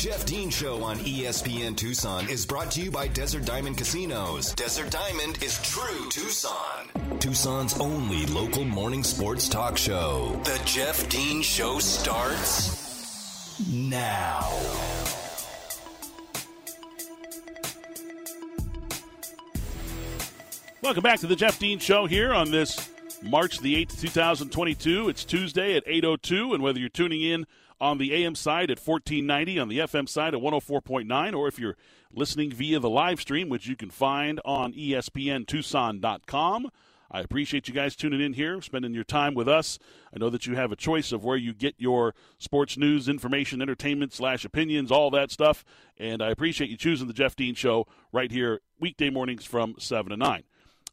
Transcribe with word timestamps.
Jeff 0.00 0.24
Dean 0.24 0.48
Show 0.48 0.82
on 0.82 0.96
ESPN 1.00 1.76
Tucson 1.76 2.26
is 2.30 2.46
brought 2.46 2.70
to 2.70 2.80
you 2.80 2.90
by 2.90 3.06
Desert 3.06 3.44
Diamond 3.44 3.76
Casinos. 3.76 4.54
Desert 4.54 4.90
Diamond 4.90 5.42
is 5.42 5.60
true 5.60 6.08
Tucson. 6.08 7.18
Tucson's 7.18 7.78
only 7.78 8.24
local 8.24 8.64
morning 8.64 9.04
sports 9.04 9.46
talk 9.46 9.76
show. 9.76 10.40
The 10.44 10.58
Jeff 10.64 11.06
Dean 11.10 11.42
Show 11.42 11.80
starts 11.80 13.60
now. 13.70 14.48
Welcome 20.82 21.02
back 21.02 21.20
to 21.20 21.26
the 21.26 21.36
Jeff 21.36 21.58
Dean 21.58 21.78
Show 21.78 22.06
here 22.06 22.32
on 22.32 22.50
this 22.50 22.88
March 23.22 23.58
the 23.58 23.84
8th, 23.84 24.00
2022. 24.00 25.10
It's 25.10 25.26
Tuesday 25.26 25.76
at 25.76 25.86
8.02, 25.86 26.54
and 26.54 26.62
whether 26.62 26.78
you're 26.78 26.88
tuning 26.88 27.20
in 27.20 27.44
on 27.80 27.98
the 27.98 28.12
AM 28.14 28.34
side 28.34 28.70
at 28.70 28.78
1490, 28.78 29.58
on 29.58 29.68
the 29.68 29.78
FM 29.78 30.08
side 30.08 30.34
at 30.34 30.40
104.9, 30.40 31.34
or 31.34 31.48
if 31.48 31.58
you're 31.58 31.76
listening 32.12 32.52
via 32.52 32.78
the 32.78 32.90
live 32.90 33.20
stream, 33.20 33.48
which 33.48 33.66
you 33.66 33.76
can 33.76 33.90
find 33.90 34.40
on 34.44 34.72
ESPNTucson.com, 34.72 36.70
I 37.12 37.20
appreciate 37.20 37.66
you 37.66 37.74
guys 37.74 37.96
tuning 37.96 38.20
in 38.20 38.34
here, 38.34 38.60
spending 38.62 38.94
your 38.94 39.02
time 39.02 39.34
with 39.34 39.48
us. 39.48 39.80
I 40.14 40.18
know 40.18 40.30
that 40.30 40.46
you 40.46 40.54
have 40.54 40.70
a 40.70 40.76
choice 40.76 41.10
of 41.10 41.24
where 41.24 41.36
you 41.36 41.52
get 41.52 41.74
your 41.78 42.14
sports 42.38 42.76
news, 42.76 43.08
information, 43.08 43.60
entertainment, 43.60 44.12
slash 44.12 44.44
opinions, 44.44 44.92
all 44.92 45.10
that 45.10 45.32
stuff, 45.32 45.64
and 45.98 46.22
I 46.22 46.30
appreciate 46.30 46.70
you 46.70 46.76
choosing 46.76 47.08
the 47.08 47.12
Jeff 47.12 47.34
Dean 47.34 47.54
Show 47.54 47.88
right 48.12 48.30
here 48.30 48.60
weekday 48.78 49.10
mornings 49.10 49.44
from 49.44 49.74
7 49.78 50.10
to 50.10 50.16
9. 50.16 50.44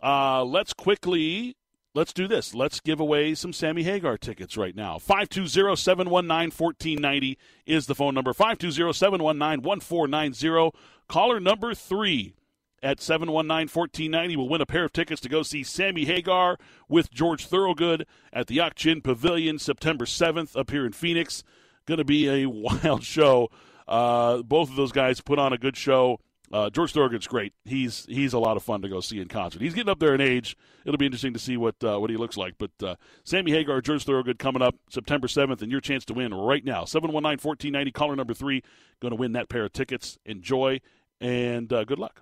Uh, 0.02 0.44
let's 0.44 0.74
quickly 0.74 1.56
let's 1.94 2.14
do 2.14 2.28
this. 2.28 2.54
Let's 2.54 2.80
give 2.80 3.00
away 3.00 3.34
some 3.36 3.54
Sammy 3.54 3.84
Hagar 3.84 4.18
tickets 4.18 4.58
right 4.58 4.76
now. 4.76 4.98
520-719-1490 4.98 7.38
is 7.66 7.86
the 7.88 7.96
phone 7.96 8.14
number. 8.14 8.34
520-719-1490. 8.34 10.74
Caller 11.08 11.40
number 11.40 11.74
3 11.74 12.36
at 12.84 13.00
719-1490 13.00 14.36
will 14.36 14.50
win 14.50 14.62
a 14.62 14.66
pair 14.66 14.86
of 14.86 14.94
tickets 14.94 15.20
to 15.22 15.30
go 15.30 15.42
see 15.42 15.64
Sammy 15.64 16.06
Hagar 16.06 16.58
with 16.88 17.10
George 17.12 17.48
Thorogood 17.48 18.06
at 18.32 18.46
the 18.48 18.60
Ak-Chin 18.60 19.02
Pavilion 19.02 19.58
September 19.58 20.06
7th 20.06 20.56
up 20.58 20.70
here 20.70 20.86
in 20.86 20.94
Phoenix. 20.94 21.44
Going 21.86 21.98
to 21.98 22.06
be 22.06 22.30
a 22.30 22.46
wild 22.48 23.04
show. 23.04 23.50
Uh, 23.88 24.44
both 24.44 24.70
of 24.70 24.76
those 24.76 24.92
guys 24.92 25.22
put 25.22 25.40
on 25.40 25.54
a 25.54 25.58
good 25.58 25.78
show 25.78 26.20
uh, 26.52 26.70
George 26.70 26.94
Thorogood's 26.94 27.28
great. 27.28 27.54
He's 27.66 28.06
he's 28.08 28.34
a 28.34 28.40
lot 28.40 28.56
of 28.56 28.64
fun 28.64 28.82
to 28.82 28.90
go 28.90 29.02
see 29.02 29.20
in 29.20 29.28
concert. 29.28 29.62
He's 29.62 29.74
getting 29.74 29.90
up 29.90 30.00
there 30.00 30.16
in 30.16 30.22
age. 30.22 30.56
It'll 30.86 30.98
be 30.98 31.06
interesting 31.06 31.34
to 31.34 31.40
see 31.40 31.58
what 31.58 31.76
uh, 31.84 32.00
what 32.00 32.10
he 32.10 32.16
looks 32.16 32.38
like. 32.38 32.56
But 32.58 32.72
uh, 32.82 32.96
Sammy 33.26 33.52
Hagar, 33.52 33.82
George 33.82 34.06
Thorogood 34.06 34.40
coming 34.40 34.62
up 34.62 34.76
September 34.90 35.28
7th, 35.28 35.62
and 35.62 35.72
your 35.72 35.82
chance 35.82 36.06
to 36.06 36.14
win 36.14 36.34
right 36.34 36.64
now. 36.64 36.84
719-1490, 36.84 37.94
caller 37.94 38.16
number 38.16 38.34
three, 38.34 38.64
going 39.02 39.12
to 39.12 39.18
win 39.18 39.34
that 39.34 39.50
pair 39.50 39.66
of 39.66 39.74
tickets. 39.74 40.18
Enjoy, 40.26 40.80
and 41.20 41.72
uh, 41.74 41.84
good 41.84 42.00
luck. 42.00 42.22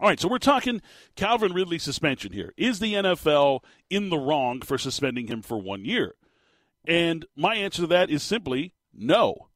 All 0.00 0.08
right, 0.08 0.18
so 0.18 0.28
we're 0.28 0.38
talking 0.38 0.80
Calvin 1.14 1.52
Ridley 1.52 1.78
suspension 1.78 2.32
here. 2.32 2.52
Is 2.56 2.80
the 2.80 2.94
NFL 2.94 3.62
in 3.90 4.08
the 4.08 4.18
wrong 4.18 4.60
for 4.62 4.78
suspending 4.78 5.28
him 5.28 5.42
for 5.42 5.58
one 5.58 5.84
year? 5.84 6.14
And 6.84 7.26
my 7.36 7.54
answer 7.54 7.82
to 7.82 7.86
that 7.88 8.10
is 8.10 8.22
simply 8.22 8.72
no, 8.92 9.50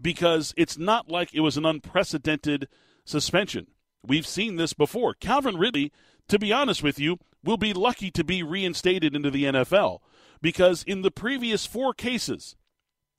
because 0.00 0.52
it's 0.56 0.78
not 0.78 1.10
like 1.10 1.32
it 1.32 1.40
was 1.40 1.56
an 1.56 1.64
unprecedented– 1.64 2.66
suspension. 3.08 3.66
We've 4.06 4.26
seen 4.26 4.56
this 4.56 4.72
before. 4.72 5.14
Calvin 5.14 5.56
Ridley, 5.56 5.92
to 6.28 6.38
be 6.38 6.52
honest 6.52 6.82
with 6.82 6.98
you, 6.98 7.18
will 7.42 7.56
be 7.56 7.72
lucky 7.72 8.10
to 8.12 8.24
be 8.24 8.42
reinstated 8.42 9.14
into 9.14 9.30
the 9.30 9.44
NFL 9.44 10.00
because 10.40 10.82
in 10.84 11.02
the 11.02 11.10
previous 11.10 11.66
four 11.66 11.92
cases, 11.92 12.56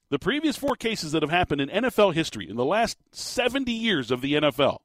the 0.09 0.19
previous 0.19 0.57
four 0.57 0.75
cases 0.75 1.11
that 1.11 1.21
have 1.21 1.31
happened 1.31 1.61
in 1.61 1.69
NFL 1.69 2.13
history 2.13 2.49
in 2.49 2.55
the 2.55 2.65
last 2.65 2.97
70 3.11 3.71
years 3.71 4.11
of 4.11 4.21
the 4.21 4.33
NFL, 4.33 4.79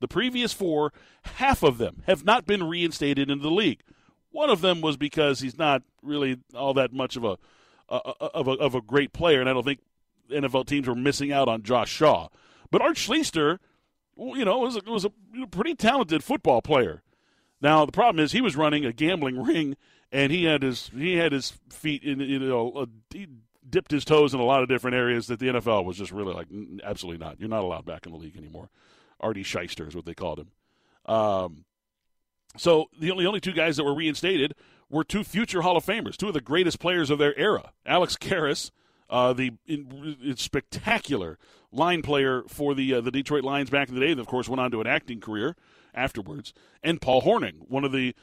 the 0.00 0.08
previous 0.08 0.52
four, 0.52 0.92
half 1.22 1.62
of 1.62 1.78
them 1.78 2.02
have 2.06 2.24
not 2.24 2.46
been 2.46 2.64
reinstated 2.64 3.30
into 3.30 3.42
the 3.42 3.50
league. 3.50 3.82
One 4.30 4.50
of 4.50 4.60
them 4.60 4.80
was 4.80 4.96
because 4.96 5.40
he's 5.40 5.58
not 5.58 5.82
really 6.02 6.38
all 6.54 6.74
that 6.74 6.92
much 6.92 7.16
of 7.16 7.24
a 7.24 7.36
of 7.88 8.46
a, 8.46 8.52
of 8.52 8.76
a 8.76 8.80
great 8.80 9.12
player, 9.12 9.40
and 9.40 9.50
I 9.50 9.52
don't 9.52 9.64
think 9.64 9.80
NFL 10.30 10.66
teams 10.66 10.86
were 10.86 10.94
missing 10.94 11.32
out 11.32 11.48
on 11.48 11.64
Josh 11.64 11.90
Shaw. 11.90 12.28
But 12.70 12.82
Art 12.82 12.96
Schlichter 12.96 13.58
you 14.20 14.44
know, 14.44 14.58
was 14.58 14.76
a, 14.76 14.90
was 14.90 15.04
a 15.04 15.46
pretty 15.50 15.74
talented 15.74 16.22
football 16.22 16.62
player. 16.62 17.02
Now 17.60 17.84
the 17.84 17.92
problem 17.92 18.22
is 18.22 18.32
he 18.32 18.40
was 18.40 18.56
running 18.56 18.84
a 18.84 18.92
gambling 18.92 19.42
ring, 19.44 19.76
and 20.12 20.32
he 20.32 20.44
had 20.44 20.62
his 20.62 20.90
he 20.96 21.16
had 21.16 21.32
his 21.32 21.54
feet 21.70 22.02
in 22.02 22.20
you 22.20 22.38
know 22.38 22.72
uh, 22.72 22.86
he 23.10 23.26
dipped 23.68 23.90
his 23.90 24.04
toes 24.04 24.34
in 24.34 24.40
a 24.40 24.44
lot 24.44 24.62
of 24.62 24.68
different 24.68 24.96
areas 24.96 25.28
that 25.28 25.38
the 25.38 25.46
NFL 25.46 25.84
was 25.84 25.96
just 25.96 26.12
really 26.12 26.34
like 26.34 26.48
absolutely 26.84 27.24
not. 27.24 27.40
You're 27.40 27.48
not 27.48 27.64
allowed 27.64 27.84
back 27.84 28.06
in 28.06 28.12
the 28.12 28.18
league 28.18 28.36
anymore. 28.36 28.68
Artie 29.20 29.42
Shyster 29.42 29.86
is 29.86 29.94
what 29.94 30.06
they 30.06 30.14
called 30.14 30.40
him. 30.40 30.50
Um, 31.06 31.64
so 32.56 32.88
the 32.98 33.10
only 33.10 33.26
only 33.26 33.40
two 33.40 33.52
guys 33.52 33.76
that 33.76 33.84
were 33.84 33.94
reinstated 33.94 34.54
were 34.88 35.04
two 35.04 35.22
future 35.22 35.62
Hall 35.62 35.76
of 35.76 35.84
Famers, 35.84 36.16
two 36.16 36.28
of 36.28 36.34
the 36.34 36.40
greatest 36.40 36.80
players 36.80 37.10
of 37.10 37.18
their 37.18 37.38
era, 37.38 37.72
Alex 37.86 38.16
Karras 38.16 38.70
uh, 39.10 39.32
the 39.32 39.52
in, 39.66 40.16
in 40.22 40.36
spectacular 40.36 41.38
line 41.72 42.02
player 42.02 42.42
for 42.48 42.74
the 42.74 42.94
uh, 42.94 43.00
the 43.00 43.10
Detroit 43.10 43.44
Lions 43.44 43.70
back 43.70 43.88
in 43.88 43.94
the 43.94 44.00
day. 44.00 44.14
That 44.14 44.20
of 44.20 44.26
course 44.26 44.48
went 44.48 44.60
on 44.60 44.70
to 44.72 44.80
an 44.80 44.86
acting 44.86 45.20
career 45.20 45.56
afterwards. 45.94 46.52
And 46.82 47.00
Paul 47.00 47.22
Hornung, 47.22 47.68
one 47.68 47.84
of 47.84 47.92
the 47.92 48.14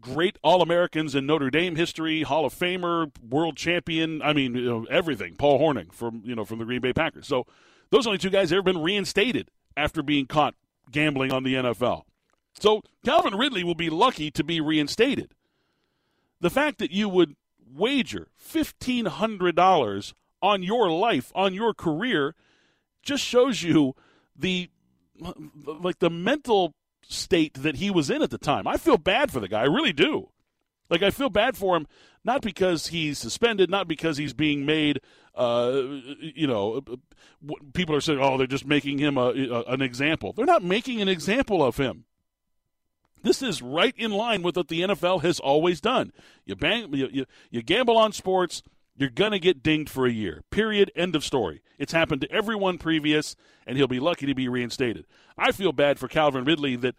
great 0.00 0.38
All 0.42 0.62
Americans 0.62 1.14
in 1.14 1.26
Notre 1.26 1.50
Dame 1.50 1.76
history, 1.76 2.22
Hall 2.22 2.44
of 2.44 2.54
Famer, 2.54 3.10
world 3.22 3.56
champion. 3.56 4.22
I 4.22 4.32
mean, 4.32 4.54
you 4.54 4.64
know, 4.64 4.86
everything. 4.90 5.36
Paul 5.36 5.60
Hornung 5.60 5.92
from 5.92 6.22
you 6.24 6.34
know 6.34 6.44
from 6.44 6.58
the 6.58 6.64
Green 6.64 6.80
Bay 6.80 6.92
Packers. 6.92 7.26
So 7.26 7.46
those 7.90 8.06
only 8.06 8.18
two 8.18 8.30
guys 8.30 8.52
ever 8.52 8.62
been 8.62 8.82
reinstated 8.82 9.50
after 9.76 10.02
being 10.02 10.26
caught 10.26 10.54
gambling 10.90 11.32
on 11.32 11.42
the 11.42 11.54
NFL. 11.54 12.02
So 12.58 12.82
Calvin 13.04 13.34
Ridley 13.34 13.64
will 13.64 13.74
be 13.74 13.90
lucky 13.90 14.30
to 14.30 14.44
be 14.44 14.60
reinstated. 14.60 15.34
The 16.40 16.50
fact 16.50 16.78
that 16.78 16.90
you 16.90 17.08
would 17.08 17.36
wager 17.74 18.28
fifteen 18.36 19.06
hundred 19.06 19.56
dollars 19.56 20.14
on 20.40 20.62
your 20.62 20.90
life, 20.90 21.30
on 21.34 21.54
your 21.54 21.72
career, 21.72 22.34
just 23.02 23.24
shows 23.24 23.62
you 23.62 23.94
the 24.36 24.70
like 25.64 25.98
the 25.98 26.10
mental 26.10 26.74
state 27.02 27.54
that 27.54 27.76
he 27.76 27.90
was 27.90 28.10
in 28.10 28.22
at 28.22 28.30
the 28.30 28.38
time. 28.38 28.66
I 28.66 28.76
feel 28.76 28.98
bad 28.98 29.30
for 29.30 29.40
the 29.40 29.48
guy. 29.48 29.60
I 29.60 29.66
really 29.66 29.92
do. 29.92 30.30
Like 30.88 31.02
I 31.02 31.10
feel 31.10 31.30
bad 31.30 31.56
for 31.56 31.76
him, 31.76 31.86
not 32.24 32.42
because 32.42 32.88
he's 32.88 33.18
suspended, 33.18 33.70
not 33.70 33.88
because 33.88 34.18
he's 34.18 34.34
being 34.34 34.66
made. 34.66 35.00
Uh, 35.34 35.82
you 36.20 36.46
know, 36.46 36.82
people 37.72 37.94
are 37.94 38.00
saying, 38.00 38.18
"Oh, 38.20 38.36
they're 38.36 38.46
just 38.46 38.66
making 38.66 38.98
him 38.98 39.16
a, 39.16 39.30
a, 39.30 39.62
an 39.64 39.80
example." 39.80 40.32
They're 40.32 40.44
not 40.44 40.62
making 40.62 41.00
an 41.00 41.08
example 41.08 41.64
of 41.64 41.78
him. 41.78 42.04
This 43.22 43.40
is 43.40 43.62
right 43.62 43.94
in 43.96 44.10
line 44.10 44.42
with 44.42 44.56
what 44.56 44.68
the 44.68 44.82
NFL 44.82 45.22
has 45.22 45.40
always 45.40 45.80
done. 45.80 46.12
You 46.44 46.56
bang, 46.56 46.92
you, 46.92 47.08
you, 47.10 47.26
you 47.50 47.62
gamble 47.62 47.96
on 47.96 48.12
sports 48.12 48.62
you're 49.02 49.10
going 49.10 49.32
to 49.32 49.40
get 49.40 49.64
dinged 49.64 49.90
for 49.90 50.06
a 50.06 50.12
year. 50.12 50.44
Period. 50.50 50.92
End 50.94 51.16
of 51.16 51.24
story. 51.24 51.60
It's 51.76 51.92
happened 51.92 52.20
to 52.20 52.30
everyone 52.30 52.78
previous, 52.78 53.34
and 53.66 53.76
he'll 53.76 53.88
be 53.88 53.98
lucky 53.98 54.26
to 54.26 54.34
be 54.34 54.46
reinstated. 54.46 55.06
I 55.36 55.50
feel 55.50 55.72
bad 55.72 55.98
for 55.98 56.06
Calvin 56.06 56.44
Ridley 56.44 56.76
that, 56.76 56.94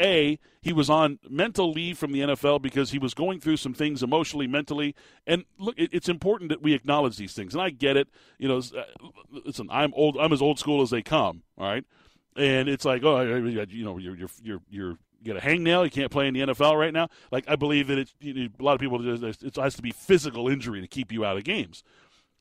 A, 0.00 0.40
he 0.60 0.72
was 0.72 0.90
on 0.90 1.20
mental 1.30 1.70
leave 1.70 1.96
from 1.96 2.10
the 2.10 2.22
NFL 2.22 2.60
because 2.60 2.90
he 2.90 2.98
was 2.98 3.14
going 3.14 3.38
through 3.38 3.58
some 3.58 3.72
things 3.72 4.02
emotionally, 4.02 4.48
mentally. 4.48 4.96
And 5.28 5.44
look, 5.56 5.76
it's 5.78 6.08
important 6.08 6.48
that 6.48 6.60
we 6.60 6.72
acknowledge 6.72 7.18
these 7.18 7.34
things. 7.34 7.54
And 7.54 7.62
I 7.62 7.70
get 7.70 7.96
it. 7.96 8.08
You 8.36 8.48
know, 8.48 8.58
uh, 8.58 8.82
listen, 9.30 9.68
I'm 9.70 9.94
old. 9.94 10.16
I'm 10.18 10.32
as 10.32 10.42
old 10.42 10.58
school 10.58 10.82
as 10.82 10.90
they 10.90 11.02
come. 11.02 11.44
All 11.56 11.68
right. 11.68 11.84
And 12.36 12.68
it's 12.68 12.84
like, 12.84 13.04
oh, 13.04 13.20
you 13.20 13.84
know, 13.84 13.98
you're 13.98 14.16
you're 14.16 14.30
you're 14.42 14.60
you're 14.68 14.98
get 15.24 15.36
a 15.36 15.40
hangnail. 15.40 15.84
You 15.84 15.90
can't 15.90 16.10
play 16.10 16.28
in 16.28 16.34
the 16.34 16.40
NFL 16.40 16.78
right 16.78 16.92
now. 16.92 17.08
Like 17.30 17.44
I 17.48 17.56
believe 17.56 17.88
that 17.88 17.98
it's 17.98 18.14
you 18.20 18.34
know, 18.34 18.48
a 18.58 18.62
lot 18.62 18.74
of 18.74 18.80
people. 18.80 19.24
It 19.24 19.56
has 19.56 19.74
to 19.74 19.82
be 19.82 19.90
physical 19.90 20.48
injury 20.48 20.80
to 20.80 20.86
keep 20.88 21.12
you 21.12 21.24
out 21.24 21.36
of 21.36 21.44
games. 21.44 21.82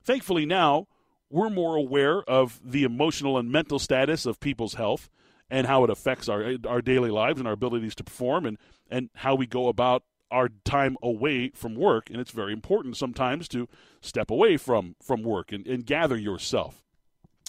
Thankfully, 0.04 0.46
now 0.46 0.88
we're 1.30 1.50
more 1.50 1.76
aware 1.76 2.22
of 2.24 2.60
the 2.64 2.84
emotional 2.84 3.38
and 3.38 3.52
mental 3.52 3.80
status 3.80 4.26
of 4.26 4.40
people's 4.40 4.76
health 4.76 5.10
and 5.50 5.68
how 5.68 5.84
it 5.84 5.90
affects 5.90 6.30
our 6.30 6.56
our 6.68 6.82
daily 6.82 7.12
lives 7.12 7.40
and 7.40 7.48
our 7.48 7.54
abilities 7.54 7.96
to 7.96 8.04
perform 8.04 8.46
and 8.46 8.58
and 8.90 9.10
how 9.16 9.36
we 9.36 9.46
go 9.46 9.68
about 9.68 10.04
our 10.30 10.50
time 10.66 10.98
away 11.04 11.52
from 11.54 11.76
work. 11.76 12.10
And 12.10 12.20
it's 12.20 12.32
very 12.32 12.54
important 12.54 12.98
sometimes 12.98 13.48
to 13.50 13.70
step 14.02 14.32
away 14.32 14.58
from 14.58 14.96
from 15.02 15.24
work 15.24 15.52
and, 15.52 15.66
and 15.68 15.86
gather 15.86 16.18
yourself. 16.18 16.84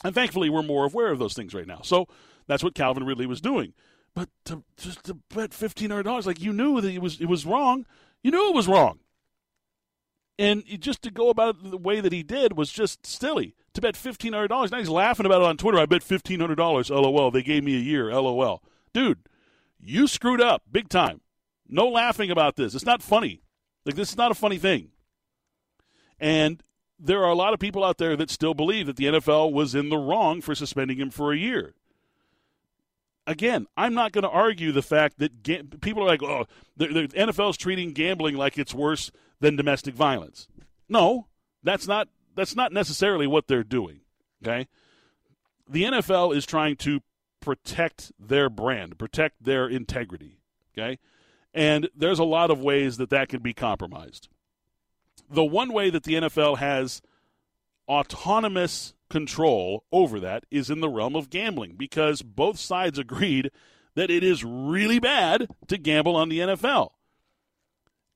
And 0.04 0.14
thankfully, 0.14 0.50
we're 0.50 0.62
more 0.62 0.84
aware 0.84 1.10
of 1.10 1.18
those 1.18 1.34
things 1.34 1.54
right 1.54 1.66
now. 1.66 1.80
So 1.82 2.06
that's 2.46 2.62
what 2.62 2.74
Calvin 2.74 3.04
Ridley 3.04 3.26
was 3.26 3.40
doing. 3.40 3.72
But 4.14 4.28
to 4.44 4.62
just 4.76 5.04
to 5.04 5.14
bet 5.14 5.52
fifteen 5.52 5.90
hundred 5.90 6.04
dollars, 6.04 6.26
like 6.26 6.40
you 6.40 6.52
knew 6.52 6.80
that 6.80 6.92
it 6.92 7.02
was 7.02 7.20
it 7.20 7.26
was 7.26 7.44
wrong. 7.44 7.84
You 8.22 8.30
knew 8.30 8.48
it 8.48 8.54
was 8.54 8.68
wrong. 8.68 9.00
And 10.38 10.64
just 10.80 11.02
to 11.02 11.10
go 11.10 11.30
about 11.30 11.56
it 11.56 11.70
the 11.70 11.76
way 11.78 12.00
that 12.00 12.12
he 12.12 12.22
did 12.22 12.56
was 12.56 12.70
just 12.70 13.06
silly. 13.06 13.54
To 13.74 13.80
bet 13.80 13.96
fifteen 13.96 14.32
hundred 14.32 14.48
dollars. 14.48 14.70
Now 14.70 14.78
he's 14.78 14.88
laughing 14.88 15.26
about 15.26 15.42
it 15.42 15.46
on 15.46 15.56
Twitter. 15.56 15.78
I 15.78 15.86
bet 15.86 16.02
fifteen 16.02 16.40
hundred 16.40 16.56
dollars. 16.56 16.90
LOL. 16.90 17.30
They 17.30 17.42
gave 17.42 17.64
me 17.64 17.74
a 17.74 17.80
year. 17.80 18.12
LOL. 18.12 18.62
Dude, 18.92 19.28
you 19.80 20.06
screwed 20.06 20.40
up 20.40 20.62
big 20.70 20.88
time. 20.88 21.20
No 21.68 21.88
laughing 21.88 22.30
about 22.30 22.56
this. 22.56 22.74
It's 22.74 22.84
not 22.84 23.02
funny. 23.02 23.42
Like 23.84 23.96
this 23.96 24.10
is 24.10 24.16
not 24.16 24.30
a 24.30 24.34
funny 24.34 24.58
thing. 24.58 24.90
And 26.20 26.62
there 26.98 27.24
are 27.24 27.30
a 27.30 27.34
lot 27.34 27.52
of 27.52 27.58
people 27.60 27.82
out 27.82 27.98
there 27.98 28.16
that 28.16 28.30
still 28.30 28.54
believe 28.54 28.86
that 28.86 28.96
the 28.96 29.06
NFL 29.06 29.52
was 29.52 29.74
in 29.74 29.88
the 29.88 29.98
wrong 29.98 30.40
for 30.40 30.54
suspending 30.54 30.98
him 30.98 31.10
for 31.10 31.32
a 31.32 31.36
year. 31.36 31.74
Again, 33.26 33.66
I'm 33.76 33.94
not 33.94 34.12
going 34.12 34.24
to 34.24 34.30
argue 34.30 34.70
the 34.70 34.82
fact 34.82 35.18
that 35.18 35.42
ga- 35.42 35.62
people 35.80 36.02
are 36.02 36.06
like, 36.06 36.22
oh, 36.22 36.44
the, 36.76 36.88
the 36.88 37.08
NFL 37.08 37.50
is 37.50 37.56
treating 37.56 37.92
gambling 37.92 38.36
like 38.36 38.58
it's 38.58 38.74
worse 38.74 39.10
than 39.40 39.56
domestic 39.56 39.94
violence. 39.94 40.46
No, 40.88 41.28
that's 41.62 41.86
not 41.86 42.08
that's 42.34 42.54
not 42.54 42.72
necessarily 42.72 43.26
what 43.26 43.46
they're 43.46 43.64
doing. 43.64 44.00
Okay, 44.42 44.68
the 45.68 45.84
NFL 45.84 46.36
is 46.36 46.44
trying 46.44 46.76
to 46.76 47.00
protect 47.40 48.12
their 48.18 48.50
brand, 48.50 48.98
protect 48.98 49.42
their 49.42 49.66
integrity. 49.66 50.40
Okay, 50.76 50.98
and 51.54 51.88
there's 51.96 52.18
a 52.18 52.24
lot 52.24 52.50
of 52.50 52.60
ways 52.60 52.98
that 52.98 53.10
that 53.10 53.28
can 53.28 53.40
be 53.40 53.54
compromised. 53.54 54.28
The 55.30 55.44
one 55.44 55.72
way 55.72 55.88
that 55.90 56.02
the 56.02 56.14
NFL 56.14 56.58
has 56.58 57.00
autonomous 57.88 58.93
control 59.10 59.84
over 59.92 60.18
that 60.20 60.44
is 60.50 60.70
in 60.70 60.80
the 60.80 60.88
realm 60.88 61.14
of 61.16 61.30
gambling 61.30 61.74
because 61.76 62.22
both 62.22 62.58
sides 62.58 62.98
agreed 62.98 63.50
that 63.94 64.10
it 64.10 64.24
is 64.24 64.44
really 64.44 64.98
bad 64.98 65.48
to 65.68 65.78
gamble 65.78 66.16
on 66.16 66.28
the 66.28 66.40
NFL. 66.40 66.90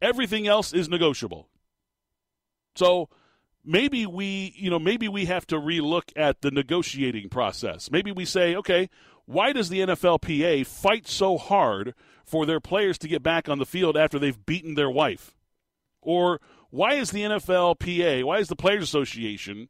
Everything 0.01 0.47
else 0.47 0.73
is 0.73 0.89
negotiable. 0.89 1.49
So 2.77 3.09
maybe 3.65 4.07
we, 4.07 4.55
you 4.57 4.71
know, 4.71 4.79
maybe 4.79 5.09
we 5.09 5.27
have 5.27 5.47
to 5.49 5.57
relook 5.57 6.13
at 6.17 6.41
the 6.41 6.51
negotiating 6.51 7.29
process. 7.29 7.91
Maybe 7.91 8.13
we 8.13 8.25
say, 8.25 8.55
okay, 8.57 8.89
why 9.27 9.53
does 9.53 9.69
the 9.69 9.81
NFLPA 9.81 10.67
fight 10.67 11.07
so 11.07 11.37
hard 11.37 11.95
for 12.25 12.47
their 12.47 12.61
players 12.61 12.99
to 12.99 13.09
get 13.09 13.23
back 13.23 13.49
on 13.49 13.59
the 13.59 13.67
field 13.67 13.97
after 13.97 14.19
they've 14.19 14.47
beaten 14.47 14.75
their 14.75 14.91
wife? 14.91 15.37
Or 16.01 16.41
why 16.71 16.95
is 16.95 17.11
the 17.11 17.23
NFLPA, 17.23 18.25
why 18.25 18.39
is 18.39 18.49
the 18.49 18.57
Players 18.57 18.85
Association 18.85 19.69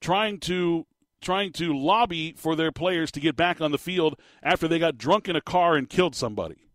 trying 0.00 0.38
to 0.40 0.86
trying 1.20 1.52
to 1.52 1.76
lobby 1.76 2.34
for 2.36 2.56
their 2.56 2.72
players 2.72 3.10
to 3.12 3.20
get 3.20 3.36
back 3.36 3.60
on 3.60 3.72
the 3.72 3.78
field 3.78 4.18
after 4.42 4.66
they 4.66 4.78
got 4.78 4.96
drunk 4.96 5.28
in 5.28 5.36
a 5.36 5.40
car 5.40 5.76
and 5.76 5.88
killed 5.88 6.14
somebody? 6.14 6.68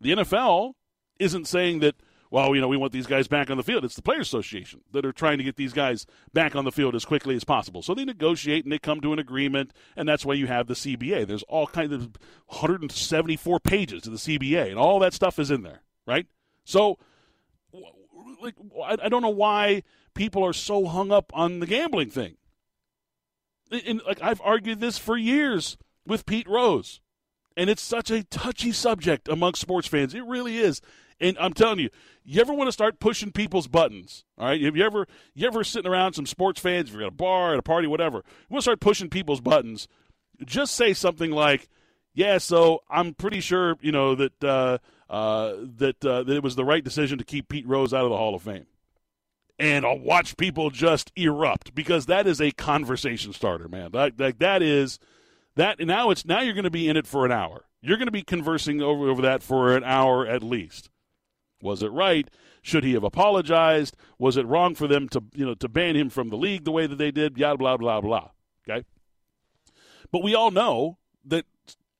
The 0.00 0.12
NFL 0.12 0.72
isn't 1.18 1.46
saying 1.46 1.80
that 1.80 1.94
well, 2.30 2.54
you 2.54 2.60
know, 2.60 2.68
we 2.68 2.76
want 2.76 2.92
these 2.92 3.08
guys 3.08 3.26
back 3.26 3.50
on 3.50 3.56
the 3.56 3.62
field. 3.64 3.84
It's 3.84 3.96
the 3.96 4.02
Players 4.02 4.28
Association 4.28 4.82
that 4.92 5.04
are 5.04 5.12
trying 5.12 5.38
to 5.38 5.44
get 5.44 5.56
these 5.56 5.72
guys 5.72 6.06
back 6.32 6.54
on 6.54 6.64
the 6.64 6.70
field 6.70 6.94
as 6.94 7.04
quickly 7.04 7.34
as 7.34 7.42
possible. 7.42 7.82
So 7.82 7.92
they 7.92 8.04
negotiate 8.04 8.64
and 8.64 8.72
they 8.72 8.78
come 8.78 9.00
to 9.00 9.12
an 9.12 9.18
agreement, 9.18 9.72
and 9.96 10.08
that's 10.08 10.24
why 10.24 10.34
you 10.34 10.46
have 10.46 10.68
the 10.68 10.74
CBA. 10.74 11.26
There's 11.26 11.42
all 11.44 11.66
kinds 11.66 11.92
of 11.92 12.02
174 12.46 13.60
pages 13.60 14.02
to 14.02 14.10
the 14.10 14.16
CBA, 14.16 14.68
and 14.70 14.78
all 14.78 15.00
that 15.00 15.12
stuff 15.12 15.40
is 15.40 15.50
in 15.50 15.62
there, 15.62 15.82
right? 16.06 16.26
So, 16.64 16.98
like, 18.40 18.54
I 18.84 19.08
don't 19.08 19.22
know 19.22 19.28
why 19.28 19.82
people 20.14 20.44
are 20.44 20.52
so 20.52 20.86
hung 20.86 21.10
up 21.12 21.30
on 21.34 21.60
the 21.60 21.66
gambling 21.66 22.10
thing. 22.10 22.36
And 23.70 24.00
like 24.06 24.20
I've 24.22 24.40
argued 24.40 24.80
this 24.80 24.98
for 24.98 25.16
years 25.16 25.76
with 26.06 26.26
Pete 26.26 26.48
Rose, 26.48 27.00
and 27.56 27.70
it's 27.70 27.82
such 27.82 28.10
a 28.10 28.24
touchy 28.24 28.72
subject 28.72 29.28
amongst 29.28 29.60
sports 29.60 29.86
fans. 29.86 30.14
It 30.14 30.24
really 30.24 30.58
is. 30.58 30.80
And 31.20 31.36
I'm 31.38 31.52
telling 31.52 31.78
you, 31.78 31.90
you 32.24 32.40
ever 32.40 32.52
want 32.52 32.68
to 32.68 32.72
start 32.72 32.98
pushing 32.98 33.30
people's 33.30 33.68
buttons? 33.68 34.24
All 34.38 34.46
right, 34.46 34.60
have 34.62 34.76
you 34.76 34.84
ever 34.84 35.06
you 35.34 35.46
ever 35.46 35.62
sitting 35.62 35.90
around 35.90 36.14
some 36.14 36.26
sports 36.26 36.60
fans, 36.60 36.88
if 36.88 36.94
you're 36.94 37.02
at 37.02 37.08
a 37.08 37.12
bar, 37.12 37.52
at 37.52 37.58
a 37.58 37.62
party, 37.62 37.86
whatever, 37.86 38.18
you 38.18 38.46
want 38.48 38.60
to 38.60 38.62
start 38.62 38.80
pushing 38.80 39.10
people's 39.10 39.40
buttons? 39.40 39.86
Just 40.44 40.74
say 40.74 40.94
something 40.94 41.30
like, 41.30 41.68
"Yeah, 42.14 42.38
so 42.38 42.82
I'm 42.88 43.14
pretty 43.14 43.40
sure 43.40 43.76
you 43.82 43.92
know 43.92 44.14
that 44.14 44.42
uh, 44.44 44.78
uh, 45.10 45.56
that 45.76 46.02
uh, 46.04 46.22
that 46.22 46.34
it 46.34 46.42
was 46.42 46.56
the 46.56 46.64
right 46.64 46.82
decision 46.82 47.18
to 47.18 47.24
keep 47.24 47.48
Pete 47.48 47.68
Rose 47.68 47.92
out 47.92 48.04
of 48.04 48.10
the 48.10 48.16
Hall 48.16 48.34
of 48.34 48.42
Fame." 48.42 48.66
And 49.60 49.84
I'll 49.84 49.98
watch 49.98 50.38
people 50.38 50.70
just 50.70 51.12
erupt 51.16 51.74
because 51.74 52.06
that 52.06 52.26
is 52.26 52.40
a 52.40 52.50
conversation 52.50 53.34
starter, 53.34 53.68
man. 53.68 53.90
Like 53.92 54.16
that, 54.16 54.38
that 54.38 54.62
is 54.62 54.98
that. 55.54 55.78
Now 55.78 56.08
it's 56.08 56.24
now 56.24 56.40
you're 56.40 56.54
going 56.54 56.64
to 56.64 56.70
be 56.70 56.88
in 56.88 56.96
it 56.96 57.06
for 57.06 57.26
an 57.26 57.30
hour. 57.30 57.66
You're 57.82 57.98
going 57.98 58.08
to 58.08 58.12
be 58.12 58.22
conversing 58.22 58.80
over 58.80 59.10
over 59.10 59.20
that 59.20 59.42
for 59.42 59.76
an 59.76 59.84
hour 59.84 60.26
at 60.26 60.42
least. 60.42 60.88
Was 61.60 61.82
it 61.82 61.92
right? 61.92 62.26
Should 62.62 62.84
he 62.84 62.94
have 62.94 63.04
apologized? 63.04 63.98
Was 64.18 64.38
it 64.38 64.46
wrong 64.46 64.74
for 64.74 64.86
them 64.86 65.10
to 65.10 65.22
you 65.34 65.44
know 65.44 65.54
to 65.56 65.68
ban 65.68 65.94
him 65.94 66.08
from 66.08 66.30
the 66.30 66.38
league 66.38 66.64
the 66.64 66.72
way 66.72 66.86
that 66.86 66.96
they 66.96 67.10
did? 67.10 67.36
Yada 67.36 67.58
blah 67.58 67.76
blah 67.76 68.00
blah. 68.00 68.30
Okay. 68.66 68.86
But 70.10 70.22
we 70.22 70.34
all 70.34 70.50
know 70.50 70.96
that 71.26 71.44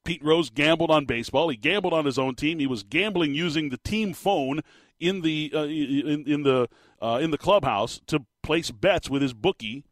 Pete 0.04 0.24
Rose 0.24 0.48
gambled 0.48 0.90
on 0.90 1.04
baseball. 1.04 1.50
He 1.50 1.58
gambled 1.58 1.92
on 1.92 2.06
his 2.06 2.18
own 2.18 2.36
team. 2.36 2.58
He 2.58 2.66
was 2.66 2.82
gambling 2.82 3.34
using 3.34 3.68
the 3.68 3.76
team 3.76 4.14
phone 4.14 4.62
in 5.00 5.22
the 5.22 5.50
uh, 5.54 5.64
in, 5.64 6.24
in 6.26 6.42
the 6.42 6.68
uh, 7.02 7.18
in 7.20 7.30
the 7.30 7.38
clubhouse 7.38 8.00
to 8.06 8.24
place 8.42 8.70
bets 8.70 9.10
with 9.10 9.22
his 9.22 9.32
bookie. 9.32 9.84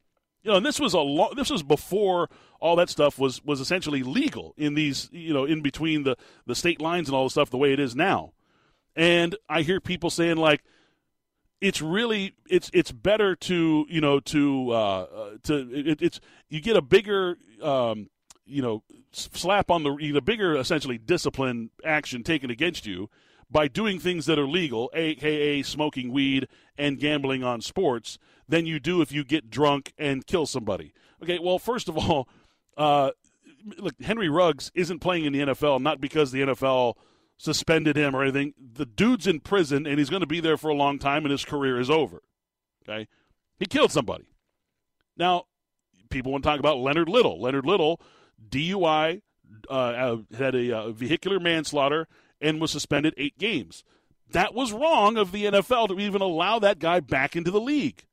You 0.43 0.53
know, 0.53 0.59
and 0.59 0.67
this 0.67 0.79
was 0.79 0.95
a 0.95 1.01
lo- 1.01 1.33
this 1.35 1.51
was 1.51 1.63
before 1.63 2.29
all 2.61 2.77
that 2.77 2.91
stuff 2.91 3.19
was 3.19 3.45
was 3.45 3.61
essentially 3.61 4.03
legal 4.03 4.55
in 4.57 4.75
these 4.75 5.09
you 5.11 5.33
know 5.33 5.45
in 5.45 5.63
between 5.63 6.05
the 6.05 6.17
the 6.47 6.55
state 6.55 6.81
lines 6.81 7.09
and 7.09 7.17
all 7.17 7.25
the 7.25 7.31
stuff 7.31 7.51
the 7.51 7.57
way 7.57 7.73
it 7.73 7.81
is 7.81 7.97
now. 7.97 8.33
And 8.95 9.37
I 9.49 9.63
hear 9.63 9.81
people 9.81 10.11
saying 10.11 10.37
like, 10.37 10.63
it's 11.61 11.83
really 11.83 12.35
it's 12.49 12.71
it's 12.73 12.93
better 12.93 13.35
to 13.35 13.87
you 13.89 14.01
know 14.01 14.21
to 14.21 14.71
uh, 14.71 14.75
uh 14.75 15.31
to 15.45 15.71
it, 15.73 16.03
it's 16.03 16.21
you 16.49 16.61
get 16.61 16.77
a 16.77 16.83
bigger 16.83 17.37
um, 17.63 18.11
you 18.47 18.63
know 18.63 18.83
slap 19.13 19.71
on 19.71 19.83
the 19.83 20.13
a 20.17 20.21
bigger 20.21 20.57
essentially 20.57 20.99
discipline 20.99 21.71
action 21.85 22.23
taken 22.23 22.51
against 22.51 22.87
you 22.87 23.09
by 23.51 23.69
doing 23.69 23.99
things 23.99 24.27
that 24.27 24.39
are 24.39 24.47
legal, 24.47 24.91
aka 24.95 25.63
smoking 25.63 26.13
weed 26.13 26.49
and 26.77 26.99
gambling 26.99 27.43
on 27.43 27.61
sports, 27.61 28.19
than 28.49 28.67
you 28.67 28.81
do 28.81 29.01
if 29.01 29.13
you 29.13 29.25
get 29.25 29.51
drunk 29.51 29.93
and 29.99 30.27
kill 30.27 30.47
somebody. 30.47 30.93
Okay, 31.23 31.39
well, 31.39 31.59
first 31.59 31.89
of 31.89 31.97
all, 31.97 32.29
uh, 32.77 33.11
look, 33.79 33.95
Henry 34.01 34.29
Ruggs 34.29 34.71
isn't 34.75 35.01
playing 35.01 35.25
in 35.25 35.33
the 35.33 35.41
NFL 35.41 35.81
not 35.81 36.01
because 36.01 36.33
the 36.33 36.43
NFL 36.43 36.95
suspended 37.37 37.97
him 37.97 38.15
or 38.15 38.23
anything. 38.23 38.55
The 38.59 38.87
dude's 38.87 39.27
in 39.27 39.41
prison 39.41 39.87
and 39.87 39.99
he's 39.99 40.11
going 40.11 40.21
to 40.21 40.27
be 40.27 40.41
there 40.41 40.57
for 40.57 40.69
a 40.69 40.75
long 40.75 40.99
time 40.99 41.25
and 41.25 41.33
his 41.33 41.45
career 41.45 41.79
is 41.79 41.91
over. 41.91 42.23
Okay? 42.89 43.09
He 43.59 43.67
killed 43.67 43.93
somebody. 43.93 44.29
Now, 45.17 45.45
people 46.11 46.33
want 46.33 46.45
to 46.45 46.51
talk 46.51 46.61
about 46.61 46.79
Leonard 46.79 47.09
Little. 47.09 47.41
Leonard 47.41 47.67
Little, 47.67 48.01
DUI, 48.49 49.23
uh, 49.69 50.17
had 50.37 50.55
a 50.55 50.77
uh, 50.77 50.91
vehicular 50.91 51.41
manslaughter 51.41 52.07
and 52.41 52.61
was 52.61 52.71
suspended 52.71 53.15
eight 53.17 53.39
games. 53.39 53.85
That 54.31 54.55
was 54.55 54.73
wrong 54.73 55.17
of 55.17 55.33
the 55.33 55.45
NFL 55.45 55.89
to 55.89 55.99
even 55.99 56.21
allow 56.21 56.59
that 56.59 56.79
guy 56.79 57.01
back 57.01 57.35
into 57.35 57.51
the 57.51 57.61
league. 57.61 58.05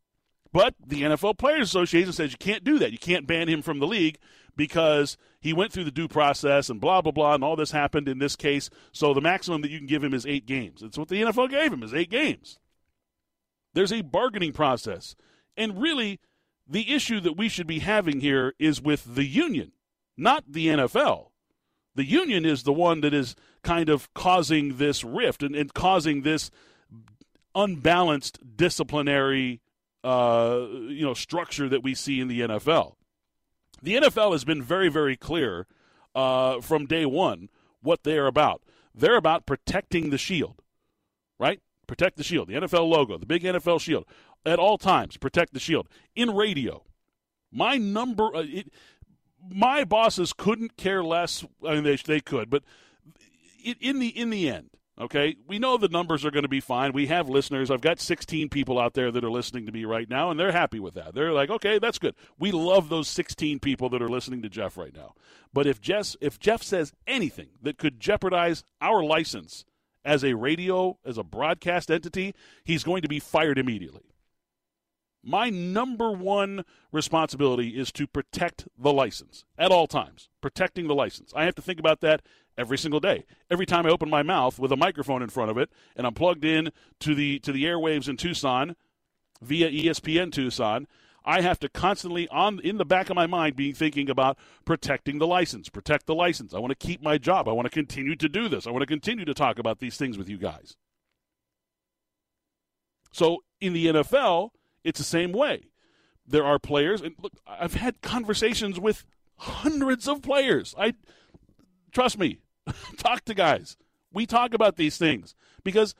But 0.53 0.73
the 0.85 1.01
NFL 1.01 1.37
Players 1.37 1.67
Association 1.67 2.13
says 2.13 2.31
you 2.31 2.37
can't 2.37 2.63
do 2.63 2.79
that. 2.79 2.93
You 2.93 2.97
can't 2.97 3.27
ban 3.27 3.49
him 3.49 3.61
from 3.61 3.79
the 3.79 3.87
league 3.87 4.17
because 4.55 5.17
he 5.41 5.51
went 5.51 5.73
through 5.73 5.83
the 5.83 5.91
due 5.91 6.07
process 6.07 6.69
and 6.69 6.79
blah 6.79 7.01
blah 7.01 7.11
blah, 7.11 7.35
and 7.35 7.43
all 7.43 7.57
this 7.57 7.71
happened 7.71 8.07
in 8.07 8.19
this 8.19 8.37
case. 8.37 8.69
So 8.93 9.13
the 9.13 9.19
maximum 9.19 9.61
that 9.61 9.71
you 9.71 9.79
can 9.79 9.87
give 9.87 10.03
him 10.03 10.13
is 10.13 10.25
eight 10.25 10.45
games. 10.45 10.81
That's 10.81 10.97
what 10.97 11.09
the 11.09 11.21
NFL 11.21 11.49
gave 11.49 11.73
him 11.73 11.83
is 11.83 11.93
eight 11.93 12.09
games. 12.09 12.57
There's 13.73 13.91
a 13.91 14.01
bargaining 14.01 14.53
process, 14.53 15.17
and 15.57 15.81
really, 15.81 16.21
the 16.65 16.93
issue 16.93 17.19
that 17.19 17.37
we 17.37 17.49
should 17.49 17.67
be 17.67 17.79
having 17.79 18.21
here 18.21 18.53
is 18.57 18.81
with 18.81 19.15
the 19.15 19.25
union, 19.25 19.73
not 20.15 20.45
the 20.47 20.67
NFL. 20.67 21.31
The 21.95 22.05
union 22.05 22.45
is 22.45 22.63
the 22.63 22.73
one 22.73 23.01
that 23.01 23.13
is 23.13 23.35
kind 23.63 23.89
of 23.89 24.13
causing 24.13 24.77
this 24.77 25.03
rift 25.03 25.41
and, 25.41 25.55
and 25.55 25.73
causing 25.73 26.21
this 26.21 26.51
unbalanced 27.53 28.57
disciplinary 28.57 29.61
uh, 30.03 30.67
you 30.87 31.03
know 31.03 31.13
structure 31.13 31.67
that 31.69 31.81
we 31.81 31.95
see 31.95 32.19
in 32.19 32.27
the 32.27 32.41
NFL 32.41 32.95
the 33.81 33.95
NFL 33.95 34.31
has 34.31 34.43
been 34.43 34.63
very, 34.63 34.89
very 34.89 35.15
clear 35.15 35.67
uh, 36.13 36.59
from 36.61 36.85
day 36.85 37.05
one 37.05 37.49
what 37.81 38.03
they 38.03 38.17
are 38.17 38.25
about. 38.25 38.61
They're 38.93 39.15
about 39.15 39.45
protecting 39.45 40.09
the 40.09 40.17
shield, 40.17 40.61
right? 41.39 41.61
Protect 41.85 42.17
the 42.17 42.23
shield. 42.23 42.47
The 42.47 42.55
NFL 42.55 42.89
logo, 42.89 43.17
the 43.17 43.25
big 43.27 43.43
NFL 43.43 43.79
shield, 43.79 44.05
at 44.45 44.57
all 44.57 44.77
times. 44.77 45.17
Protect 45.17 45.53
the 45.53 45.59
shield. 45.59 45.87
In 46.15 46.31
radio, 46.31 46.83
my 47.51 47.77
number, 47.77 48.35
uh, 48.35 48.43
it, 48.47 48.71
my 49.49 49.83
bosses 49.83 50.33
couldn't 50.33 50.77
care 50.77 51.03
less. 51.03 51.45
I 51.65 51.75
mean, 51.75 51.83
they 51.83 51.95
they 51.95 52.19
could, 52.19 52.49
but 52.49 52.63
in 53.63 53.99
the 53.99 54.07
in 54.07 54.29
the 54.29 54.49
end, 54.49 54.69
Okay, 54.97 55.35
we 55.45 55.59
know 55.59 55.75
the 55.75 55.89
numbers 55.89 56.23
are 56.23 56.31
going 56.31 56.43
to 56.43 56.49
be 56.49 56.61
fine. 56.61 56.93
We 56.93 57.07
have 57.07 57.27
listeners. 57.27 57.69
I've 57.69 57.81
got 57.81 57.99
16 57.99 58.47
people 58.47 58.79
out 58.79 58.93
there 58.93 59.11
that 59.11 59.25
are 59.25 59.31
listening 59.31 59.65
to 59.65 59.73
me 59.73 59.83
right 59.83 60.09
now, 60.09 60.31
and 60.31 60.39
they're 60.39 60.53
happy 60.53 60.79
with 60.79 60.93
that. 60.93 61.13
They're 61.13 61.33
like, 61.33 61.49
okay, 61.49 61.79
that's 61.79 61.99
good. 61.99 62.15
We 62.39 62.51
love 62.51 62.87
those 62.87 63.09
16 63.09 63.59
people 63.59 63.89
that 63.89 64.01
are 64.01 64.07
listening 64.07 64.41
to 64.43 64.49
Jeff 64.49 64.77
right 64.77 64.95
now. 64.95 65.13
But 65.51 65.67
if 65.67 65.81
Jeff, 65.81 66.15
if 66.21 66.39
Jeff 66.39 66.63
says 66.63 66.93
anything 67.05 67.49
that 67.61 67.77
could 67.77 67.99
jeopardize 67.99 68.63
our 68.79 69.03
license 69.03 69.65
as 70.05 70.23
a 70.23 70.35
radio, 70.35 70.97
as 71.03 71.17
a 71.17 71.23
broadcast 71.23 71.91
entity, 71.91 72.33
he's 72.63 72.85
going 72.85 73.01
to 73.01 73.09
be 73.09 73.19
fired 73.19 73.59
immediately. 73.59 74.14
My 75.25 75.49
number 75.49 76.11
one 76.11 76.63
responsibility 76.91 77.69
is 77.69 77.91
to 77.93 78.05
protect 78.05 78.67
the 78.77 78.93
license 78.93 79.43
at 79.57 79.71
all 79.71 79.87
times, 79.87 80.29
protecting 80.39 80.87
the 80.87 80.93
license. 80.93 81.33
I 81.35 81.45
have 81.45 81.55
to 81.55 81.61
think 81.63 81.79
about 81.79 82.01
that 82.01 82.21
every 82.57 82.77
single 82.77 82.99
day. 82.99 83.25
Every 83.49 83.65
time 83.65 83.87
I 83.87 83.89
open 83.89 84.09
my 84.09 84.21
mouth 84.21 84.59
with 84.59 84.71
a 84.71 84.77
microphone 84.77 85.23
in 85.23 85.29
front 85.29 85.49
of 85.49 85.57
it 85.57 85.71
and 85.95 86.05
I'm 86.05 86.13
plugged 86.13 86.45
in 86.45 86.71
to 86.99 87.15
the 87.15 87.39
to 87.39 87.51
the 87.51 87.65
airwaves 87.65 88.07
in 88.07 88.17
Tucson, 88.17 88.75
via 89.41 89.69
ESPN 89.69 90.31
Tucson, 90.31 90.87
I 91.23 91.41
have 91.41 91.59
to 91.61 91.69
constantly 91.69 92.27
on 92.29 92.59
in 92.59 92.77
the 92.77 92.85
back 92.85 93.09
of 93.09 93.15
my 93.15 93.25
mind 93.25 93.55
be 93.55 93.71
thinking 93.71 94.09
about 94.09 94.37
protecting 94.63 95.17
the 95.17 95.27
license, 95.27 95.69
protect 95.69 96.05
the 96.05 96.15
license. 96.15 96.53
I 96.53 96.59
want 96.59 96.77
to 96.77 96.87
keep 96.87 97.01
my 97.01 97.17
job. 97.17 97.47
I 97.47 97.51
want 97.51 97.65
to 97.65 97.71
continue 97.71 98.15
to 98.15 98.29
do 98.29 98.47
this. 98.47 98.67
I 98.67 98.71
want 98.71 98.83
to 98.83 98.87
continue 98.87 99.25
to 99.25 99.33
talk 99.33 99.57
about 99.57 99.79
these 99.79 99.97
things 99.97 100.17
with 100.17 100.29
you 100.29 100.37
guys. 100.37 100.77
So 103.11 103.39
in 103.59 103.73
the 103.73 103.87
NFL, 103.87 104.49
it's 104.85 104.99
the 104.99 105.05
same 105.05 105.33
way. 105.33 105.71
There 106.27 106.45
are 106.45 106.57
players, 106.57 107.01
and 107.01 107.15
look, 107.21 107.33
I've 107.45 107.73
had 107.73 108.01
conversations 108.01 108.79
with 108.79 109.05
hundreds 109.37 110.07
of 110.07 110.21
players. 110.21 110.73
I 110.77 110.93
trust 111.91 112.17
me, 112.17 112.39
talk 112.97 113.25
to 113.25 113.33
guys. 113.33 113.77
We 114.13 114.25
talk 114.25 114.53
about 114.53 114.77
these 114.77 114.97
things 114.97 115.35
because 115.63 115.93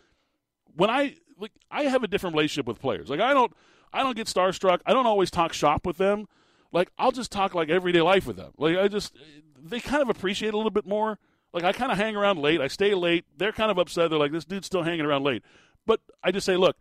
when 0.75 0.89
I 0.89 1.15
like, 1.38 1.51
I 1.70 1.84
have 1.84 2.04
a 2.04 2.08
different 2.08 2.36
relationship 2.36 2.65
with 2.65 2.80
players. 2.80 3.10
Like 3.10 3.20
I 3.20 3.34
don't 3.34 3.51
I 3.92 4.04
don't 4.04 4.15
get 4.15 4.27
starstruck. 4.27 4.80
I 4.86 4.94
don't 4.94 5.06
always 5.06 5.30
talk 5.30 5.54
shop 5.54 5.86
with 5.86 5.98
them. 5.98 6.27
Like 6.72 6.89
I'll 6.98 7.12
just 7.12 7.32
talk 7.32 7.54
like 7.54 7.70
everyday 7.70 8.01
life 8.01 8.25
with 8.25 8.38
them. 8.38 8.51
Like 8.58 8.77
I 8.77 8.88
just 8.88 9.15
they 9.62 9.80
kind 9.80 10.01
of 10.01 10.10
appreciate 10.10 10.54
a 10.54 10.58
little 10.58 10.72
bit 10.72 10.86
more. 10.86 11.20
Like 11.54 11.63
I 11.63 11.72
kind 11.72 11.92
of 11.92 11.98
hang 11.98 12.15
around 12.15 12.39
late. 12.39 12.62
I 12.62 12.68
stay 12.68 12.94
late. 12.94 13.25
They're 13.38 13.51
kind 13.51 13.72
of 13.72 13.77
upset. 13.77 14.10
They're 14.10 14.20
like, 14.20 14.32
this 14.32 14.46
dude's 14.46 14.68
still 14.68 14.84
hanging 14.84 15.06
around 15.06 15.24
late. 15.24 15.44
But 15.86 16.01
I 16.24 16.32
just 16.32 16.46
say, 16.46 16.58
look, 16.58 16.77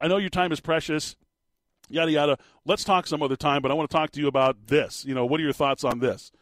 I 0.00 0.08
know 0.08 0.18
your 0.18 0.30
time 0.30 0.52
is 0.52 0.60
precious. 0.60 1.16
Yada 1.88 2.10
yada. 2.10 2.38
Let's 2.64 2.84
talk 2.84 3.06
some 3.06 3.22
other 3.22 3.36
time. 3.36 3.62
But 3.62 3.70
I 3.70 3.74
want 3.74 3.90
to 3.90 3.96
talk 3.96 4.10
to 4.12 4.20
you 4.20 4.28
about 4.28 4.68
this. 4.68 5.04
You 5.04 5.14
know, 5.14 5.26
what 5.26 5.40
are 5.40 5.42
your 5.42 5.52
thoughts 5.52 5.84
on 5.84 5.98
this? 5.98 6.32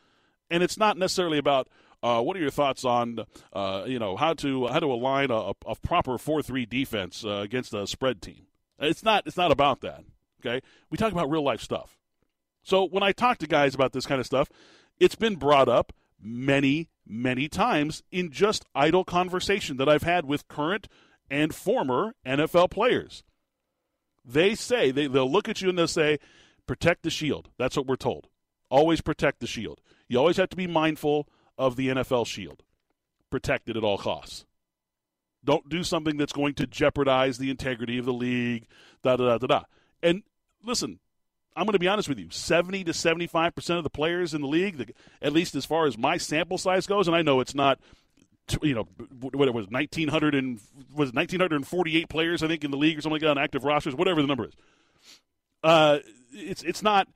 And 0.50 0.62
it's 0.62 0.76
not 0.76 0.96
necessarily 0.96 1.38
about 1.38 1.68
uh, 2.02 2.20
what 2.20 2.36
are 2.36 2.40
your 2.40 2.50
thoughts 2.50 2.84
on 2.84 3.20
uh, 3.52 3.84
you 3.86 3.98
know 3.98 4.16
how 4.16 4.34
to 4.34 4.66
how 4.68 4.80
to 4.80 4.86
align 4.86 5.30
a, 5.30 5.52
a 5.66 5.74
proper 5.82 6.18
four 6.18 6.42
three 6.42 6.66
defense 6.66 7.24
uh, 7.24 7.40
against 7.40 7.74
a 7.74 7.86
spread 7.86 8.22
team? 8.22 8.46
It's 8.78 9.02
not. 9.02 9.26
It's 9.26 9.36
not 9.36 9.52
about 9.52 9.80
that. 9.82 10.04
Okay, 10.40 10.64
we 10.88 10.96
talk 10.96 11.12
about 11.12 11.30
real 11.30 11.42
life 11.42 11.60
stuff. 11.60 11.98
So 12.62 12.84
when 12.84 13.02
I 13.02 13.12
talk 13.12 13.38
to 13.38 13.46
guys 13.46 13.74
about 13.74 13.92
this 13.92 14.06
kind 14.06 14.20
of 14.20 14.26
stuff, 14.26 14.48
it's 14.98 15.14
been 15.14 15.36
brought 15.36 15.68
up 15.68 15.92
many, 16.20 16.88
many 17.06 17.48
times 17.48 18.02
in 18.10 18.30
just 18.30 18.64
idle 18.74 19.04
conversation 19.04 19.76
that 19.78 19.88
I've 19.88 20.02
had 20.02 20.24
with 20.24 20.48
current 20.48 20.88
and 21.30 21.54
former 21.54 22.14
NFL 22.26 22.70
players. 22.70 23.22
They 24.24 24.54
say 24.54 24.90
they, 24.90 25.06
they'll 25.06 25.30
look 25.30 25.48
at 25.48 25.60
you 25.60 25.68
and 25.68 25.78
they'll 25.78 25.88
say, 25.88 26.18
"Protect 26.66 27.02
the 27.02 27.10
shield." 27.10 27.50
That's 27.58 27.76
what 27.76 27.86
we're 27.86 27.96
told. 27.96 28.28
Always 28.70 29.00
protect 29.00 29.40
the 29.40 29.46
shield. 29.46 29.80
You 30.08 30.18
always 30.18 30.36
have 30.36 30.50
to 30.50 30.56
be 30.56 30.66
mindful 30.66 31.28
of 31.58 31.76
the 31.76 31.88
NFL 31.88 32.26
shield. 32.26 32.62
Protect 33.30 33.68
it 33.68 33.76
at 33.76 33.84
all 33.84 33.98
costs. 33.98 34.44
Don't 35.44 35.68
do 35.68 35.82
something 35.82 36.16
that's 36.16 36.32
going 36.32 36.54
to 36.54 36.66
jeopardize 36.66 37.38
the 37.38 37.50
integrity 37.50 37.98
of 37.98 38.04
the 38.04 38.12
league. 38.12 38.66
Da 39.02 39.16
da 39.16 39.24
da 39.24 39.38
da 39.38 39.46
da. 39.46 39.62
And 40.02 40.22
listen, 40.62 40.98
I'm 41.56 41.64
going 41.64 41.72
to 41.72 41.78
be 41.78 41.88
honest 41.88 42.08
with 42.08 42.18
you. 42.18 42.28
70 42.30 42.84
to 42.84 42.92
75 42.92 43.54
percent 43.54 43.78
of 43.78 43.84
the 43.84 43.90
players 43.90 44.34
in 44.34 44.42
the 44.42 44.46
league, 44.46 44.94
at 45.20 45.32
least 45.32 45.54
as 45.54 45.64
far 45.64 45.86
as 45.86 45.98
my 45.98 46.16
sample 46.16 46.58
size 46.58 46.86
goes, 46.86 47.08
and 47.08 47.16
I 47.16 47.22
know 47.22 47.40
it's 47.40 47.54
not, 47.54 47.80
you 48.62 48.74
know, 48.74 48.88
what 49.20 49.48
it 49.48 49.54
was 49.54 49.68
1900 49.68 50.34
and 50.34 50.60
was 50.94 51.12
1948 51.12 52.08
players 52.08 52.42
I 52.42 52.48
think 52.48 52.64
in 52.64 52.70
the 52.70 52.76
league 52.76 52.98
or 52.98 53.00
something 53.00 53.14
like 53.14 53.22
that 53.22 53.30
on 53.30 53.38
active 53.38 53.64
rosters, 53.64 53.94
whatever 53.94 54.20
the 54.20 54.28
number 54.28 54.46
is. 54.46 54.54
Uh, 55.62 55.98
it's 56.32 56.62
it's 56.62 56.82
not. 56.82 57.08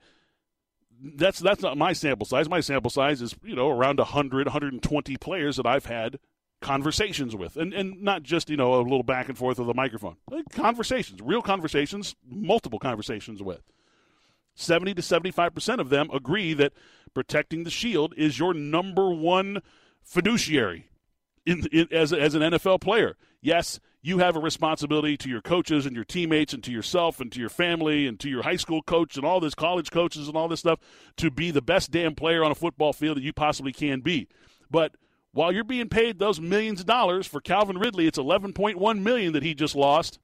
That's 1.01 1.39
that's 1.39 1.61
not 1.61 1.77
my 1.77 1.93
sample 1.93 2.25
size. 2.25 2.47
My 2.49 2.61
sample 2.61 2.89
size 2.89 3.21
is 3.21 3.35
you 3.43 3.55
know 3.55 3.69
around 3.69 3.99
100, 3.99 4.47
120 4.47 5.17
players 5.17 5.57
that 5.57 5.65
I've 5.65 5.85
had 5.85 6.19
conversations 6.61 7.35
with, 7.35 7.57
and 7.57 7.73
and 7.73 8.01
not 8.01 8.23
just 8.23 8.49
you 8.49 8.57
know 8.57 8.75
a 8.75 8.81
little 8.81 9.03
back 9.03 9.29
and 9.29 9.37
forth 9.37 9.59
with 9.59 9.69
a 9.69 9.73
microphone. 9.73 10.17
Like 10.29 10.49
conversations, 10.49 11.21
real 11.21 11.41
conversations, 11.41 12.15
multiple 12.27 12.79
conversations 12.79 13.41
with. 13.41 13.61
Seventy 14.55 14.93
to 14.93 15.01
seventy-five 15.01 15.53
percent 15.53 15.81
of 15.81 15.89
them 15.89 16.09
agree 16.13 16.53
that 16.53 16.73
protecting 17.13 17.63
the 17.63 17.69
shield 17.69 18.13
is 18.15 18.39
your 18.39 18.53
number 18.53 19.09
one 19.13 19.61
fiduciary 20.01 20.87
in, 21.45 21.65
in 21.71 21.87
as 21.91 22.11
as 22.13 22.35
an 22.35 22.41
NFL 22.41 22.81
player. 22.81 23.15
Yes, 23.41 23.79
you 24.01 24.19
have 24.19 24.35
a 24.35 24.39
responsibility 24.39 25.17
to 25.17 25.29
your 25.29 25.41
coaches 25.41 25.85
and 25.85 25.95
your 25.95 26.05
teammates 26.05 26.53
and 26.53 26.63
to 26.63 26.71
yourself 26.71 27.19
and 27.19 27.31
to 27.31 27.39
your 27.39 27.49
family 27.49 28.07
and 28.07 28.19
to 28.19 28.29
your 28.29 28.43
high 28.43 28.55
school 28.55 28.81
coach 28.81 29.17
and 29.17 29.25
all 29.25 29.39
this 29.39 29.55
college 29.55 29.91
coaches 29.91 30.27
and 30.27 30.37
all 30.37 30.47
this 30.47 30.59
stuff 30.59 30.79
to 31.17 31.31
be 31.31 31.51
the 31.51 31.61
best 31.61 31.91
damn 31.91 32.15
player 32.15 32.43
on 32.43 32.51
a 32.51 32.55
football 32.55 32.93
field 32.93 33.17
that 33.17 33.23
you 33.23 33.33
possibly 33.33 33.71
can 33.71 34.01
be. 34.01 34.27
But 34.69 34.95
while 35.31 35.51
you're 35.51 35.63
being 35.63 35.89
paid 35.89 36.17
those 36.17 36.39
millions 36.39 36.79
of 36.79 36.85
dollars 36.85 37.27
for 37.27 37.41
Calvin 37.41 37.77
Ridley, 37.77 38.07
it's 38.07 38.17
11.1 38.17 38.99
million 39.01 39.33
that 39.33 39.43
he 39.43 39.53
just 39.53 39.75
lost. 39.75 40.19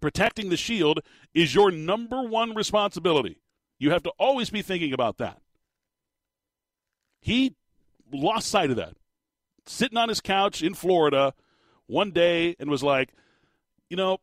Protecting 0.00 0.48
the 0.48 0.56
shield 0.56 1.00
is 1.34 1.54
your 1.54 1.70
number 1.70 2.22
one 2.22 2.54
responsibility. 2.54 3.40
You 3.78 3.90
have 3.90 4.02
to 4.02 4.12
always 4.18 4.50
be 4.50 4.60
thinking 4.62 4.92
about 4.92 5.18
that. 5.18 5.40
He 7.20 7.56
lost 8.12 8.48
sight 8.48 8.70
of 8.70 8.76
that. 8.76 8.97
Sitting 9.68 9.98
on 9.98 10.08
his 10.08 10.20
couch 10.20 10.62
in 10.62 10.74
Florida 10.74 11.34
one 11.86 12.10
day 12.10 12.56
and 12.58 12.70
was 12.70 12.82
like, 12.82 13.10
you 13.88 13.96
know, 13.96 14.18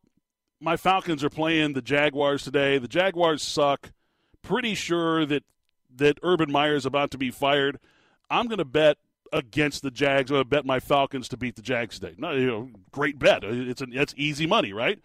my 0.59 0.77
Falcons 0.77 1.23
are 1.23 1.29
playing 1.29 1.73
the 1.73 1.81
Jaguars 1.81 2.43
today. 2.43 2.77
The 2.77 2.87
Jaguars 2.87 3.43
suck. 3.43 3.91
Pretty 4.41 4.75
sure 4.75 5.25
that 5.25 5.43
that 5.95 6.19
Urban 6.23 6.51
Meyer 6.51 6.75
is 6.75 6.85
about 6.85 7.11
to 7.11 7.17
be 7.17 7.31
fired. 7.31 7.79
I'm 8.29 8.47
going 8.47 8.59
to 8.59 8.65
bet 8.65 8.97
against 9.31 9.81
the 9.81 9.91
Jags. 9.91 10.29
I'm 10.29 10.35
going 10.35 10.43
to 10.43 10.49
bet 10.49 10.65
my 10.65 10.79
Falcons 10.79 11.27
to 11.29 11.37
beat 11.37 11.55
the 11.55 11.61
Jags 11.61 11.99
today. 11.99 12.15
No, 12.17 12.31
you 12.31 12.47
know, 12.47 12.69
great 12.91 13.17
bet. 13.17 13.43
It's 13.43 13.81
a, 13.81 13.87
it's 13.91 14.13
easy 14.17 14.45
money, 14.45 14.73
right? 14.73 14.99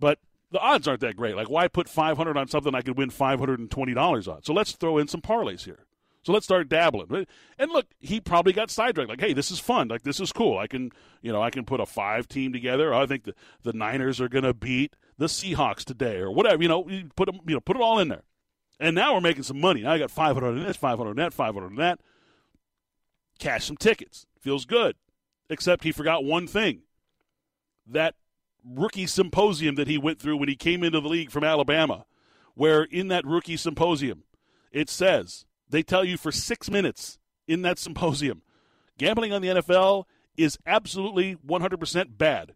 But 0.00 0.18
the 0.50 0.58
odds 0.60 0.88
aren't 0.88 1.00
that 1.00 1.16
great. 1.16 1.36
Like, 1.36 1.50
why 1.50 1.68
put 1.68 1.88
500 1.88 2.36
on 2.36 2.48
something 2.48 2.74
I 2.74 2.82
could 2.82 2.96
win 2.96 3.10
$520 3.10 4.28
on? 4.32 4.42
So 4.42 4.52
let's 4.52 4.72
throw 4.72 4.98
in 4.98 5.08
some 5.08 5.20
parlays 5.20 5.64
here. 5.64 5.86
So 6.24 6.32
let's 6.32 6.46
start 6.46 6.68
dabbling. 6.68 7.26
And 7.58 7.70
look, 7.70 7.86
he 8.00 8.20
probably 8.20 8.52
got 8.52 8.70
sidetracked. 8.70 9.10
Like, 9.10 9.20
hey, 9.20 9.32
this 9.32 9.50
is 9.50 9.58
fun. 9.58 9.88
Like, 9.88 10.02
this 10.02 10.20
is 10.20 10.32
cool. 10.32 10.58
I 10.58 10.66
can, 10.66 10.90
you 11.20 11.32
know, 11.32 11.42
I 11.42 11.50
can 11.50 11.64
put 11.64 11.80
a 11.80 11.86
five 11.86 12.28
team 12.28 12.52
together. 12.52 12.94
I 12.94 13.06
think 13.06 13.24
the, 13.24 13.34
the 13.62 13.72
Niners 13.72 14.20
are 14.20 14.28
going 14.28 14.44
to 14.44 14.54
beat 14.54 14.96
the 15.18 15.26
Seahawks 15.26 15.84
today, 15.84 16.16
or 16.16 16.30
whatever. 16.30 16.62
You 16.62 16.68
know, 16.68 16.88
you 16.88 17.10
put 17.14 17.26
them, 17.26 17.40
you 17.46 17.54
know, 17.54 17.60
put 17.60 17.76
it 17.76 17.82
all 17.82 17.98
in 17.98 18.08
there. 18.08 18.24
And 18.80 18.94
now 18.94 19.14
we're 19.14 19.20
making 19.20 19.44
some 19.44 19.60
money. 19.60 19.82
Now 19.82 19.92
I 19.92 19.98
got 19.98 20.10
500 20.10 20.46
on 20.46 20.64
this, 20.64 20.76
500 20.76 21.10
on 21.10 21.16
that, 21.16 21.32
500 21.32 21.66
on 21.66 21.76
that 21.76 22.00
cash 23.38 23.66
some 23.66 23.76
tickets. 23.76 24.26
Feels 24.40 24.64
good. 24.64 24.96
Except 25.50 25.84
he 25.84 25.92
forgot 25.92 26.24
one 26.24 26.46
thing 26.46 26.82
that 27.86 28.14
rookie 28.64 29.06
symposium 29.06 29.74
that 29.74 29.88
he 29.88 29.98
went 29.98 30.18
through 30.18 30.38
when 30.38 30.48
he 30.48 30.56
came 30.56 30.82
into 30.82 31.00
the 31.00 31.08
league 31.08 31.30
from 31.30 31.44
Alabama, 31.44 32.06
where 32.54 32.82
in 32.84 33.08
that 33.08 33.26
rookie 33.26 33.58
symposium, 33.58 34.24
it 34.72 34.88
says 34.88 35.44
they 35.74 35.82
tell 35.82 36.04
you 36.04 36.16
for 36.16 36.32
six 36.32 36.70
minutes 36.70 37.18
in 37.46 37.62
that 37.62 37.78
symposium, 37.78 38.42
gambling 38.98 39.32
on 39.32 39.42
the 39.42 39.48
NFL 39.48 40.04
is 40.36 40.58
absolutely 40.66 41.36
100% 41.36 42.18
bad. 42.18 42.54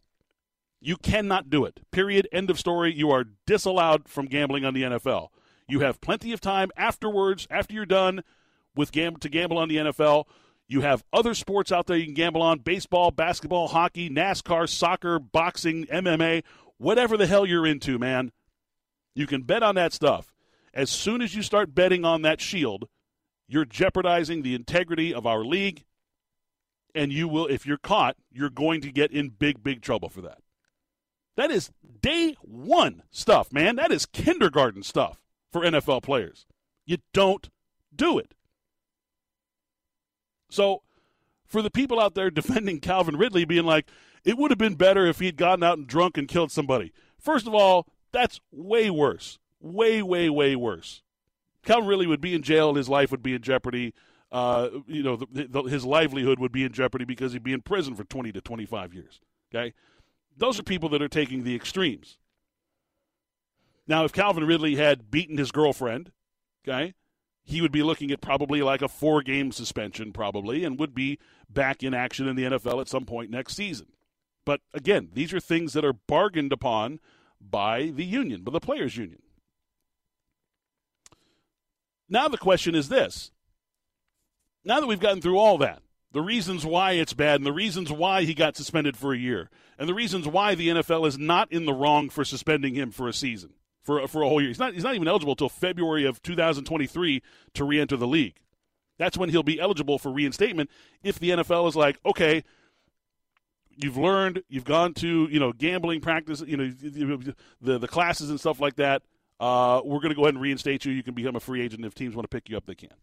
You 0.80 0.96
cannot 0.96 1.50
do 1.50 1.64
it. 1.64 1.80
Period. 1.90 2.28
End 2.32 2.50
of 2.50 2.58
story. 2.58 2.94
You 2.94 3.10
are 3.10 3.24
disallowed 3.46 4.08
from 4.08 4.26
gambling 4.26 4.64
on 4.64 4.74
the 4.74 4.82
NFL. 4.82 5.28
You 5.68 5.80
have 5.80 6.00
plenty 6.00 6.32
of 6.32 6.40
time 6.40 6.70
afterwards, 6.76 7.46
after 7.50 7.74
you're 7.74 7.84
done 7.84 8.22
with 8.74 8.92
gam- 8.92 9.16
to 9.16 9.28
gamble 9.28 9.58
on 9.58 9.68
the 9.68 9.76
NFL 9.76 10.26
you 10.68 10.82
have 10.82 11.02
other 11.12 11.32
sports 11.32 11.72
out 11.72 11.86
there 11.86 11.96
you 11.96 12.04
can 12.04 12.14
gamble 12.14 12.42
on 12.42 12.58
baseball, 12.58 13.10
basketball, 13.10 13.68
hockey, 13.68 14.10
NASCAR, 14.10 14.68
soccer, 14.68 15.18
boxing, 15.18 15.86
MMA, 15.86 16.44
whatever 16.76 17.16
the 17.16 17.26
hell 17.26 17.46
you're 17.46 17.66
into, 17.66 17.98
man. 17.98 18.30
You 19.14 19.26
can 19.26 19.42
bet 19.42 19.62
on 19.62 19.74
that 19.76 19.94
stuff. 19.94 20.34
As 20.74 20.90
soon 20.90 21.22
as 21.22 21.34
you 21.34 21.42
start 21.42 21.74
betting 21.74 22.04
on 22.04 22.22
that 22.22 22.40
shield, 22.40 22.86
you're 23.48 23.64
jeopardizing 23.64 24.42
the 24.42 24.54
integrity 24.54 25.12
of 25.12 25.26
our 25.26 25.44
league. 25.44 25.84
And 26.94 27.12
you 27.12 27.28
will, 27.28 27.46
if 27.46 27.66
you're 27.66 27.78
caught, 27.78 28.16
you're 28.30 28.50
going 28.50 28.80
to 28.82 28.92
get 28.92 29.10
in 29.10 29.30
big, 29.30 29.62
big 29.62 29.82
trouble 29.82 30.08
for 30.08 30.20
that. 30.22 30.38
That 31.36 31.50
is 31.50 31.70
day 32.00 32.36
one 32.42 33.02
stuff, 33.10 33.52
man. 33.52 33.76
That 33.76 33.92
is 33.92 34.06
kindergarten 34.06 34.82
stuff 34.82 35.20
for 35.52 35.62
NFL 35.62 36.02
players. 36.02 36.46
You 36.84 36.98
don't 37.12 37.48
do 37.94 38.18
it. 38.18 38.34
So, 40.50 40.82
for 41.46 41.62
the 41.62 41.70
people 41.70 42.00
out 42.00 42.14
there 42.14 42.30
defending 42.32 42.80
Calvin 42.80 43.16
Ridley, 43.16 43.44
being 43.44 43.64
like, 43.64 43.86
it 44.24 44.36
would 44.36 44.50
have 44.50 44.58
been 44.58 44.74
better 44.74 45.06
if 45.06 45.20
he'd 45.20 45.36
gotten 45.36 45.62
out 45.62 45.78
and 45.78 45.86
drunk 45.86 46.18
and 46.18 46.26
killed 46.26 46.50
somebody. 46.50 46.92
First 47.18 47.46
of 47.46 47.54
all, 47.54 47.86
that's 48.12 48.40
way 48.50 48.90
worse. 48.90 49.38
Way, 49.60 50.02
way, 50.02 50.28
way 50.28 50.56
worse. 50.56 51.02
Calvin 51.68 51.86
Ridley 51.86 52.06
would 52.06 52.22
be 52.22 52.34
in 52.34 52.40
jail 52.40 52.74
his 52.74 52.88
life 52.88 53.10
would 53.10 53.22
be 53.22 53.34
in 53.34 53.42
jeopardy. 53.42 53.92
Uh, 54.32 54.70
you 54.86 55.02
know, 55.02 55.16
the, 55.16 55.46
the, 55.46 55.62
his 55.64 55.84
livelihood 55.84 56.38
would 56.38 56.50
be 56.50 56.64
in 56.64 56.72
jeopardy 56.72 57.04
because 57.04 57.34
he'd 57.34 57.42
be 57.42 57.52
in 57.52 57.60
prison 57.60 57.94
for 57.94 58.04
20 58.04 58.32
to 58.32 58.40
25 58.40 58.94
years. 58.94 59.20
Okay? 59.54 59.74
Those 60.34 60.58
are 60.58 60.62
people 60.62 60.88
that 60.88 61.02
are 61.02 61.08
taking 61.08 61.44
the 61.44 61.54
extremes. 61.54 62.16
Now, 63.86 64.04
if 64.04 64.14
Calvin 64.14 64.46
Ridley 64.46 64.76
had 64.76 65.10
beaten 65.10 65.36
his 65.36 65.52
girlfriend, 65.52 66.10
okay, 66.66 66.94
he 67.44 67.60
would 67.60 67.72
be 67.72 67.82
looking 67.82 68.10
at 68.12 68.22
probably 68.22 68.62
like 68.62 68.80
a 68.80 68.88
four 68.88 69.20
game 69.22 69.52
suspension, 69.52 70.10
probably, 70.10 70.64
and 70.64 70.78
would 70.78 70.94
be 70.94 71.18
back 71.50 71.82
in 71.82 71.92
action 71.92 72.26
in 72.26 72.36
the 72.36 72.44
NFL 72.44 72.80
at 72.80 72.88
some 72.88 73.04
point 73.04 73.30
next 73.30 73.54
season. 73.54 73.88
But 74.46 74.60
again, 74.72 75.10
these 75.12 75.34
are 75.34 75.40
things 75.40 75.74
that 75.74 75.84
are 75.84 75.92
bargained 75.92 76.52
upon 76.52 76.98
by 77.38 77.92
the 77.94 78.06
union, 78.06 78.42
by 78.42 78.52
the 78.52 78.60
players' 78.60 78.96
union. 78.96 79.20
Now 82.08 82.28
the 82.28 82.38
question 82.38 82.74
is 82.74 82.88
this. 82.88 83.30
Now 84.64 84.80
that 84.80 84.86
we've 84.86 85.00
gotten 85.00 85.20
through 85.20 85.38
all 85.38 85.58
that, 85.58 85.82
the 86.12 86.22
reasons 86.22 86.64
why 86.64 86.92
it's 86.92 87.12
bad 87.12 87.36
and 87.36 87.46
the 87.46 87.52
reasons 87.52 87.92
why 87.92 88.24
he 88.24 88.34
got 88.34 88.56
suspended 88.56 88.96
for 88.96 89.12
a 89.12 89.18
year 89.18 89.50
and 89.78 89.88
the 89.88 89.94
reasons 89.94 90.26
why 90.26 90.54
the 90.54 90.68
NFL 90.68 91.06
is 91.06 91.18
not 91.18 91.52
in 91.52 91.66
the 91.66 91.74
wrong 91.74 92.08
for 92.08 92.24
suspending 92.24 92.74
him 92.74 92.90
for 92.90 93.08
a 93.08 93.12
season, 93.12 93.50
for, 93.82 94.06
for 94.08 94.22
a 94.22 94.28
whole 94.28 94.40
year. 94.40 94.48
He's 94.48 94.58
not, 94.58 94.74
he's 94.74 94.84
not 94.84 94.94
even 94.94 95.06
eligible 95.06 95.32
until 95.32 95.48
February 95.48 96.04
of 96.04 96.22
2023 96.22 97.22
to 97.54 97.64
re 97.64 97.80
enter 97.80 97.96
the 97.96 98.06
league. 98.06 98.36
That's 98.98 99.16
when 99.16 99.30
he'll 99.30 99.42
be 99.42 99.60
eligible 99.60 99.98
for 99.98 100.10
reinstatement 100.10 100.70
if 101.02 101.18
the 101.18 101.30
NFL 101.30 101.68
is 101.68 101.76
like, 101.76 101.98
okay, 102.04 102.42
you've 103.76 103.96
learned, 103.96 104.42
you've 104.48 104.64
gone 104.64 104.92
to 104.94 105.28
you 105.30 105.38
know 105.38 105.52
gambling 105.52 106.00
practice, 106.00 106.42
you 106.46 106.56
know 106.56 107.24
the 107.60 107.78
the 107.78 107.88
classes 107.88 108.30
and 108.30 108.40
stuff 108.40 108.60
like 108.60 108.76
that. 108.76 109.02
Uh, 109.40 109.80
we're 109.84 110.00
going 110.00 110.10
to 110.10 110.14
go 110.14 110.22
ahead 110.22 110.34
and 110.34 110.42
reinstate 110.42 110.84
you. 110.84 110.92
You 110.92 111.02
can 111.02 111.14
become 111.14 111.36
a 111.36 111.40
free 111.40 111.62
agent 111.62 111.84
if 111.84 111.94
teams 111.94 112.14
want 112.14 112.28
to 112.28 112.34
pick 112.34 112.48
you 112.48 112.56
up. 112.56 112.66
They 112.66 112.74
can. 112.74 112.94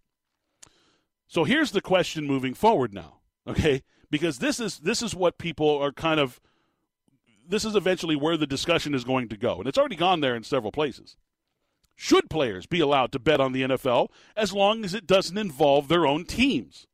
So 1.27 1.43
here's 1.43 1.71
the 1.71 1.81
question 1.81 2.25
moving 2.25 2.53
forward 2.53 2.93
now, 2.93 3.19
okay? 3.47 3.83
Because 4.09 4.39
this 4.39 4.59
is 4.59 4.79
this 4.79 5.01
is 5.01 5.15
what 5.15 5.37
people 5.37 5.77
are 5.77 5.91
kind 5.91 6.19
of 6.19 6.39
this 7.47 7.65
is 7.65 7.75
eventually 7.75 8.15
where 8.15 8.37
the 8.37 8.47
discussion 8.47 8.93
is 8.93 9.03
going 9.03 9.29
to 9.29 9.37
go. 9.37 9.57
And 9.59 9.67
it's 9.67 9.77
already 9.77 9.95
gone 9.95 10.21
there 10.21 10.35
in 10.35 10.43
several 10.43 10.71
places. 10.71 11.15
Should 11.95 12.29
players 12.29 12.65
be 12.65 12.79
allowed 12.79 13.11
to 13.13 13.19
bet 13.19 13.39
on 13.39 13.53
the 13.53 13.61
NFL 13.63 14.09
as 14.35 14.51
long 14.51 14.83
as 14.83 14.93
it 14.93 15.07
doesn't 15.07 15.37
involve 15.37 15.87
their 15.87 16.05
own 16.05 16.25
teams? 16.25 16.87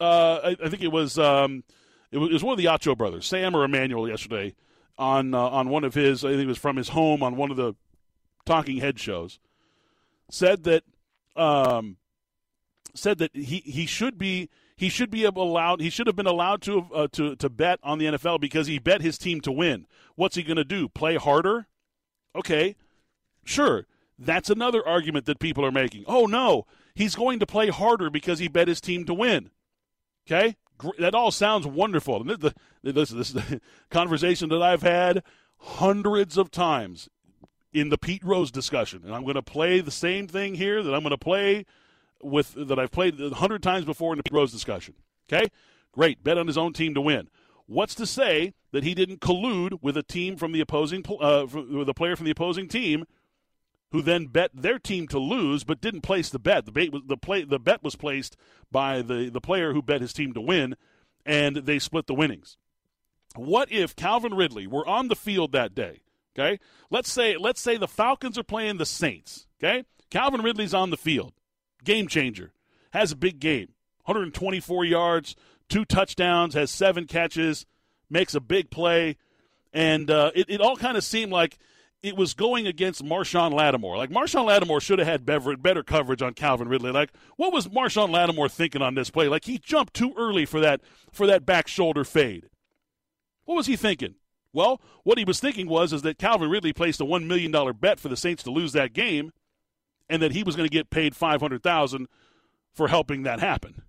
Uh, 0.00 0.40
I, 0.42 0.56
I, 0.64 0.68
think 0.68 0.82
it 0.82 0.90
was, 0.90 1.18
um, 1.18 1.62
it 2.10 2.18
was 2.18 2.42
one 2.42 2.52
of 2.52 2.58
the 2.58 2.64
Acho 2.64 2.96
brothers, 2.96 3.26
Sam 3.26 3.54
or 3.54 3.64
Emmanuel, 3.64 4.08
yesterday 4.08 4.54
on 4.98 5.34
uh, 5.34 5.38
on 5.38 5.68
one 5.68 5.84
of 5.84 5.94
his. 5.94 6.24
I 6.24 6.30
think 6.30 6.42
it 6.42 6.46
was 6.46 6.58
from 6.58 6.76
his 6.76 6.90
home 6.90 7.22
on 7.22 7.36
one 7.36 7.50
of 7.50 7.56
the 7.56 7.74
Talking 8.44 8.78
Head 8.78 8.98
shows. 8.98 9.38
Said 10.30 10.64
that 10.64 10.84
um, 11.36 11.96
said 12.94 13.18
that 13.18 13.34
he, 13.34 13.58
he 13.58 13.86
should 13.86 14.18
be 14.18 14.48
he 14.76 14.88
should 14.88 15.10
be 15.10 15.24
allowed 15.24 15.80
he 15.80 15.90
should 15.90 16.06
have 16.06 16.16
been 16.16 16.26
allowed 16.26 16.62
to 16.62 16.86
uh, 16.94 17.08
to 17.12 17.36
to 17.36 17.48
bet 17.48 17.78
on 17.82 17.98
the 17.98 18.06
NFL 18.06 18.40
because 18.40 18.66
he 18.66 18.78
bet 18.78 19.02
his 19.02 19.18
team 19.18 19.40
to 19.42 19.52
win. 19.52 19.86
What's 20.14 20.36
he 20.36 20.42
going 20.42 20.56
to 20.56 20.64
do? 20.64 20.88
Play 20.88 21.16
harder? 21.16 21.66
Okay. 22.34 22.76
Sure. 23.44 23.86
That's 24.18 24.50
another 24.50 24.86
argument 24.86 25.26
that 25.26 25.38
people 25.38 25.64
are 25.64 25.72
making. 25.72 26.04
Oh 26.06 26.26
no, 26.26 26.66
he's 26.94 27.14
going 27.14 27.38
to 27.40 27.46
play 27.46 27.68
harder 27.68 28.10
because 28.10 28.38
he 28.38 28.48
bet 28.48 28.68
his 28.68 28.80
team 28.80 29.04
to 29.06 29.14
win. 29.14 29.50
Okay? 30.26 30.56
That 30.98 31.14
all 31.14 31.30
sounds 31.30 31.66
wonderful. 31.66 32.20
And 32.20 32.30
this, 32.30 32.54
this, 32.82 33.10
this 33.10 33.28
is 33.28 33.32
the 33.34 33.60
conversation 33.90 34.48
that 34.50 34.62
I've 34.62 34.82
had 34.82 35.22
hundreds 35.58 36.36
of 36.36 36.50
times 36.50 37.08
in 37.72 37.88
the 37.88 37.98
Pete 37.98 38.24
Rose 38.24 38.50
discussion. 38.50 39.02
And 39.04 39.14
I'm 39.14 39.22
going 39.22 39.34
to 39.34 39.42
play 39.42 39.80
the 39.80 39.90
same 39.90 40.28
thing 40.28 40.54
here 40.54 40.82
that 40.82 40.94
I'm 40.94 41.02
going 41.02 41.10
to 41.10 41.18
play 41.18 41.64
with 42.22 42.54
that 42.56 42.78
I've 42.78 42.92
played 42.92 43.20
a 43.20 43.30
hundred 43.30 43.62
times 43.62 43.84
before 43.84 44.12
in 44.12 44.16
the 44.16 44.22
Pete 44.22 44.32
Rose 44.32 44.52
discussion. 44.52 44.94
Okay, 45.32 45.48
great, 45.92 46.22
bet 46.22 46.38
on 46.38 46.46
his 46.46 46.58
own 46.58 46.72
team 46.72 46.94
to 46.94 47.00
win. 47.00 47.28
What's 47.66 47.94
to 47.96 48.06
say 48.06 48.54
that 48.72 48.84
he 48.84 48.94
didn't 48.94 49.20
collude 49.20 49.82
with 49.82 49.96
a 49.96 50.02
team 50.02 50.36
from 50.36 50.52
the 50.52 50.60
opposing, 50.60 51.04
uh, 51.20 51.46
with 51.50 51.88
a 51.88 51.94
player 51.94 52.16
from 52.16 52.26
the 52.26 52.32
opposing 52.32 52.68
team, 52.68 53.06
who 53.92 54.02
then 54.02 54.26
bet 54.26 54.50
their 54.54 54.78
team 54.78 55.06
to 55.08 55.18
lose, 55.18 55.64
but 55.64 55.80
didn't 55.80 56.00
place 56.00 56.30
the 56.30 56.38
bet. 56.38 56.64
The, 56.66 56.72
bait 56.72 56.92
was, 56.92 57.02
the 57.06 57.16
play, 57.16 57.44
the 57.44 57.58
bet 57.58 57.82
was 57.82 57.94
placed 57.94 58.36
by 58.70 59.02
the 59.02 59.30
the 59.30 59.40
player 59.40 59.72
who 59.72 59.82
bet 59.82 60.00
his 60.00 60.12
team 60.12 60.32
to 60.32 60.40
win, 60.40 60.76
and 61.24 61.56
they 61.56 61.78
split 61.78 62.06
the 62.06 62.14
winnings. 62.14 62.56
What 63.36 63.70
if 63.70 63.94
Calvin 63.94 64.34
Ridley 64.34 64.66
were 64.66 64.86
on 64.86 65.08
the 65.08 65.16
field 65.16 65.52
that 65.52 65.74
day? 65.74 66.00
Okay, 66.34 66.58
let's 66.90 67.12
say 67.12 67.36
let's 67.36 67.60
say 67.60 67.76
the 67.76 67.88
Falcons 67.88 68.38
are 68.38 68.42
playing 68.42 68.78
the 68.78 68.86
Saints. 68.86 69.46
Okay, 69.62 69.84
Calvin 70.10 70.42
Ridley's 70.42 70.74
on 70.74 70.90
the 70.90 70.96
field 70.96 71.34
game 71.84 72.08
changer. 72.08 72.52
Has 72.92 73.12
a 73.12 73.16
big 73.16 73.40
game. 73.40 73.68
124 74.04 74.84
yards, 74.84 75.36
two 75.68 75.84
touchdowns, 75.84 76.54
has 76.54 76.70
seven 76.70 77.06
catches, 77.06 77.66
makes 78.10 78.34
a 78.34 78.40
big 78.40 78.70
play. 78.70 79.16
And 79.72 80.10
uh, 80.10 80.32
it, 80.34 80.46
it 80.50 80.60
all 80.60 80.76
kind 80.76 80.96
of 80.96 81.04
seemed 81.04 81.32
like 81.32 81.58
it 82.02 82.16
was 82.16 82.34
going 82.34 82.66
against 82.66 83.04
Marshon 83.04 83.52
Lattimore. 83.52 83.96
Like 83.96 84.10
Marshon 84.10 84.44
Lattimore 84.44 84.80
should 84.80 84.98
have 84.98 85.06
had 85.06 85.24
better, 85.24 85.56
better 85.56 85.82
coverage 85.82 86.22
on 86.22 86.34
Calvin 86.34 86.68
Ridley. 86.68 86.90
Like 86.90 87.10
what 87.36 87.52
was 87.52 87.68
Marshon 87.68 88.10
Lattimore 88.10 88.48
thinking 88.48 88.82
on 88.82 88.94
this 88.94 89.10
play? 89.10 89.28
Like 89.28 89.44
he 89.44 89.58
jumped 89.58 89.94
too 89.94 90.12
early 90.16 90.44
for 90.44 90.60
that 90.60 90.80
for 91.12 91.26
that 91.26 91.46
back 91.46 91.68
shoulder 91.68 92.04
fade. 92.04 92.48
What 93.44 93.54
was 93.54 93.66
he 93.66 93.76
thinking? 93.76 94.16
Well, 94.52 94.80
what 95.04 95.18
he 95.18 95.24
was 95.24 95.40
thinking 95.40 95.68
was 95.68 95.92
is 95.92 96.02
that 96.02 96.18
Calvin 96.18 96.50
Ridley 96.50 96.72
placed 96.72 97.00
a 97.00 97.04
one 97.04 97.26
million 97.26 97.50
dollar 97.50 97.72
bet 97.72 98.00
for 98.00 98.08
the 98.08 98.16
Saints 98.16 98.42
to 98.42 98.50
lose 98.50 98.72
that 98.72 98.92
game, 98.92 99.32
and 100.08 100.20
that 100.22 100.32
he 100.32 100.42
was 100.42 100.56
going 100.56 100.68
to 100.68 100.72
get 100.72 100.90
paid 100.90 101.16
500,000 101.16 102.06
for 102.74 102.88
helping 102.88 103.22
that 103.22 103.40
happen. 103.40 103.82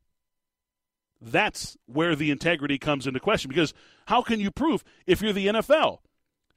That's 1.22 1.78
where 1.86 2.16
the 2.16 2.32
integrity 2.32 2.78
comes 2.78 3.08
into 3.08 3.20
question 3.20 3.50
because 3.50 3.74
how 4.08 4.22
can 4.22 4.40
you 4.40 4.52
prove 4.52 4.84
if 5.06 5.22
you're 5.22 5.34
the 5.34 5.48
NFL? 5.48 6.00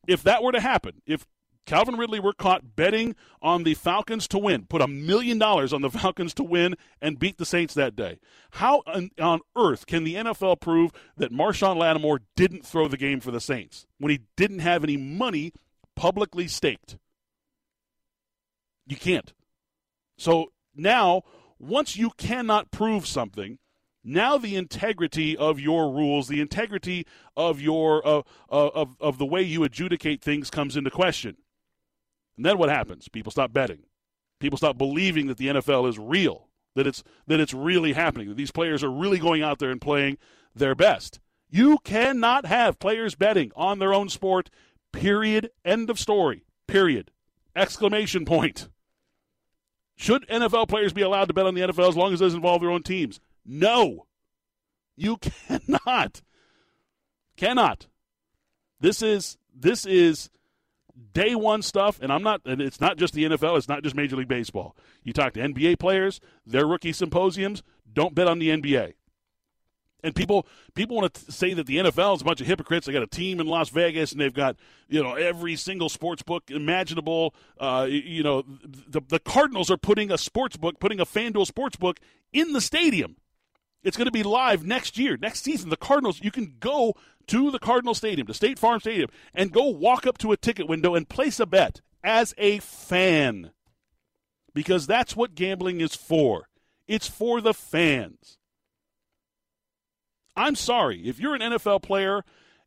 If 0.06 0.22
that 0.22 0.42
were 0.42 0.52
to 0.52 0.60
happen, 0.60 1.02
if 1.06 1.26
Calvin 1.66 1.96
Ridley 1.96 2.20
were 2.20 2.32
caught 2.32 2.76
betting 2.76 3.16
on 3.42 3.64
the 3.64 3.74
Falcons 3.74 4.28
to 4.28 4.38
win, 4.38 4.66
put 4.66 4.80
a 4.80 4.86
million 4.86 5.38
dollars 5.38 5.72
on 5.72 5.82
the 5.82 5.90
Falcons 5.90 6.32
to 6.34 6.44
win 6.44 6.76
and 7.02 7.18
beat 7.18 7.38
the 7.38 7.44
Saints 7.44 7.74
that 7.74 7.96
day. 7.96 8.20
How 8.52 8.82
on, 9.18 9.40
earth 9.56 9.86
can 9.86 10.04
the 10.04 10.14
NFL 10.14 10.60
prove 10.60 10.92
that 11.16 11.32
Marshon 11.32 11.76
Lattimore 11.76 12.22
didn't 12.36 12.64
throw 12.64 12.86
the 12.86 12.96
game 12.96 13.20
for 13.20 13.32
the 13.32 13.40
Saints 13.40 13.86
when 13.98 14.10
he 14.10 14.20
didn't 14.36 14.60
have 14.60 14.84
any 14.84 14.96
money 14.96 15.52
publicly 15.96 16.46
staked? 16.46 16.98
You 18.86 18.96
can't. 18.96 19.32
So 20.16 20.52
now, 20.74 21.22
once 21.58 21.96
you 21.96 22.10
cannot 22.16 22.70
prove 22.70 23.06
something, 23.06 23.58
now 24.04 24.38
the 24.38 24.54
integrity 24.54 25.36
of 25.36 25.58
your 25.58 25.90
rules, 25.90 26.28
the 26.28 26.40
integrity 26.40 27.06
of 27.36 27.60
your 27.60 28.06
uh, 28.06 28.22
uh, 28.48 28.68
of 28.68 28.96
of 29.00 29.18
the 29.18 29.26
way 29.26 29.42
you 29.42 29.64
adjudicate 29.64 30.22
things 30.22 30.48
comes 30.48 30.76
into 30.76 30.90
question. 30.90 31.36
And 32.36 32.44
then 32.44 32.58
what 32.58 32.68
happens? 32.68 33.08
People 33.08 33.32
stop 33.32 33.52
betting. 33.52 33.84
People 34.38 34.58
stop 34.58 34.76
believing 34.76 35.26
that 35.28 35.38
the 35.38 35.48
NFL 35.48 35.88
is 35.88 35.98
real, 35.98 36.48
that 36.74 36.86
it's 36.86 37.02
that 37.26 37.40
it's 37.40 37.54
really 37.54 37.94
happening, 37.94 38.28
that 38.28 38.36
these 38.36 38.50
players 38.50 38.84
are 38.84 38.90
really 38.90 39.18
going 39.18 39.42
out 39.42 39.58
there 39.58 39.70
and 39.70 39.80
playing 39.80 40.18
their 40.54 40.74
best. 40.74 41.20
You 41.48 41.78
cannot 41.78 42.44
have 42.46 42.78
players 42.78 43.14
betting 43.14 43.52
on 43.56 43.78
their 43.78 43.94
own 43.94 44.08
sport. 44.08 44.50
Period. 44.92 45.50
End 45.64 45.88
of 45.88 45.98
story. 45.98 46.44
Period. 46.66 47.10
Exclamation 47.54 48.24
point. 48.24 48.68
Should 49.94 50.28
NFL 50.28 50.68
players 50.68 50.92
be 50.92 51.02
allowed 51.02 51.28
to 51.28 51.34
bet 51.34 51.46
on 51.46 51.54
the 51.54 51.62
NFL 51.62 51.88
as 51.88 51.96
long 51.96 52.12
as 52.12 52.20
it 52.20 52.24
doesn't 52.24 52.38
involve 52.38 52.60
their 52.60 52.70
own 52.70 52.82
teams? 52.82 53.20
No. 53.44 54.06
You 54.96 55.16
cannot. 55.48 56.20
Cannot. 57.36 57.86
This 58.80 59.00
is 59.00 59.38
this 59.54 59.86
is 59.86 60.28
day 61.12 61.34
one 61.34 61.62
stuff, 61.62 61.98
and 62.00 62.12
I'm 62.12 62.22
not 62.22 62.42
it's 62.44 62.80
not 62.80 62.96
just 62.96 63.14
the 63.14 63.24
NFL, 63.24 63.56
it's 63.56 63.68
not 63.68 63.82
just 63.82 63.96
Major 63.96 64.16
League 64.16 64.28
Baseball. 64.28 64.76
You 65.02 65.12
talk 65.12 65.34
to 65.34 65.40
NBA 65.40 65.78
players, 65.78 66.20
their 66.46 66.66
rookie 66.66 66.92
symposiums, 66.92 67.62
don't 67.92 68.14
bet 68.14 68.26
on 68.26 68.38
the 68.38 68.50
NBA. 68.50 68.94
And 70.02 70.14
people 70.14 70.46
people 70.74 70.96
want 70.96 71.12
to 71.14 71.32
say 71.32 71.54
that 71.54 71.66
the 71.66 71.78
NFL 71.78 72.16
is 72.16 72.22
a 72.22 72.24
bunch 72.24 72.40
of 72.40 72.46
hypocrites. 72.46 72.86
They 72.86 72.92
got 72.92 73.02
a 73.02 73.08
team 73.08 73.40
in 73.40 73.46
Las 73.46 73.70
Vegas, 73.70 74.12
and 74.12 74.20
they've 74.20 74.32
got 74.32 74.56
you 74.88 75.02
know 75.02 75.14
every 75.14 75.56
single 75.56 75.88
sports 75.88 76.22
book 76.22 76.50
imaginable. 76.50 77.34
Uh, 77.58 77.86
you 77.88 78.22
know, 78.22 78.44
the 78.46 79.00
the 79.08 79.18
Cardinals 79.18 79.70
are 79.70 79.76
putting 79.76 80.12
a 80.12 80.18
sports 80.18 80.56
book, 80.56 80.78
putting 80.78 81.00
a 81.00 81.06
FanDuel 81.06 81.46
sports 81.46 81.76
book 81.76 81.98
in 82.32 82.52
the 82.52 82.60
stadium. 82.60 83.16
It's 83.82 83.96
going 83.96 84.06
to 84.06 84.12
be 84.12 84.22
live 84.22 84.66
next 84.66 84.98
year, 84.98 85.16
next 85.16 85.42
season. 85.42 85.70
The 85.70 85.76
Cardinals, 85.76 86.20
you 86.22 86.30
can 86.30 86.56
go 86.58 86.94
to 87.28 87.50
the 87.50 87.58
Cardinal 87.58 87.94
Stadium, 87.94 88.26
to 88.26 88.34
State 88.34 88.58
Farm 88.58 88.80
Stadium, 88.80 89.10
and 89.34 89.52
go 89.52 89.68
walk 89.68 90.06
up 90.06 90.18
to 90.18 90.32
a 90.32 90.36
ticket 90.36 90.68
window 90.68 90.94
and 90.94 91.08
place 91.08 91.40
a 91.40 91.46
bet 91.46 91.80
as 92.04 92.34
a 92.38 92.58
fan, 92.60 93.50
because 94.54 94.86
that's 94.86 95.16
what 95.16 95.34
gambling 95.34 95.80
is 95.80 95.94
for. 95.94 96.48
It's 96.86 97.08
for 97.08 97.40
the 97.40 97.54
fans. 97.54 98.38
I'm 100.36 100.54
sorry. 100.54 101.08
If 101.08 101.18
you're 101.18 101.34
an 101.34 101.40
NFL 101.40 101.82
player 101.82 102.22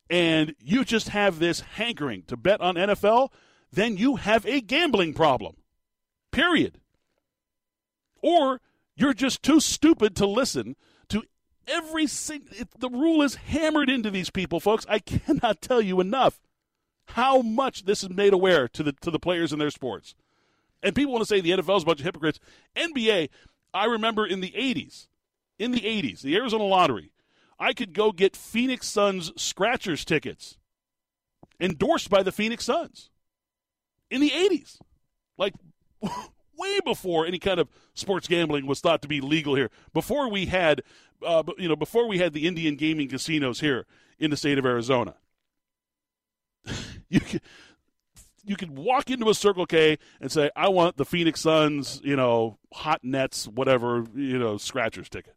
and 0.10 0.56
you 0.60 0.84
just 0.84 1.10
have 1.10 1.40
this 1.40 1.62
hankering 1.62 2.24
to 2.24 2.36
bet 2.36 2.62
on 2.62 2.76
NFL, 2.76 3.32
then 3.72 3.96
you 3.96 4.16
have 4.18 4.46
a 4.46 4.60
gambling 4.60 5.14
problem. 5.14 5.56
Period. 6.32 6.80
Or 8.22 8.60
you're 8.96 9.14
just 9.14 9.44
too 9.44 9.60
stupid 9.60 10.16
to 10.18 10.26
listen 10.26 10.76
every 11.68 12.08
single. 12.08 12.50
The 12.78 12.90
rule 12.90 13.22
is 13.22 13.36
hammered 13.36 13.90
into 13.90 14.10
these 14.10 14.30
people, 14.30 14.60
folks. 14.60 14.86
I 14.90 15.00
cannot 15.00 15.62
tell 15.62 15.82
you 15.82 16.00
enough 16.00 16.40
how 17.10 17.42
much 17.42 17.86
this 17.86 18.04
is 18.04 18.10
made 18.10 18.34
aware 18.34 18.68
to 18.70 18.84
the 18.84 18.92
to 18.94 19.12
the 19.12 19.20
players 19.20 19.52
in 19.54 19.60
their 19.60 19.72
sports. 19.72 20.16
And 20.82 20.96
people 20.96 21.12
want 21.12 21.24
to 21.24 21.28
say 21.28 21.42
the 21.42 21.52
NFL 21.52 21.78
is 21.78 21.84
a 21.84 21.86
bunch 21.86 22.00
of 22.00 22.06
hypocrites. 22.06 22.40
NBA, 22.76 23.30
I 23.74 23.86
remember 23.86 24.26
in 24.26 24.40
the 24.40 24.52
80s, 24.52 25.08
in 25.58 25.72
the 25.72 25.82
80s, 25.82 26.22
the 26.22 26.36
Arizona 26.38 26.64
Lottery, 26.64 27.12
I 27.60 27.74
could 27.74 27.94
go 27.94 28.14
get 28.14 28.38
Phoenix 28.38 28.88
Suns 28.88 29.32
scratchers 29.36 30.06
tickets 30.06 30.58
endorsed 31.60 32.10
by 32.10 32.24
the 32.24 32.32
Phoenix 32.32 32.64
Suns 32.64 33.10
in 34.10 34.22
the 34.22 34.30
80s. 34.30 34.80
Like, 35.38 35.54
way 36.60 36.80
before 36.86 37.26
any 37.26 37.40
kind 37.40 37.60
of 37.60 37.70
sports 37.94 38.28
gambling 38.28 38.68
was 38.68 38.82
thought 38.82 39.02
to 39.02 39.08
be 39.08 39.22
legal 39.22 39.56
here. 39.56 39.72
Before 39.94 40.30
we 40.30 40.46
had, 40.46 40.84
uh, 41.26 41.44
you 41.58 41.68
know, 41.68 41.76
before 41.76 42.08
we 42.08 42.20
had 42.20 42.34
the 42.34 42.48
Indian 42.48 42.76
gaming 42.76 43.08
casinos 43.08 43.60
here 43.60 43.86
in 44.20 44.30
the 44.30 44.38
state 44.38 44.58
of 44.58 44.66
Arizona. 44.66 45.16
you 47.10 47.20
could, 47.20 47.42
you 48.46 48.56
could 48.56 48.78
walk 48.78 49.10
into 49.10 49.30
a 49.30 49.34
Circle 49.34 49.66
K 49.66 49.98
and 50.20 50.32
say, 50.32 50.50
"I 50.56 50.70
want 50.70 50.98
the 50.98 51.06
Phoenix 51.06 51.42
Suns, 51.42 52.02
you 52.04 52.16
know, 52.16 52.58
hot 52.74 53.04
nets, 53.04 53.48
whatever, 53.48 54.06
you 54.16 54.38
know, 54.38 54.58
scratchers 54.58 55.10
ticket." 55.10 55.36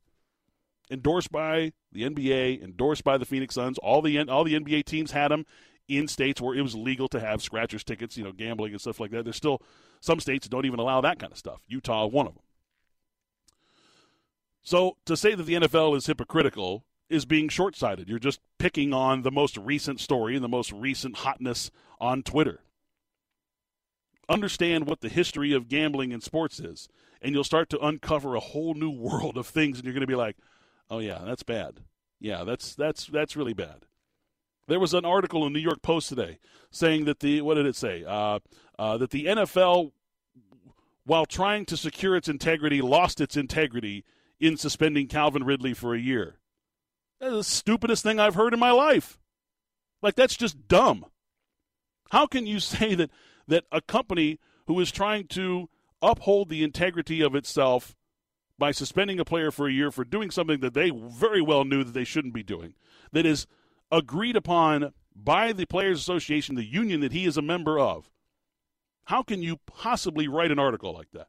Endorsed 0.90 1.30
by 1.30 1.72
the 1.92 2.02
NBA, 2.02 2.62
endorsed 2.62 3.04
by 3.04 3.16
the 3.16 3.24
Phoenix 3.24 3.54
Suns. 3.54 3.78
All 3.78 4.02
the 4.02 4.18
all 4.28 4.44
the 4.44 4.54
NBA 4.54 4.84
teams 4.84 5.12
had 5.12 5.30
them 5.30 5.46
in 5.96 6.08
states 6.08 6.40
where 6.40 6.54
it 6.54 6.62
was 6.62 6.74
legal 6.74 7.08
to 7.08 7.20
have 7.20 7.42
scratchers 7.42 7.84
tickets, 7.84 8.16
you 8.16 8.24
know, 8.24 8.32
gambling 8.32 8.72
and 8.72 8.80
stuff 8.80 9.00
like 9.00 9.10
that. 9.10 9.24
There's 9.24 9.36
still 9.36 9.62
some 10.00 10.20
states 10.20 10.48
don't 10.48 10.66
even 10.66 10.80
allow 10.80 11.00
that 11.00 11.18
kind 11.18 11.32
of 11.32 11.38
stuff. 11.38 11.62
Utah, 11.68 12.06
one 12.06 12.26
of 12.26 12.34
them. 12.34 12.42
So 14.62 14.96
to 15.06 15.16
say 15.16 15.34
that 15.34 15.42
the 15.42 15.54
NFL 15.54 15.96
is 15.96 16.06
hypocritical 16.06 16.84
is 17.12 17.24
being 17.26 17.48
short 17.48 17.76
sighted. 17.76 18.08
You're 18.08 18.18
just 18.18 18.40
picking 18.58 18.94
on 18.94 19.22
the 19.22 19.30
most 19.30 19.56
recent 19.58 20.00
story 20.00 20.34
and 20.34 20.42
the 20.42 20.48
most 20.48 20.72
recent 20.72 21.18
hotness 21.18 21.70
on 22.00 22.22
Twitter. 22.22 22.60
Understand 24.28 24.86
what 24.86 25.00
the 25.00 25.10
history 25.10 25.52
of 25.52 25.68
gambling 25.68 26.10
in 26.10 26.20
sports 26.20 26.58
is, 26.58 26.88
and 27.20 27.34
you'll 27.34 27.44
start 27.44 27.68
to 27.70 27.84
uncover 27.84 28.34
a 28.34 28.40
whole 28.40 28.74
new 28.74 28.90
world 28.90 29.36
of 29.36 29.46
things, 29.46 29.78
and 29.78 29.84
you're 29.84 29.92
going 29.92 30.00
to 30.00 30.06
be 30.06 30.14
like, 30.14 30.36
"Oh 30.88 31.00
yeah, 31.00 31.22
that's 31.24 31.42
bad. 31.42 31.80
Yeah, 32.18 32.44
that's 32.44 32.74
that's 32.74 33.06
that's 33.06 33.36
really 33.36 33.52
bad." 33.52 33.84
There 34.68 34.80
was 34.80 34.94
an 34.94 35.04
article 35.04 35.46
in 35.46 35.52
New 35.52 35.58
York 35.58 35.82
Post 35.82 36.08
today 36.08 36.38
saying 36.70 37.04
that 37.04 37.20
the 37.20 37.40
what 37.42 37.54
did 37.54 37.66
it 37.66 37.76
say? 37.76 38.04
Uh, 38.04 38.38
uh, 38.78 38.96
that 38.98 39.10
the 39.10 39.26
NFL, 39.26 39.92
while 41.04 41.26
trying 41.26 41.64
to 41.66 41.76
secure 41.76 42.16
its 42.16 42.28
integrity, 42.28 42.80
lost 42.80 43.20
its 43.20 43.36
integrity 43.36 44.04
in 44.40 44.56
suspending 44.56 45.08
Calvin 45.08 45.44
Ridley 45.44 45.74
for 45.74 45.94
a 45.94 46.00
year. 46.00 46.36
That's 47.20 47.32
the 47.32 47.44
stupidest 47.44 48.02
thing 48.02 48.18
I've 48.18 48.34
heard 48.34 48.54
in 48.54 48.60
my 48.60 48.72
life. 48.72 49.18
Like 50.00 50.14
that's 50.14 50.36
just 50.36 50.68
dumb. 50.68 51.06
How 52.10 52.26
can 52.26 52.46
you 52.46 52.60
say 52.60 52.94
that 52.94 53.10
that 53.46 53.64
a 53.72 53.80
company 53.80 54.38
who 54.66 54.78
is 54.80 54.92
trying 54.92 55.26
to 55.28 55.68
uphold 56.00 56.48
the 56.48 56.64
integrity 56.64 57.20
of 57.20 57.34
itself 57.34 57.94
by 58.58 58.70
suspending 58.70 59.18
a 59.18 59.24
player 59.24 59.50
for 59.50 59.66
a 59.66 59.72
year 59.72 59.90
for 59.90 60.04
doing 60.04 60.30
something 60.30 60.60
that 60.60 60.74
they 60.74 60.90
very 60.90 61.40
well 61.40 61.64
knew 61.64 61.82
that 61.82 61.94
they 61.94 62.04
shouldn't 62.04 62.34
be 62.34 62.42
doing, 62.42 62.74
that 63.12 63.26
is 63.26 63.46
agreed 63.92 64.34
upon 64.34 64.92
by 65.14 65.52
the 65.52 65.66
Players 65.66 66.00
Association, 66.00 66.56
the 66.56 66.64
union 66.64 67.00
that 67.00 67.12
he 67.12 67.26
is 67.26 67.36
a 67.36 67.42
member 67.42 67.78
of, 67.78 68.10
how 69.04 69.22
can 69.22 69.42
you 69.42 69.58
possibly 69.66 70.26
write 70.26 70.50
an 70.50 70.58
article 70.58 70.92
like 70.92 71.10
that? 71.12 71.28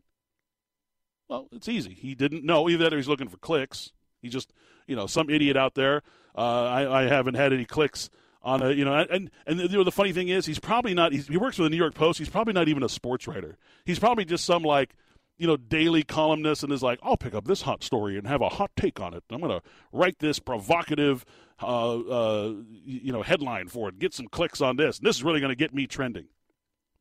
Well, 1.27 1.47
it's 1.51 1.67
easy. 1.67 1.93
He 1.93 2.15
didn't 2.15 2.45
know 2.45 2.69
either 2.69 2.89
that 2.89 2.95
he's 2.95 3.07
looking 3.07 3.27
for 3.27 3.37
clicks. 3.37 3.91
He 4.21 4.29
just, 4.29 4.53
you 4.87 4.95
know, 4.95 5.07
some 5.07 5.29
idiot 5.29 5.57
out 5.57 5.75
there. 5.75 6.01
Uh, 6.35 6.63
I, 6.63 7.01
I, 7.01 7.07
haven't 7.07 7.35
had 7.35 7.53
any 7.53 7.65
clicks 7.65 8.09
on 8.41 8.61
a, 8.61 8.71
you 8.71 8.83
know, 8.83 8.93
and 8.95 9.29
and 9.45 9.59
you 9.59 9.69
know 9.69 9.83
the 9.83 9.91
funny 9.91 10.13
thing 10.13 10.29
is 10.29 10.45
he's 10.45 10.59
probably 10.59 10.93
not. 10.93 11.11
He's, 11.11 11.27
he 11.27 11.37
works 11.37 11.57
for 11.57 11.63
the 11.63 11.69
New 11.69 11.77
York 11.77 11.93
Post. 11.93 12.17
He's 12.17 12.29
probably 12.29 12.53
not 12.53 12.67
even 12.67 12.81
a 12.81 12.89
sports 12.89 13.27
writer. 13.27 13.57
He's 13.85 13.99
probably 13.99 14.25
just 14.25 14.45
some 14.45 14.63
like, 14.63 14.95
you 15.37 15.47
know, 15.47 15.57
daily 15.57 16.03
columnist 16.03 16.63
and 16.63 16.71
is 16.71 16.83
like, 16.83 16.99
I'll 17.03 17.17
pick 17.17 17.33
up 17.33 17.45
this 17.45 17.61
hot 17.61 17.83
story 17.83 18.17
and 18.17 18.27
have 18.27 18.41
a 18.41 18.49
hot 18.49 18.71
take 18.75 18.99
on 18.99 19.13
it. 19.13 19.23
I'm 19.29 19.39
going 19.39 19.59
to 19.59 19.67
write 19.91 20.19
this 20.19 20.39
provocative, 20.39 21.25
uh, 21.63 21.99
uh, 21.99 22.53
you 22.85 23.11
know, 23.11 23.23
headline 23.23 23.67
for 23.67 23.89
it. 23.89 23.99
Get 23.99 24.13
some 24.13 24.27
clicks 24.27 24.61
on 24.61 24.77
this. 24.77 24.99
And 24.99 25.07
this 25.07 25.15
is 25.15 25.23
really 25.23 25.39
going 25.39 25.51
to 25.51 25.55
get 25.55 25.73
me 25.73 25.87
trending. 25.87 26.27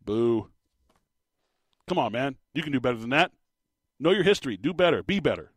Boo. 0.04 0.48
Come 1.88 1.98
on, 1.98 2.12
man. 2.12 2.36
You 2.54 2.62
can 2.62 2.72
do 2.72 2.80
better 2.80 2.98
than 2.98 3.10
that. 3.10 3.32
Know 3.98 4.10
your 4.10 4.22
history. 4.22 4.56
Do 4.56 4.72
better. 4.72 5.02
Be 5.02 5.20
better. 5.20 5.52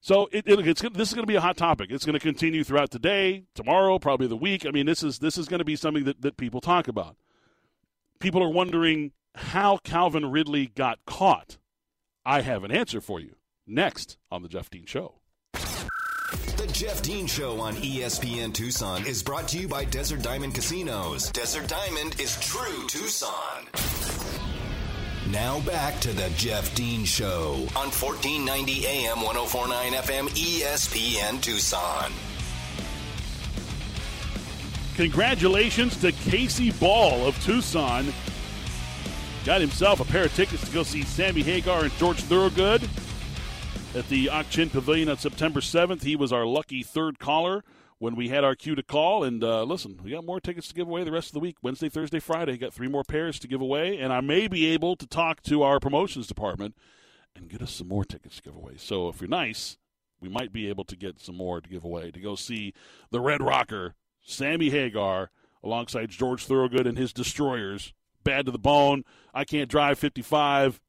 So 0.00 0.28
it, 0.32 0.44
it, 0.46 0.66
it's 0.66 0.80
this 0.80 1.08
is 1.08 1.14
going 1.14 1.24
to 1.24 1.30
be 1.30 1.34
a 1.34 1.40
hot 1.40 1.56
topic. 1.56 1.90
It's 1.90 2.06
going 2.06 2.14
to 2.14 2.20
continue 2.20 2.64
throughout 2.64 2.90
the 2.90 2.98
day, 2.98 3.44
tomorrow, 3.54 3.98
probably 3.98 4.26
the 4.26 4.36
week. 4.36 4.64
I 4.64 4.70
mean, 4.70 4.86
this 4.86 5.02
is 5.02 5.18
this 5.18 5.36
is 5.36 5.48
going 5.48 5.58
to 5.58 5.64
be 5.64 5.76
something 5.76 6.04
that, 6.04 6.22
that 6.22 6.36
people 6.36 6.60
talk 6.60 6.88
about. 6.88 7.16
People 8.20 8.42
are 8.42 8.48
wondering 8.48 9.12
how 9.34 9.78
Calvin 9.78 10.30
Ridley 10.30 10.66
got 10.66 10.98
caught. 11.04 11.58
I 12.24 12.42
have 12.42 12.64
an 12.64 12.70
answer 12.70 13.00
for 13.00 13.20
you 13.20 13.36
next 13.66 14.18
on 14.30 14.42
the 14.42 14.48
Jeff 14.48 14.70
Dean 14.70 14.86
Show. 14.86 15.16
Jeff 16.78 17.02
Dean 17.02 17.26
Show 17.26 17.58
on 17.58 17.74
ESPN 17.74 18.54
Tucson 18.54 19.04
is 19.04 19.20
brought 19.20 19.48
to 19.48 19.58
you 19.58 19.66
by 19.66 19.84
Desert 19.84 20.22
Diamond 20.22 20.54
Casinos. 20.54 21.28
Desert 21.32 21.66
Diamond 21.66 22.20
is 22.20 22.38
true 22.38 22.86
Tucson. 22.86 23.66
Now 25.28 25.58
back 25.62 25.98
to 26.02 26.12
the 26.12 26.30
Jeff 26.36 26.72
Dean 26.76 27.04
Show 27.04 27.66
on 27.74 27.90
1490 27.90 28.86
AM 28.86 29.20
1049 29.22 29.92
FM 29.94 30.28
ESPN 30.28 31.42
Tucson. 31.42 32.12
Congratulations 34.94 35.96
to 35.96 36.12
Casey 36.12 36.70
Ball 36.70 37.26
of 37.26 37.36
Tucson. 37.42 38.14
Got 39.44 39.60
himself 39.60 39.98
a 39.98 40.04
pair 40.04 40.26
of 40.26 40.34
tickets 40.36 40.64
to 40.64 40.72
go 40.72 40.84
see 40.84 41.02
Sammy 41.02 41.42
Hagar 41.42 41.82
and 41.82 41.92
George 41.94 42.20
Thorogood 42.20 42.88
at 43.94 44.08
the 44.08 44.28
Ak-Chin 44.28 44.70
Pavilion 44.70 45.08
on 45.08 45.18
September 45.18 45.60
7th. 45.60 46.02
He 46.02 46.16
was 46.16 46.32
our 46.32 46.44
lucky 46.44 46.82
third 46.82 47.18
caller 47.18 47.64
when 47.98 48.14
we 48.16 48.28
had 48.28 48.44
our 48.44 48.54
cue 48.54 48.74
to 48.74 48.82
call. 48.82 49.24
And 49.24 49.42
uh, 49.42 49.62
listen, 49.64 49.98
we 50.02 50.10
got 50.10 50.24
more 50.24 50.40
tickets 50.40 50.68
to 50.68 50.74
give 50.74 50.86
away 50.86 51.04
the 51.04 51.12
rest 51.12 51.28
of 51.28 51.34
the 51.34 51.40
week 51.40 51.56
Wednesday, 51.62 51.88
Thursday, 51.88 52.20
Friday. 52.20 52.56
Got 52.58 52.74
three 52.74 52.88
more 52.88 53.04
pairs 53.04 53.38
to 53.40 53.48
give 53.48 53.60
away. 53.60 53.98
And 53.98 54.12
I 54.12 54.20
may 54.20 54.46
be 54.46 54.66
able 54.66 54.96
to 54.96 55.06
talk 55.06 55.42
to 55.42 55.62
our 55.62 55.80
promotions 55.80 56.26
department 56.26 56.76
and 57.34 57.48
get 57.48 57.62
us 57.62 57.72
some 57.72 57.88
more 57.88 58.04
tickets 58.04 58.36
to 58.36 58.42
give 58.42 58.56
away. 58.56 58.74
So 58.76 59.08
if 59.08 59.20
you're 59.20 59.28
nice, 59.28 59.78
we 60.20 60.28
might 60.28 60.52
be 60.52 60.68
able 60.68 60.84
to 60.84 60.96
get 60.96 61.20
some 61.20 61.36
more 61.36 61.60
to 61.60 61.68
give 61.68 61.84
away 61.84 62.10
to 62.10 62.20
go 62.20 62.34
see 62.34 62.74
the 63.10 63.20
Red 63.20 63.42
Rocker, 63.42 63.94
Sammy 64.20 64.70
Hagar, 64.70 65.30
alongside 65.62 66.10
George 66.10 66.44
Thorogood 66.44 66.86
and 66.86 66.98
his 66.98 67.12
Destroyers. 67.12 67.92
Bad 68.24 68.46
to 68.46 68.52
the 68.52 68.58
bone. 68.58 69.04
I 69.32 69.44
can't 69.44 69.70
drive 69.70 69.98
55. 69.98 70.80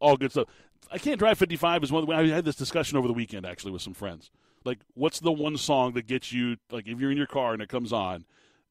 All 0.00 0.16
good 0.16 0.30
stuff. 0.32 0.48
I 0.90 0.98
can't 0.98 1.18
drive 1.18 1.38
55 1.38 1.84
is 1.84 1.92
one. 1.92 2.02
Of 2.02 2.08
the, 2.08 2.14
I 2.14 2.26
had 2.28 2.44
this 2.44 2.56
discussion 2.56 2.98
over 2.98 3.06
the 3.06 3.14
weekend 3.14 3.46
actually 3.46 3.72
with 3.72 3.82
some 3.82 3.94
friends. 3.94 4.30
Like 4.64 4.80
what's 4.94 5.20
the 5.20 5.32
one 5.32 5.56
song 5.56 5.94
that 5.94 6.06
gets 6.06 6.32
you 6.32 6.56
like 6.70 6.86
if 6.86 7.00
you're 7.00 7.10
in 7.10 7.16
your 7.16 7.26
car 7.26 7.52
and 7.52 7.62
it 7.62 7.68
comes 7.68 7.92
on 7.92 8.24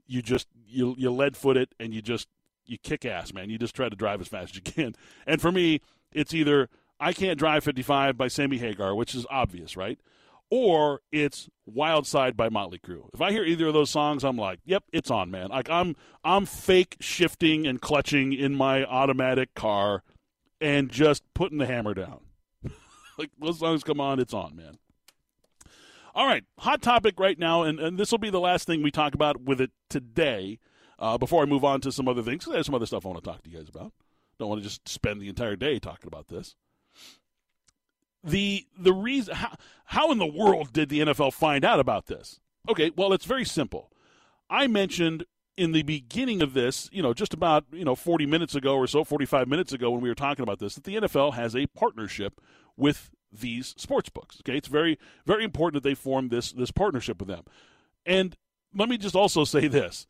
you 0.10 0.22
just 0.22 0.48
you 0.68 0.96
you 0.98 1.12
lead 1.12 1.38
foot 1.38 1.56
it 1.56 1.74
and 1.80 1.94
you 1.94 2.02
just 2.02 2.28
you 2.66 2.78
kick 2.78 3.06
ass 3.06 3.34
man. 3.34 3.50
You 3.50 3.58
just 3.58 3.76
try 3.76 3.88
to 3.88 3.96
drive 3.96 4.20
as 4.22 4.28
fast 4.28 4.52
as 4.52 4.56
you 4.58 4.62
can. 4.62 4.96
And 5.26 5.42
for 5.42 5.52
me 5.52 5.82
it's 6.12 6.34
either 6.34 6.70
i 7.00 7.14
can't 7.14 7.38
drive 7.38 7.64
55 7.64 8.18
by 8.18 8.28
sammy 8.28 8.58
hagar 8.58 8.96
which 8.96 9.16
is 9.16 9.26
obvious 9.30 9.78
right? 9.78 10.00
Or 10.52 11.02
it's 11.12 11.48
wild 11.68 12.08
side 12.08 12.36
by 12.36 12.50
motley 12.50 12.80
crue. 12.80 13.10
If 13.14 13.22
i 13.22 13.32
hear 13.32 13.44
either 13.44 13.68
of 13.68 13.74
those 13.74 13.90
songs 13.92 14.24
i'm 14.24 14.38
like 14.38 14.60
yep 14.66 14.84
it's 14.92 15.10
on 15.10 15.32
man. 15.32 15.50
Like 15.50 15.70
i'm 15.70 15.96
i'm 16.24 16.46
fake 16.46 16.98
shifting 17.00 17.66
and 17.66 17.80
clutching 17.80 18.34
in 18.34 18.56
my 18.56 18.84
automatic 18.84 19.54
car 19.54 20.04
and 20.62 20.90
just 20.90 21.24
putting 21.34 21.58
the 21.58 21.66
hammer 21.66 21.94
down 21.94 22.20
like 23.18 23.30
those 23.40 23.60
songs 23.60 23.84
come 23.84 24.00
on 24.00 24.20
it's 24.20 24.34
on 24.34 24.56
man 24.56 24.78
all 26.16 26.28
right, 26.28 26.44
hot 26.58 26.82
topic 26.82 27.20
right 27.20 27.38
now, 27.38 27.64
and, 27.64 27.80
and 27.80 27.98
this 27.98 28.12
will 28.12 28.18
be 28.18 28.30
the 28.30 28.40
last 28.40 28.68
thing 28.68 28.82
we 28.82 28.92
talk 28.92 29.14
about 29.14 29.42
with 29.42 29.62
it 29.62 29.72
today. 29.90 30.60
Uh, 30.98 31.18
before 31.18 31.44
I 31.44 31.46
move 31.46 31.64
on 31.64 31.80
to 31.82 31.94
some 31.94 32.10
other 32.10 32.22
things, 32.22 32.46
there's 32.46 32.66
some 32.66 32.76
other 32.76 32.86
stuff 32.86 33.06
I 33.06 33.10
want 33.10 33.24
to 33.24 33.30
talk 33.30 33.42
to 33.44 33.50
you 33.50 33.58
guys 33.58 33.70
about. 33.70 33.94
Don't 34.38 34.50
want 34.50 34.62
to 34.62 34.68
just 34.68 34.88
spend 34.88 35.22
the 35.22 35.30
entire 35.30 35.56
day 35.56 35.80
talking 35.80 36.08
about 36.08 36.28
this. 36.28 36.56
The 38.22 38.66
the 38.78 38.92
reason 38.92 39.34
how, 39.34 39.56
how 39.86 40.12
in 40.12 40.18
the 40.18 40.26
world 40.26 40.74
did 40.74 40.90
the 40.90 41.00
NFL 41.00 41.32
find 41.32 41.64
out 41.64 41.80
about 41.80 42.08
this? 42.08 42.42
Okay, 42.68 42.92
well 42.98 43.14
it's 43.14 43.24
very 43.24 43.46
simple. 43.46 43.90
I 44.50 44.68
mentioned 44.68 45.24
in 45.60 45.74
the 45.74 45.84
beginning 45.84 46.42
of 46.42 46.54
this, 46.54 46.90
you 46.94 47.04
know, 47.04 47.14
just 47.14 47.34
about, 47.34 47.66
you 47.74 47.84
know, 47.84 47.94
40 47.94 48.26
minutes 48.26 48.56
ago 48.56 48.76
or 48.76 48.88
so, 48.88 49.04
45 49.04 49.46
minutes 49.46 49.74
ago 49.74 49.92
when 49.92 50.00
we 50.00 50.08
were 50.08 50.16
talking 50.16 50.42
about 50.42 50.60
this, 50.60 50.76
that 50.76 50.86
the 50.86 50.96
NFL 50.96 51.34
has 51.34 51.54
a 51.54 51.68
partnership 51.68 52.40
with 52.78 53.12
these 53.30 53.76
sports 53.78 54.10
books. 54.10 54.40
Okay, 54.42 54.58
it's 54.58 54.70
very 54.70 54.98
very 55.26 55.44
important 55.44 55.84
that 55.84 55.88
they 55.88 55.96
form 55.96 56.30
this 56.30 56.54
this 56.54 56.72
partnership 56.72 57.20
with 57.20 57.28
them. 57.28 57.44
And 58.06 58.38
let 58.74 58.88
me 58.88 58.98
just 58.98 59.18
also 59.18 59.44
say 59.44 59.68
this: 59.68 60.08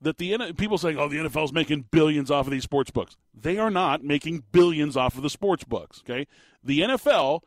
that 0.00 0.16
the 0.16 0.54
people 0.56 0.78
saying, 0.78 0.98
"Oh, 0.98 1.08
the 1.08 1.18
NFL 1.18 1.44
is 1.44 1.52
making 1.52 1.88
billions 1.90 2.30
off 2.30 2.46
of 2.46 2.52
these 2.52 2.64
sports 2.64 2.90
books." 2.90 3.18
They 3.34 3.58
are 3.58 3.70
not 3.70 4.02
making 4.02 4.44
billions 4.50 4.96
off 4.96 5.14
of 5.14 5.22
the 5.22 5.30
sports 5.30 5.64
books. 5.64 6.02
Okay, 6.08 6.26
the 6.64 6.80
NFL, 6.80 7.42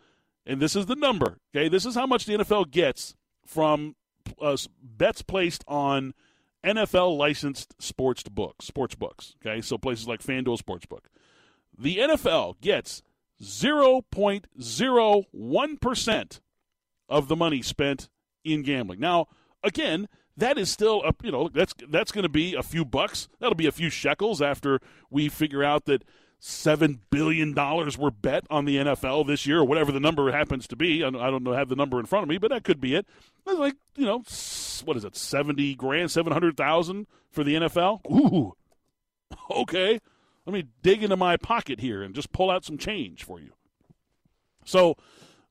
and 0.46 0.62
this 0.62 0.76
is 0.76 0.86
the 0.86 0.96
number. 0.96 1.40
Okay, 1.54 1.68
this 1.68 1.86
is 1.86 1.96
how 1.96 2.06
much 2.06 2.26
the 2.26 2.36
NFL 2.36 2.70
gets 2.70 3.16
from 3.44 3.96
uh, 4.40 4.56
bets 4.84 5.24
placed 5.24 5.64
on 5.68 6.14
NFL 6.64 7.18
licensed 7.18 7.74
sports 7.82 8.24
books. 8.24 8.66
Sports 8.66 8.96
books. 8.96 9.36
Okay, 9.46 9.62
so 9.62 9.78
places 9.78 10.08
like 10.08 10.22
FanDuel 10.22 10.62
Sportsbook. 10.62 11.06
The 11.78 11.98
NFL 11.98 12.60
gets 12.62 13.04
0.01% 13.42 16.40
of 17.08 17.28
the 17.28 17.36
money 17.36 17.62
spent 17.62 18.10
in 18.44 18.64
gambling. 18.64 19.00
Now, 19.00 19.28
again, 19.64 20.10
that 20.36 20.58
is 20.58 20.70
still 20.70 21.04
a 21.04 21.14
you 21.24 21.32
know 21.32 21.48
that's 21.50 21.74
that's 21.90 22.12
going 22.12 22.24
to 22.24 22.30
be 22.30 22.56
a 22.56 22.64
few 22.64 22.84
bucks. 22.86 23.28
That'll 23.40 23.56
be 23.56 23.68
a 23.68 23.72
few 23.72 23.90
shekels 23.90 24.42
after 24.42 24.80
we 25.10 25.30
figure 25.30 25.64
out 25.64 25.86
that 25.86 26.04
seven 26.40 27.02
billion 27.10 27.54
dollars 27.54 27.98
were 27.98 28.12
bet 28.12 28.46
on 28.50 28.66
the 28.66 28.78
NFL 28.78 29.28
this 29.28 29.46
year, 29.46 29.60
or 29.60 29.66
whatever 29.66 29.92
the 29.92 30.00
number 30.00 30.32
happens 30.32 30.68
to 30.68 30.76
be. 30.76 31.04
I 31.04 31.10
don't 31.10 31.44
know 31.44 31.54
have 31.54 31.70
the 31.70 31.76
number 31.76 32.00
in 32.00 32.06
front 32.06 32.24
of 32.24 32.30
me, 32.30 32.38
but 32.38 32.50
that 32.50 32.64
could 32.64 32.82
be 32.82 32.96
it. 32.96 33.06
Like 33.46 33.76
you 33.96 34.06
know, 34.06 34.24
what 34.86 34.98
is 34.98 35.04
it, 35.04 35.16
seventy 35.16 35.76
grand, 35.76 36.12
seven 36.12 36.32
hundred 36.32 36.58
thousand 36.58 37.08
for 37.30 37.44
the 37.44 37.56
NFL? 37.56 38.00
Ooh, 38.10 38.56
okay. 39.52 40.00
Let 40.46 40.54
me 40.54 40.66
dig 40.82 41.04
into 41.04 41.18
my 41.18 41.38
pocket 41.38 41.80
here 41.80 42.02
and 42.02 42.16
just 42.16 42.32
pull 42.32 42.50
out 42.50 42.66
some 42.66 42.78
change 42.78 43.24
for 43.24 43.40
you. 43.40 43.52
So, 44.66 44.96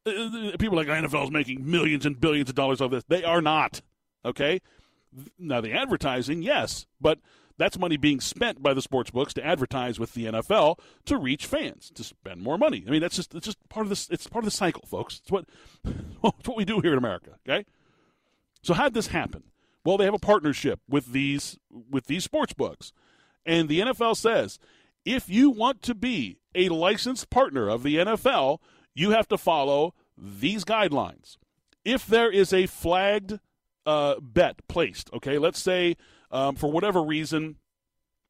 uh, 0.07 0.11
uh 0.11 0.57
people 0.59 0.77
like 0.77 0.89
NFL 0.89 1.25
is 1.25 1.31
making 1.31 1.71
millions 1.71 2.05
and 2.05 2.21
billions 2.21 2.49
of 2.49 2.55
dollars 2.57 2.81
off 2.81 2.91
this. 2.91 3.05
They 3.05 3.23
are 3.23 3.43
not. 3.43 3.83
Okay. 4.25 4.61
Now 5.39 5.61
the 5.61 5.73
advertising, 5.73 6.43
yes, 6.43 6.87
but 7.01 7.19
that's 7.59 7.79
money 7.79 7.97
being 7.97 8.21
spent 8.21 8.63
by 8.63 8.73
the 8.73 8.81
sports 8.81 9.11
books 9.11 9.35
to 9.35 9.45
advertise 9.45 9.99
with 9.99 10.15
the 10.15 10.27
NFL 10.27 10.79
to 11.07 11.19
reach 11.19 11.45
fans 11.45 11.91
to 11.95 12.05
spend 12.05 12.41
more 12.41 12.57
money. 12.57 12.85
I 12.87 12.91
mean, 12.91 13.01
that's 13.01 13.17
just 13.17 13.35
it's 13.35 13.47
just 13.47 13.69
part 13.69 13.85
of 13.85 13.91
this. 13.91 14.09
It's 14.11 14.27
part 14.27 14.45
of 14.45 14.51
the 14.51 14.57
cycle, 14.57 14.85
folks. 14.87 15.21
It's 15.23 15.31
what 15.31 15.45
it's 15.85 16.49
what 16.49 16.57
we 16.57 16.65
do 16.65 16.81
here 16.81 16.93
in 16.93 16.99
America. 16.99 17.33
Okay. 17.49 17.67
So 18.63 18.75
how 18.75 18.85
did 18.85 18.95
this 18.95 19.09
happen? 19.09 19.45
Well, 19.85 19.97
they 19.97 20.05
have 20.05 20.15
a 20.15 20.19
partnership 20.19 20.81
with 20.89 21.13
these 21.13 21.59
with 21.91 22.07
these 22.07 22.25
sports 22.25 22.53
books, 22.53 22.93
and 23.45 23.69
the 23.69 23.81
NFL 23.81 24.17
says 24.17 24.59
if 25.05 25.29
you 25.29 25.51
want 25.51 25.83
to 25.83 25.95
be 25.95 26.39
a 26.55 26.69
licensed 26.69 27.31
partner 27.31 27.69
of 27.69 27.83
the 27.83 27.97
NFL, 27.97 28.59
you 28.95 29.11
have 29.11 29.29
to 29.29 29.39
follow 29.39 29.95
these 30.17 30.65
guidelines. 30.65 31.37
If 31.85 32.07
there 32.07 32.31
is 32.31 32.53
a 32.53 32.67
flagged 32.67 33.39
uh, 33.87 34.17
bet 34.21 34.67
placed, 34.69 35.11
okay, 35.15 35.39
let's 35.39 35.59
say 35.59 35.97
um, 36.31 36.57
for 36.57 36.71
whatever 36.71 37.03
reason, 37.03 37.57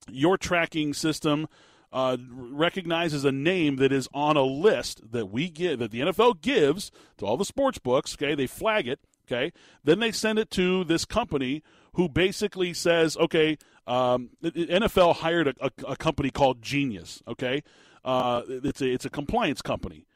your 0.09 0.37
tracking 0.37 0.95
system 0.95 1.49
uh, 1.93 2.17
recognizes 2.29 3.25
a 3.25 3.33
name 3.33 3.77
that 3.77 3.93
is 3.93 4.09
on 4.13 4.37
a 4.37 4.43
list 4.43 5.01
that 5.11 5.27
we 5.27 5.49
give 5.49 5.79
that 5.79 5.91
the 5.91 6.01
NFL 6.01 6.41
gives 6.43 6.91
to 7.17 7.27
all 7.27 7.37
the 7.37 7.45
sports 7.45 7.79
books. 7.79 8.15
Okay, 8.15 8.35
they 8.35 8.47
flag 8.47 8.87
it. 8.87 9.01
Okay, 9.27 9.53
then 9.85 10.01
they 10.01 10.13
send 10.13 10.39
it 10.39 10.51
to 10.53 10.85
this 10.85 11.05
company 11.05 11.63
who 11.95 12.09
basically 12.09 12.73
says, 12.73 13.17
okay, 13.17 13.59
um, 13.87 14.31
NFL 14.43 15.17
hired 15.17 15.49
a, 15.49 15.55
a, 15.61 15.71
a, 15.89 15.97
company 15.97 16.31
called 16.31 16.63
Genius. 16.63 17.23
Okay, 17.27 17.63
uh, 18.05 18.43
it's 18.49 18.81
a 18.81 18.89
it's 18.89 19.05
a 19.05 19.11
compliance 19.11 19.63
company. 19.63 20.07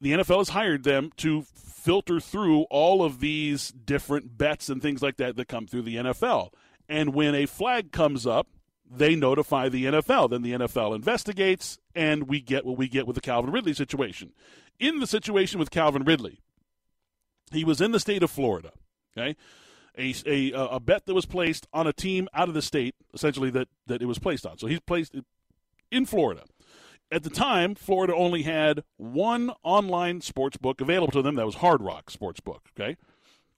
The 0.00 0.12
NFL 0.12 0.38
has 0.38 0.48
hired 0.50 0.84
them 0.84 1.10
to 1.16 1.42
filter 1.42 2.20
through 2.20 2.62
all 2.70 3.02
of 3.02 3.20
these 3.20 3.70
different 3.70 4.38
bets 4.38 4.68
and 4.68 4.80
things 4.80 5.02
like 5.02 5.16
that 5.16 5.36
that 5.36 5.48
come 5.48 5.66
through 5.66 5.82
the 5.82 5.96
NFL. 5.96 6.50
And 6.88 7.14
when 7.14 7.34
a 7.34 7.46
flag 7.46 7.92
comes 7.92 8.26
up, 8.26 8.48
they 8.90 9.14
notify 9.14 9.68
the 9.68 9.84
NFL. 9.84 10.30
Then 10.30 10.42
the 10.42 10.52
NFL 10.52 10.94
investigates, 10.94 11.78
and 11.94 12.28
we 12.28 12.40
get 12.40 12.64
what 12.64 12.78
we 12.78 12.88
get 12.88 13.06
with 13.06 13.14
the 13.14 13.20
Calvin 13.20 13.50
Ridley 13.50 13.74
situation. 13.74 14.32
In 14.78 15.00
the 15.00 15.06
situation 15.06 15.58
with 15.58 15.70
Calvin 15.70 16.04
Ridley, 16.04 16.40
he 17.52 17.64
was 17.64 17.80
in 17.80 17.92
the 17.92 18.00
state 18.00 18.22
of 18.22 18.30
Florida. 18.30 18.72
Okay, 19.16 19.36
a, 19.96 20.52
a, 20.52 20.52
a 20.52 20.80
bet 20.80 21.06
that 21.06 21.14
was 21.14 21.26
placed 21.26 21.66
on 21.72 21.86
a 21.86 21.92
team 21.92 22.28
out 22.32 22.48
of 22.48 22.54
the 22.54 22.62
state, 22.62 22.94
essentially 23.12 23.50
that 23.50 23.68
that 23.86 24.00
it 24.00 24.06
was 24.06 24.18
placed 24.18 24.46
on. 24.46 24.58
So 24.58 24.66
he's 24.66 24.80
placed 24.80 25.14
in 25.90 26.06
Florida. 26.06 26.44
At 27.10 27.22
the 27.22 27.30
time, 27.30 27.74
Florida 27.74 28.14
only 28.14 28.42
had 28.42 28.84
one 28.98 29.50
online 29.62 30.20
sports 30.20 30.58
book 30.58 30.80
available 30.80 31.12
to 31.12 31.22
them. 31.22 31.36
That 31.36 31.46
was 31.46 31.56
Hard 31.56 31.82
Rock 31.82 32.10
Sportsbook. 32.10 32.60
Okay, 32.78 32.96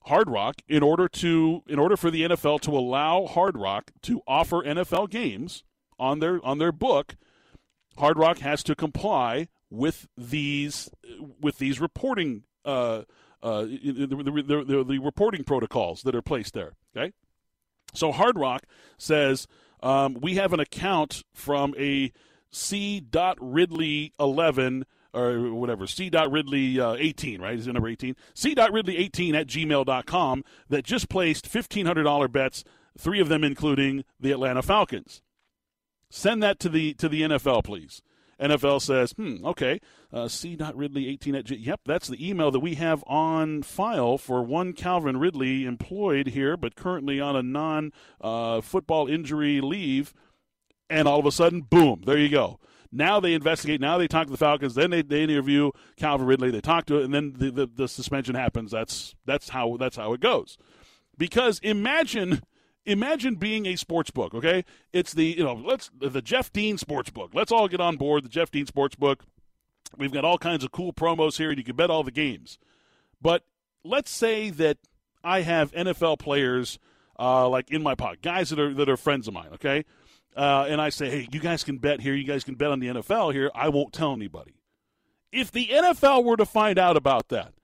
Hard 0.05 0.31
Rock 0.31 0.63
in 0.69 0.83
order 0.83 1.09
to 1.09 1.63
in 1.67 1.79
order 1.79 1.97
for 1.97 2.11
the 2.11 2.23
NFL 2.23 2.61
to 2.63 2.71
allow 2.71 3.27
Hard 3.27 3.57
Rock 3.57 3.91
to 4.03 4.23
offer 4.27 4.63
NFL 4.63 5.11
games 5.11 5.63
on 5.99 6.21
their 6.21 6.45
on 6.45 6.59
their 6.59 6.73
book, 6.73 7.17
Hard 7.99 8.19
Rock 8.19 8.39
has 8.39 8.63
to 8.65 8.75
comply 8.75 9.49
with 9.69 10.09
these 10.17 10.89
with 11.41 11.59
these 11.59 11.81
reporting 11.81 12.45
uh, 12.65 13.03
uh, 13.43 13.63
the, 13.63 14.07
the, 14.07 14.65
the, 14.67 14.85
the, 14.85 14.99
reporting 14.99 15.45
protocols 15.45 16.03
that 16.03 16.15
are 16.15 16.23
placed 16.23 16.55
there. 16.55 16.75
Okay, 16.97 17.13
so 17.95 18.13
Hard 18.13 18.39
Rock 18.39 18.65
says 18.99 19.47
um, 19.83 20.17
we 20.21 20.35
have 20.35 20.53
an 20.53 20.61
account 20.61 21.23
from 21.35 21.75
a 21.79 22.13
C. 22.51 23.03
Ridley 23.39 24.13
eleven 24.19 24.87
or 25.13 25.53
whatever, 25.53 25.87
C.Ridley 25.87 26.81
uh, 26.81 26.95
18, 26.95 27.41
right? 27.41 27.59
Is 27.59 27.67
it 27.67 27.73
number 27.73 27.89
18? 27.89 28.17
C.Ridley 28.35 28.97
18 28.97 29.35
at 29.35 29.47
gmail.com 29.47 30.45
that 30.69 30.85
just 30.85 31.09
placed 31.09 31.51
$1,500 31.51 32.33
bets, 32.33 32.65
three 32.99 33.21
of 33.21 33.29
them 33.29 33.45
including 33.45 34.05
the 34.19 34.33
Atlanta 34.33 34.63
Falcons. 34.63 35.23
Send 36.11 36.43
that 36.43 36.59
to 36.61 36.69
the 36.69 36.95
to 36.95 37.09
the 37.09 37.23
NFL, 37.23 37.65
please. 37.65 38.03
NFL 38.41 38.81
says, 38.81 39.13
hmm, 39.13 39.45
okay, 39.45 39.81
uh, 40.13 40.27
C.Ridley18 40.27 41.39
at 41.39 41.45
G. 41.45 41.57
Yep, 41.57 41.81
that's 41.85 42.09
the 42.09 42.29
email 42.29 42.51
that 42.51 42.61
we 42.61 42.75
have 42.77 43.05
on 43.07 43.63
file 43.63 44.17
for 44.17 44.43
one 44.43 44.73
Calvin 44.73 45.19
Ridley 45.19 45.67
employed 45.67 46.29
here, 46.29 46.57
but 46.57 46.75
currently 46.75 47.21
on 47.21 47.37
a 47.37 47.43
non 47.43 47.93
uh, 48.21 48.61
football 48.61 49.07
injury 49.07 49.61
leave. 49.61 50.15
And 50.89 51.07
all 51.07 51.21
of 51.21 51.27
a 51.27 51.31
sudden, 51.31 51.61
boom, 51.61 52.03
there 52.05 52.19
you 52.19 52.29
go. 52.29 52.59
Now 52.93 53.21
they 53.21 53.35
investigate. 53.35 53.81
Now 53.81 53.99
they 53.99 54.09
talk 54.09 54.27
to 54.27 54.33
the 54.33 54.37
Falcons. 54.37 54.75
Then 54.75 54.91
they, 54.91 55.03
they 55.03 55.23
interview 55.23 55.71
Calvin 55.97 56.27
Ridley. 56.27 56.51
They 56.51 56.61
talk 56.61 56.87
to 56.87 56.99
it, 56.99 57.05
and 57.05 57.15
then 57.15 57.35
the, 57.37 57.51
the, 57.51 57.67
the 57.67 57.89
suspension 57.89 58.35
happens. 58.35 58.73
That's 58.73 59.15
that's 59.25 59.51
how 59.51 59.77
that's 59.79 59.97
how 59.97 60.13
it 60.13 60.21
goes. 60.21 60.59
Because 61.17 61.61
imagine 61.61 62.43
imagine 62.85 63.37
being 63.37 63.67
a 63.67 63.77
sports 63.77 64.11
book. 64.11 64.35
Okay, 64.35 64.65
it's 64.93 65.13
the 65.13 65.25
you 65.25 65.45
know 65.45 65.55
let's 65.55 65.91
the 65.99 66.23
Jeff 66.23 66.53
Dean 66.53 66.79
sports 66.79 67.11
book. 67.11 67.31
Let's 67.33 67.53
all 67.53 67.69
get 67.69 67.81
on 67.81 67.97
board 67.97 68.25
the 68.25 68.29
Jeff 68.29 68.51
Dean 68.51 68.67
sports 68.67 68.97
book. 68.97 69.25
We've 69.97 70.13
got 70.13 70.25
all 70.25 70.39
kinds 70.39 70.65
of 70.65 70.73
cool 70.73 70.93
promos 70.93 71.37
here, 71.39 71.51
and 71.51 71.59
you 71.59 71.65
can 71.65 71.77
bet 71.77 71.91
all 71.91 72.03
the 72.03 72.11
games. 72.11 72.59
But 73.21 73.45
let's 73.85 74.11
say 74.11 74.51
that 74.51 74.79
I 75.23 75.43
have 75.43 75.73
NFL 75.73 76.19
players 76.19 76.79
uh, 77.19 77.49
like 77.49 77.71
in 77.71 77.83
my 77.83 77.95
pocket, 77.95 78.23
guys 78.23 78.51
that 78.51 78.59
are 78.59 78.75
that 78.75 78.89
are 78.89 78.97
friends 78.97 79.29
of 79.29 79.35
mine. 79.35 79.51
Okay, 79.55 79.85
uh, 80.37 80.67
and 80.69 80.81
I 80.81 80.91
say, 80.91 81.11
hey, 81.11 81.29
you 81.33 81.41
guys 81.41 81.65
can 81.65 81.79
bet 81.79 82.01
here, 82.01 82.15
you 82.15 82.25
guys 82.25 82.45
can 82.45 82.55
bet 82.55 82.71
on 82.71 82.81
the 82.81 82.89
NFL 82.89 83.33
here, 83.33 83.51
I 83.55 83.69
won't 83.69 83.93
tell 83.93 84.13
anybody. 84.13 84.55
If 85.33 85.51
the 85.51 85.67
NFL 85.67 86.25
were 86.25 86.37
to 86.37 86.47
find 86.47 86.79
out 86.79 86.97
about 86.97 87.29
that, 87.29 87.55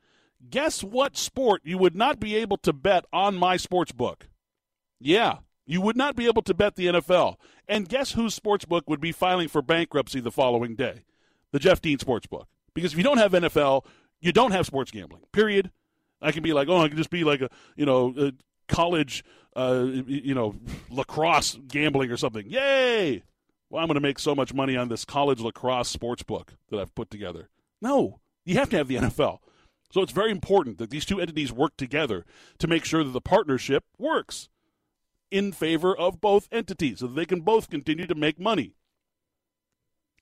guess 0.50 0.82
what 0.84 1.16
sport 1.16 1.62
you 1.64 1.78
would 1.78 1.96
not 1.96 2.20
be 2.20 2.36
able 2.36 2.58
to 2.58 2.72
bet 2.72 3.04
on 3.12 3.36
my 3.36 3.56
sports 3.56 3.92
book? 3.92 4.28
Yeah, 5.00 5.38
you 5.66 5.80
would 5.80 5.96
not 5.96 6.16
be 6.16 6.26
able 6.26 6.42
to 6.42 6.54
bet 6.54 6.76
the 6.76 6.86
NFL. 6.86 7.36
And 7.68 7.88
guess 7.88 8.12
whose 8.12 8.34
sports 8.34 8.64
book 8.64 8.88
would 8.88 9.00
be 9.00 9.12
filing 9.12 9.48
for 9.48 9.62
bankruptcy 9.62 10.20
the 10.20 10.30
following 10.30 10.76
day? 10.76 11.02
The 11.52 11.58
Jeff 11.58 11.80
Dean 11.80 11.98
sports 11.98 12.26
book. 12.26 12.46
Because 12.74 12.92
if 12.92 12.98
you 12.98 13.04
don't 13.04 13.18
have 13.18 13.32
NFL, 13.32 13.84
you 14.20 14.32
don't 14.32 14.52
have 14.52 14.66
sports 14.66 14.90
gambling. 14.90 15.22
Period. 15.32 15.70
I 16.22 16.32
can 16.32 16.42
be 16.42 16.52
like, 16.52 16.68
oh, 16.68 16.78
I 16.78 16.88
can 16.88 16.96
just 16.96 17.10
be 17.10 17.24
like 17.24 17.40
a, 17.40 17.50
you 17.76 17.84
know, 17.84 18.14
a 18.16 18.32
college 18.68 19.24
uh, 19.56 19.86
you 20.06 20.34
know, 20.34 20.54
lacrosse 20.90 21.58
gambling 21.66 22.10
or 22.10 22.16
something. 22.16 22.46
Yay! 22.46 23.22
Well, 23.70 23.82
I'm 23.82 23.88
going 23.88 23.94
to 23.94 24.00
make 24.00 24.18
so 24.18 24.34
much 24.34 24.52
money 24.54 24.76
on 24.76 24.88
this 24.88 25.04
college 25.04 25.40
lacrosse 25.40 25.88
sports 25.88 26.22
book 26.22 26.52
that 26.70 26.78
I've 26.78 26.94
put 26.94 27.10
together. 27.10 27.48
No, 27.80 28.20
you 28.44 28.54
have 28.56 28.70
to 28.70 28.76
have 28.76 28.86
the 28.86 28.96
NFL. 28.96 29.38
So 29.90 30.02
it's 30.02 30.12
very 30.12 30.30
important 30.30 30.78
that 30.78 30.90
these 30.90 31.06
two 31.06 31.20
entities 31.20 31.52
work 31.52 31.76
together 31.76 32.24
to 32.58 32.66
make 32.66 32.84
sure 32.84 33.02
that 33.02 33.10
the 33.10 33.20
partnership 33.20 33.84
works 33.98 34.48
in 35.30 35.52
favor 35.52 35.96
of 35.96 36.20
both 36.20 36.48
entities 36.52 37.00
so 37.00 37.06
that 37.06 37.14
they 37.14 37.24
can 37.24 37.40
both 37.40 37.70
continue 37.70 38.06
to 38.06 38.14
make 38.14 38.38
money. 38.38 38.74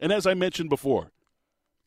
And 0.01 0.13
as 0.13 0.27
I 0.27 0.35
mentioned 0.35 0.71
before, 0.71 1.13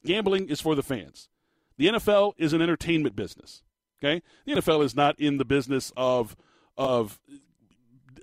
gambling 0.06 0.50
is 0.50 0.62
for 0.62 0.76
the 0.76 0.84
fans. 0.84 1.30
The 1.78 1.88
NFL 1.88 2.34
is 2.38 2.54
an 2.54 2.62
entertainment 2.62 3.16
business. 3.16 3.64
Okay? 4.00 4.22
The 4.46 4.54
NFL 4.54 4.84
is 4.84 4.96
not 4.96 5.20
in 5.20 5.38
the 5.38 5.46
business 5.46 5.92
of 5.96 6.36
of 6.78 7.20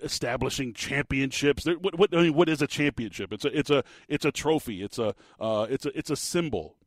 establishing 0.03 0.73
championships. 0.73 1.65
What, 1.65 1.97
what, 1.97 2.15
I 2.15 2.23
mean, 2.23 2.33
what 2.33 2.49
is 2.49 2.61
a 2.61 2.67
championship? 2.67 3.33
It's 3.33 3.45
a 3.45 3.57
it's 3.57 3.69
a 3.69 3.83
it's 4.07 4.25
a 4.25 4.31
trophy. 4.31 4.83
It's 4.83 4.99
a 4.99 5.15
uh, 5.39 5.67
it's 5.69 5.85
a 5.85 5.97
it's 5.97 6.09
a 6.09 6.15
symbol. 6.15 6.77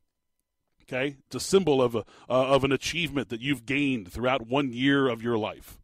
Okay, 0.85 1.17
it's 1.27 1.37
a 1.37 1.41
symbol 1.41 1.83
of 1.83 1.95
a 1.95 2.05
uh, 2.31 2.47
of 2.47 2.65
an 2.65 2.73
achievement 2.73 3.29
that 3.29 3.41
you've 3.41 3.67
gained 3.67 4.11
throughout 4.11 4.47
one 4.47 4.73
year 4.73 5.09
of 5.09 5.23
your 5.23 5.37
life. 5.37 5.79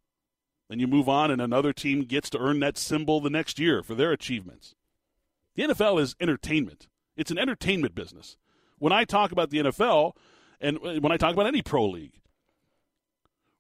Then 0.69 0.79
you 0.79 0.87
move 0.87 1.09
on, 1.09 1.31
and 1.31 1.43
another 1.43 1.73
team 1.73 2.05
gets 2.05 2.31
to 2.31 2.39
earn 2.39 2.61
that 2.61 2.79
symbol 2.79 3.21
the 3.21 3.31
next 3.31 3.59
year 3.59 3.83
for 3.83 3.95
their 3.95 4.13
achievements. 4.13 4.75
The 5.57 5.65
NFL 5.65 6.01
is 6.01 6.17
entertainment. 6.21 6.89
It's 7.17 7.31
an 7.31 7.39
entertainment 7.39 7.95
business. 7.95 8.37
When 8.79 8.93
I 8.93 9.05
talk 9.05 9.31
about 9.31 9.51
the 9.51 9.59
NFL, 9.59 10.13
and 10.61 10.81
when 10.81 11.13
I 11.13 11.17
talk 11.17 11.33
about 11.33 11.47
any 11.47 11.63
pro 11.63 11.87
league, 11.87 12.19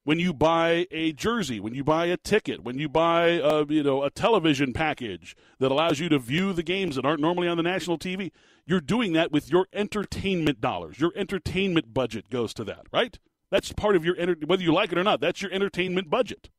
when 0.05 0.19
you 0.19 0.33
buy 0.33 0.87
a 0.90 1.12
jersey, 1.12 1.59
when 1.59 1.75
you 1.75 1.83
buy 1.83 2.07
a 2.07 2.17
ticket, 2.17 2.62
when 2.62 2.79
you 2.79 2.88
buy 2.88 3.40
a, 3.43 3.64
you 3.67 3.83
know 3.83 4.03
a 4.05 4.11
television 4.11 4.73
package 4.73 5.35
that 5.59 5.73
allows 5.73 5.99
you 5.99 6.09
to 6.11 6.19
view 6.19 6.53
the 6.53 6.62
games 6.62 6.97
that 6.97 7.05
aren't 7.05 7.21
normally 7.21 7.49
on 7.49 7.57
the 7.57 7.62
national 7.62 7.99
TV, 7.99 8.31
you're 8.67 8.81
doing 8.81 9.14
that 9.14 9.33
with 9.33 9.51
your 9.51 9.67
entertainment 9.73 10.61
dollars. 10.61 11.01
Your 11.01 11.12
entertainment 11.17 11.93
budget 11.93 12.31
goes 12.31 12.55
to 12.55 12.64
that, 12.64 12.87
right? 12.93 13.19
That's 13.51 13.73
part 13.73 13.97
of 13.97 14.05
your 14.05 14.17
whether 14.47 14.62
you 14.62 14.73
like 14.73 14.93
it 14.93 14.99
or 14.99 15.05
not. 15.05 15.21
That's 15.21 15.43
your 15.43 15.53
entertainment 15.53 16.11
budget. 16.11 16.51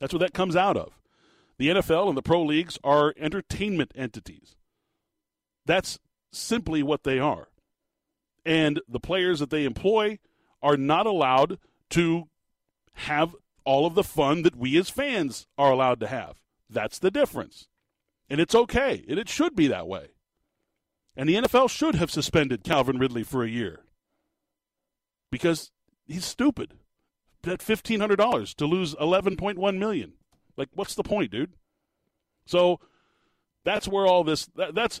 That's 0.00 0.12
what 0.12 0.20
that 0.20 0.34
comes 0.34 0.56
out 0.56 0.76
of. 0.76 0.98
The 1.58 1.68
NFL 1.68 2.08
and 2.08 2.16
the 2.16 2.22
pro 2.22 2.42
leagues 2.42 2.78
are 2.82 3.14
entertainment 3.16 3.92
entities. 3.94 4.56
That's 5.66 5.98
simply 6.32 6.82
what 6.82 7.04
they 7.04 7.18
are. 7.18 7.48
And 8.44 8.80
the 8.88 9.00
players 9.00 9.40
that 9.40 9.50
they 9.50 9.64
employ 9.64 10.18
are 10.62 10.76
not 10.76 11.06
allowed 11.06 11.58
to 11.90 12.28
have 12.94 13.34
all 13.64 13.86
of 13.86 13.94
the 13.94 14.04
fun 14.04 14.42
that 14.42 14.56
we 14.56 14.76
as 14.76 14.90
fans 14.90 15.46
are 15.56 15.70
allowed 15.70 16.00
to 16.00 16.06
have. 16.06 16.36
That's 16.68 16.98
the 16.98 17.10
difference. 17.10 17.68
And 18.28 18.40
it's 18.40 18.54
okay, 18.54 19.04
and 19.08 19.18
it 19.18 19.28
should 19.28 19.54
be 19.54 19.66
that 19.68 19.86
way. 19.86 20.08
And 21.16 21.28
the 21.28 21.34
NFL 21.34 21.70
should 21.70 21.94
have 21.94 22.10
suspended 22.10 22.64
Calvin 22.64 22.98
Ridley 22.98 23.22
for 23.22 23.44
a 23.44 23.48
year 23.48 23.84
because 25.30 25.70
he's 26.06 26.24
stupid. 26.24 26.74
That 27.42 27.60
fifteen 27.60 28.00
hundred 28.00 28.16
dollars 28.16 28.54
to 28.54 28.66
lose 28.66 28.94
eleven 28.98 29.36
point 29.36 29.58
one 29.58 29.78
million. 29.78 30.14
Like, 30.56 30.70
what's 30.72 30.94
the 30.94 31.02
point, 31.02 31.30
dude? 31.30 31.52
So 32.46 32.80
that's 33.64 33.86
where 33.86 34.06
all 34.06 34.24
this. 34.24 34.46
That, 34.56 34.74
that's 34.74 35.00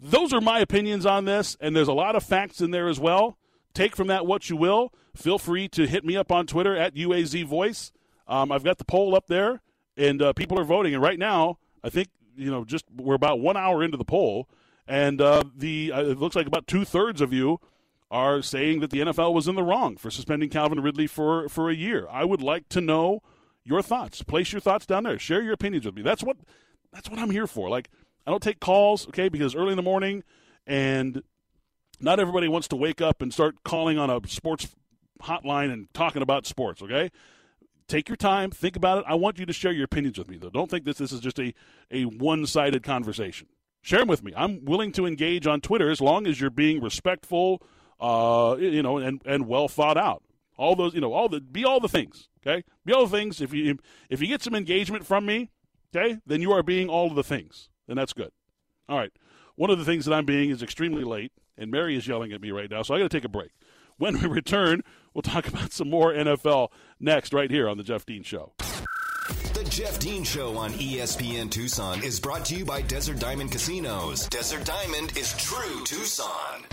those 0.00 0.32
are 0.32 0.40
my 0.40 0.60
opinions 0.60 1.04
on 1.04 1.26
this, 1.26 1.56
and 1.60 1.76
there's 1.76 1.88
a 1.88 1.92
lot 1.92 2.16
of 2.16 2.22
facts 2.22 2.60
in 2.60 2.70
there 2.70 2.88
as 2.88 2.98
well. 2.98 3.38
Take 3.74 3.96
from 3.96 4.08
that 4.08 4.26
what 4.26 4.50
you 4.50 4.56
will. 4.56 4.92
Feel 5.14 5.38
free 5.38 5.68
to 5.68 5.86
hit 5.86 6.04
me 6.04 6.16
up 6.16 6.32
on 6.32 6.46
Twitter 6.46 6.76
at 6.76 6.94
UAZ 6.94 7.44
Voice. 7.46 7.92
Um, 8.26 8.50
I've 8.52 8.64
got 8.64 8.78
the 8.78 8.84
poll 8.84 9.14
up 9.14 9.26
there, 9.26 9.60
and 9.96 10.22
uh, 10.22 10.32
people 10.32 10.58
are 10.58 10.64
voting. 10.64 10.94
And 10.94 11.02
right 11.02 11.18
now, 11.18 11.58
I 11.82 11.90
think 11.90 12.08
you 12.36 12.50
know, 12.50 12.64
just 12.64 12.84
we're 12.94 13.14
about 13.14 13.40
one 13.40 13.56
hour 13.56 13.82
into 13.82 13.96
the 13.96 14.04
poll, 14.04 14.48
and 14.86 15.20
uh, 15.20 15.44
the 15.54 15.92
uh, 15.92 16.02
it 16.02 16.18
looks 16.18 16.36
like 16.36 16.46
about 16.46 16.66
two 16.66 16.84
thirds 16.84 17.20
of 17.20 17.32
you 17.32 17.60
are 18.10 18.42
saying 18.42 18.80
that 18.80 18.90
the 18.90 19.00
NFL 19.00 19.32
was 19.32 19.48
in 19.48 19.54
the 19.54 19.62
wrong 19.62 19.96
for 19.96 20.10
suspending 20.10 20.50
Calvin 20.50 20.80
Ridley 20.80 21.06
for 21.06 21.48
for 21.48 21.70
a 21.70 21.74
year. 21.74 22.06
I 22.10 22.24
would 22.24 22.42
like 22.42 22.68
to 22.70 22.80
know 22.80 23.22
your 23.64 23.82
thoughts. 23.82 24.22
Place 24.22 24.52
your 24.52 24.60
thoughts 24.60 24.86
down 24.86 25.04
there. 25.04 25.18
Share 25.18 25.42
your 25.42 25.52
opinions 25.52 25.86
with 25.86 25.94
me. 25.94 26.02
That's 26.02 26.22
what 26.22 26.36
that's 26.92 27.08
what 27.10 27.18
I'm 27.18 27.30
here 27.30 27.46
for. 27.46 27.68
Like 27.68 27.90
I 28.26 28.30
don't 28.30 28.42
take 28.42 28.60
calls, 28.60 29.08
okay, 29.08 29.28
because 29.28 29.54
early 29.54 29.70
in 29.70 29.76
the 29.76 29.82
morning 29.82 30.24
and 30.66 31.22
not 32.02 32.20
everybody 32.20 32.48
wants 32.48 32.68
to 32.68 32.76
wake 32.76 33.00
up 33.00 33.22
and 33.22 33.32
start 33.32 33.62
calling 33.64 33.98
on 33.98 34.10
a 34.10 34.20
sports 34.26 34.68
hotline 35.22 35.72
and 35.72 35.92
talking 35.94 36.22
about 36.22 36.46
sports, 36.46 36.82
okay? 36.82 37.10
Take 37.88 38.08
your 38.08 38.16
time, 38.16 38.50
think 38.50 38.76
about 38.76 38.98
it. 38.98 39.04
I 39.06 39.14
want 39.14 39.38
you 39.38 39.46
to 39.46 39.52
share 39.52 39.72
your 39.72 39.84
opinions 39.84 40.18
with 40.18 40.28
me, 40.28 40.38
though. 40.38 40.50
Don't 40.50 40.70
think 40.70 40.84
this, 40.84 40.98
this 40.98 41.12
is 41.12 41.20
just 41.20 41.38
a, 41.38 41.54
a 41.90 42.04
one 42.04 42.46
sided 42.46 42.82
conversation. 42.82 43.48
Share 43.82 43.98
them 44.00 44.08
with 44.08 44.22
me. 44.22 44.32
I'm 44.36 44.64
willing 44.64 44.92
to 44.92 45.06
engage 45.06 45.46
on 45.46 45.60
Twitter 45.60 45.90
as 45.90 46.00
long 46.00 46.26
as 46.26 46.40
you're 46.40 46.50
being 46.50 46.80
respectful, 46.80 47.62
uh, 48.00 48.56
you 48.58 48.82
know, 48.82 48.98
and, 48.98 49.20
and 49.24 49.46
well 49.46 49.68
thought 49.68 49.96
out. 49.96 50.22
All 50.56 50.76
those, 50.76 50.94
you 50.94 51.00
know, 51.00 51.12
all 51.12 51.28
the 51.28 51.40
be 51.40 51.64
all 51.64 51.80
the 51.80 51.88
things. 51.88 52.28
Okay, 52.46 52.62
be 52.84 52.92
all 52.92 53.06
the 53.06 53.16
things. 53.16 53.40
If 53.40 53.52
you 53.52 53.78
if 54.08 54.20
you 54.20 54.28
get 54.28 54.42
some 54.42 54.54
engagement 54.54 55.06
from 55.06 55.26
me, 55.26 55.50
okay, 55.94 56.18
then 56.26 56.40
you 56.40 56.52
are 56.52 56.62
being 56.62 56.88
all 56.88 57.08
of 57.08 57.14
the 57.14 57.24
things, 57.24 57.70
and 57.88 57.98
that's 57.98 58.12
good. 58.12 58.30
All 58.88 58.98
right. 58.98 59.12
One 59.56 59.70
of 59.70 59.78
the 59.78 59.84
things 59.84 60.04
that 60.04 60.14
I'm 60.14 60.24
being 60.24 60.50
is 60.50 60.62
extremely 60.62 61.04
late, 61.04 61.32
and 61.56 61.70
Mary 61.70 61.96
is 61.96 62.06
yelling 62.06 62.32
at 62.32 62.40
me 62.40 62.50
right 62.50 62.70
now, 62.70 62.82
so 62.82 62.94
I 62.94 62.98
got 62.98 63.10
to 63.10 63.16
take 63.16 63.24
a 63.24 63.28
break. 63.28 63.50
When 63.98 64.20
we 64.20 64.26
return, 64.28 64.82
we'll 65.14 65.22
talk 65.22 65.46
about 65.46 65.72
some 65.72 65.90
more 65.90 66.12
NFL 66.12 66.68
next, 67.00 67.32
right 67.32 67.50
here 67.50 67.68
on 67.68 67.76
the 67.76 67.84
Jeff 67.84 68.06
Dean 68.06 68.22
Show. 68.22 68.52
The 69.54 69.64
Jeff 69.68 69.98
Dean 69.98 70.24
Show 70.24 70.56
on 70.56 70.72
ESPN 70.72 71.50
Tucson 71.50 72.02
is 72.02 72.18
brought 72.18 72.44
to 72.46 72.56
you 72.56 72.64
by 72.64 72.82
Desert 72.82 73.18
Diamond 73.18 73.52
Casinos. 73.52 74.26
Desert 74.28 74.64
Diamond 74.64 75.16
is 75.16 75.36
true 75.36 75.84
Tucson. 75.84 76.64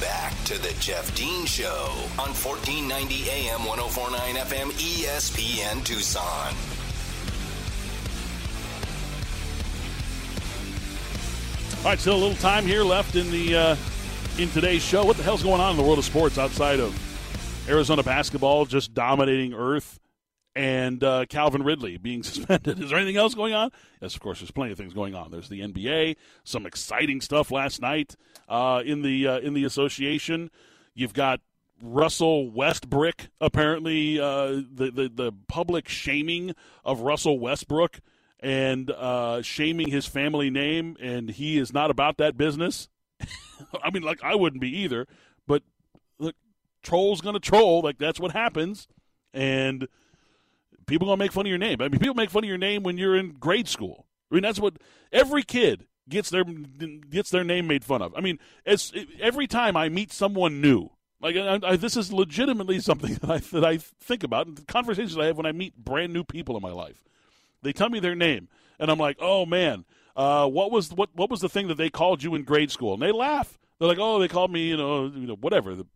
Back 0.00 0.32
to 0.44 0.60
the 0.60 0.74
Jeff 0.78 1.14
Dean 1.16 1.46
Show 1.46 1.90
on 2.18 2.34
1490 2.34 3.30
AM 3.30 3.64
1049 3.64 4.34
FM 4.44 4.70
ESPN 4.72 5.84
Tucson. 5.84 6.54
All 11.78 11.84
right, 11.84 11.98
still 11.98 12.16
a 12.16 12.18
little 12.18 12.36
time 12.36 12.66
here 12.66 12.82
left 12.82 13.16
in 13.16 13.30
the 13.30 13.56
uh, 13.56 13.76
in 14.38 14.48
today's 14.50 14.82
show. 14.82 15.04
What 15.04 15.16
the 15.16 15.24
hell's 15.24 15.42
going 15.42 15.60
on 15.60 15.72
in 15.72 15.76
the 15.76 15.82
world 15.82 15.98
of 15.98 16.04
sports 16.04 16.38
outside 16.38 16.78
of 16.78 16.94
Arizona 17.68 18.04
basketball 18.04 18.66
just 18.66 18.94
dominating 18.94 19.52
Earth 19.52 19.98
and 20.54 21.02
uh, 21.02 21.26
Calvin 21.28 21.64
Ridley 21.64 21.96
being 21.96 22.22
suspended? 22.22 22.80
Is 22.80 22.90
there 22.90 22.98
anything 22.98 23.16
else 23.16 23.34
going 23.34 23.52
on? 23.52 23.70
Yes, 24.00 24.14
of 24.14 24.20
course. 24.20 24.38
There's 24.38 24.52
plenty 24.52 24.70
of 24.70 24.78
things 24.78 24.94
going 24.94 25.16
on. 25.16 25.32
There's 25.32 25.48
the 25.48 25.60
NBA, 25.60 26.16
some 26.44 26.66
exciting 26.66 27.20
stuff 27.20 27.50
last 27.50 27.82
night 27.82 28.14
uh, 28.48 28.82
in 28.84 29.02
the 29.02 29.26
uh, 29.26 29.38
in 29.40 29.54
the 29.54 29.64
association. 29.64 30.50
You've 30.94 31.14
got 31.14 31.40
Russell 31.82 32.48
Westbrook. 32.48 33.30
Apparently, 33.40 34.20
uh, 34.20 34.62
the, 34.72 34.92
the 34.94 35.10
the 35.12 35.32
public 35.48 35.88
shaming 35.88 36.54
of 36.84 37.00
Russell 37.00 37.40
Westbrook 37.40 37.98
and 38.38 38.88
uh, 38.92 39.42
shaming 39.42 39.88
his 39.90 40.06
family 40.06 40.48
name, 40.48 40.96
and 41.00 41.28
he 41.28 41.58
is 41.58 41.72
not 41.72 41.90
about 41.90 42.18
that 42.18 42.36
business. 42.36 42.88
I 43.82 43.90
mean, 43.90 44.02
like 44.02 44.22
I 44.22 44.34
wouldn't 44.34 44.60
be 44.60 44.76
either. 44.78 45.06
But 45.46 45.62
look, 46.18 46.36
troll's 46.82 47.20
gonna 47.20 47.40
troll. 47.40 47.82
Like 47.82 47.98
that's 47.98 48.20
what 48.20 48.32
happens, 48.32 48.88
and 49.32 49.88
people 50.86 51.06
gonna 51.06 51.18
make 51.18 51.32
fun 51.32 51.46
of 51.46 51.50
your 51.50 51.58
name. 51.58 51.80
I 51.80 51.88
mean, 51.88 52.00
people 52.00 52.14
make 52.14 52.30
fun 52.30 52.44
of 52.44 52.48
your 52.48 52.58
name 52.58 52.82
when 52.82 52.98
you're 52.98 53.16
in 53.16 53.34
grade 53.34 53.68
school. 53.68 54.06
I 54.30 54.34
mean, 54.34 54.42
that's 54.42 54.60
what 54.60 54.76
every 55.12 55.42
kid 55.42 55.86
gets 56.08 56.30
their 56.30 56.44
gets 56.44 57.30
their 57.30 57.44
name 57.44 57.66
made 57.66 57.84
fun 57.84 58.02
of. 58.02 58.14
I 58.16 58.20
mean, 58.20 58.38
it's 58.64 58.92
every 59.20 59.46
time 59.46 59.76
I 59.76 59.88
meet 59.88 60.12
someone 60.12 60.60
new. 60.60 60.90
Like 61.20 61.36
I, 61.36 61.58
I, 61.62 61.76
this 61.76 61.96
is 61.96 62.12
legitimately 62.12 62.80
something 62.80 63.14
that 63.14 63.30
I 63.30 63.38
that 63.38 63.64
I 63.64 63.78
think 63.78 64.22
about. 64.22 64.66
Conversations 64.66 65.16
I 65.16 65.26
have 65.26 65.36
when 65.36 65.46
I 65.46 65.52
meet 65.52 65.76
brand 65.76 66.12
new 66.12 66.24
people 66.24 66.56
in 66.56 66.62
my 66.62 66.72
life. 66.72 67.02
They 67.62 67.72
tell 67.72 67.90
me 67.90 68.00
their 68.00 68.14
name, 68.14 68.48
and 68.78 68.90
I'm 68.90 68.98
like, 68.98 69.16
oh 69.20 69.44
man, 69.44 69.84
uh, 70.18 70.48
what 70.48 70.72
was 70.72 70.92
what 70.92 71.10
what 71.14 71.30
was 71.30 71.40
the 71.40 71.48
thing 71.48 71.68
that 71.68 71.76
they 71.76 71.88
called 71.88 72.24
you 72.24 72.34
in 72.34 72.42
grade 72.42 72.72
school? 72.72 72.92
And 72.92 73.00
they 73.00 73.12
laugh. 73.12 73.56
They're 73.78 73.88
like, 73.88 74.00
oh, 74.00 74.18
they 74.18 74.26
called 74.26 74.50
me, 74.50 74.68
you 74.68 74.76
know, 74.76 75.06
you 75.06 75.28
know, 75.28 75.36
whatever. 75.36 75.76
The, 75.76 75.86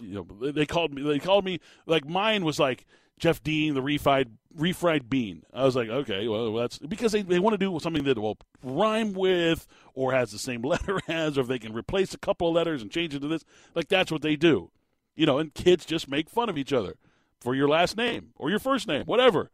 you 0.00 0.26
know, 0.28 0.50
they 0.50 0.66
called 0.66 0.92
me. 0.92 1.02
They 1.02 1.20
called 1.20 1.44
me 1.44 1.60
like 1.86 2.04
mine 2.04 2.44
was 2.44 2.58
like 2.58 2.84
Jeff 3.16 3.42
Dean, 3.44 3.74
the 3.74 3.80
refried 3.80 4.30
refried 4.58 5.08
bean. 5.08 5.44
I 5.54 5.64
was 5.64 5.76
like, 5.76 5.88
okay, 5.88 6.26
well, 6.26 6.52
that's 6.54 6.78
because 6.78 7.12
they, 7.12 7.22
they 7.22 7.38
want 7.38 7.54
to 7.54 7.58
do 7.58 7.78
something 7.78 8.02
that 8.04 8.18
will 8.18 8.38
rhyme 8.64 9.12
with 9.12 9.68
or 9.94 10.12
has 10.12 10.32
the 10.32 10.38
same 10.38 10.62
letter 10.64 11.00
as, 11.06 11.38
or 11.38 11.42
if 11.42 11.46
they 11.46 11.60
can 11.60 11.74
replace 11.74 12.12
a 12.12 12.18
couple 12.18 12.48
of 12.48 12.54
letters 12.54 12.82
and 12.82 12.90
change 12.90 13.14
it 13.14 13.20
to 13.20 13.28
this. 13.28 13.44
Like 13.76 13.86
that's 13.86 14.10
what 14.10 14.22
they 14.22 14.34
do, 14.34 14.72
you 15.14 15.26
know. 15.26 15.38
And 15.38 15.54
kids 15.54 15.86
just 15.86 16.08
make 16.08 16.28
fun 16.28 16.48
of 16.48 16.58
each 16.58 16.72
other 16.72 16.96
for 17.40 17.54
your 17.54 17.68
last 17.68 17.96
name 17.96 18.30
or 18.34 18.50
your 18.50 18.58
first 18.58 18.88
name, 18.88 19.04
whatever. 19.04 19.52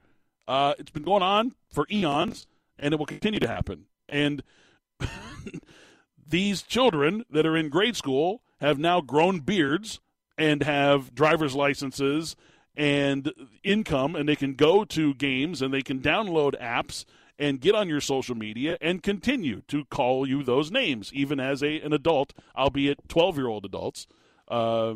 Uh, 0.48 0.72
it's 0.78 0.90
been 0.90 1.04
going 1.04 1.22
on 1.22 1.54
for 1.70 1.86
eons, 1.90 2.46
and 2.82 2.92
it 2.92 2.98
will 2.98 3.06
continue 3.06 3.40
to 3.40 3.48
happen. 3.48 3.86
And 4.08 4.42
these 6.26 6.62
children 6.62 7.24
that 7.30 7.46
are 7.46 7.56
in 7.56 7.70
grade 7.70 7.96
school 7.96 8.42
have 8.60 8.78
now 8.78 9.00
grown 9.00 9.40
beards 9.40 10.00
and 10.36 10.62
have 10.62 11.14
driver's 11.14 11.54
licenses 11.54 12.36
and 12.76 13.32
income, 13.62 14.16
and 14.16 14.28
they 14.28 14.36
can 14.36 14.54
go 14.54 14.84
to 14.84 15.14
games 15.14 15.62
and 15.62 15.72
they 15.72 15.82
can 15.82 16.00
download 16.00 16.60
apps 16.60 17.04
and 17.38 17.60
get 17.60 17.74
on 17.74 17.88
your 17.88 18.00
social 18.00 18.34
media 18.34 18.76
and 18.80 19.02
continue 19.02 19.62
to 19.68 19.84
call 19.86 20.26
you 20.26 20.42
those 20.42 20.70
names, 20.70 21.12
even 21.12 21.40
as 21.40 21.62
a 21.62 21.80
an 21.80 21.92
adult, 21.92 22.32
albeit 22.56 23.08
twelve 23.08 23.36
year 23.36 23.48
old 23.48 23.64
adults, 23.64 24.06
uh, 24.48 24.94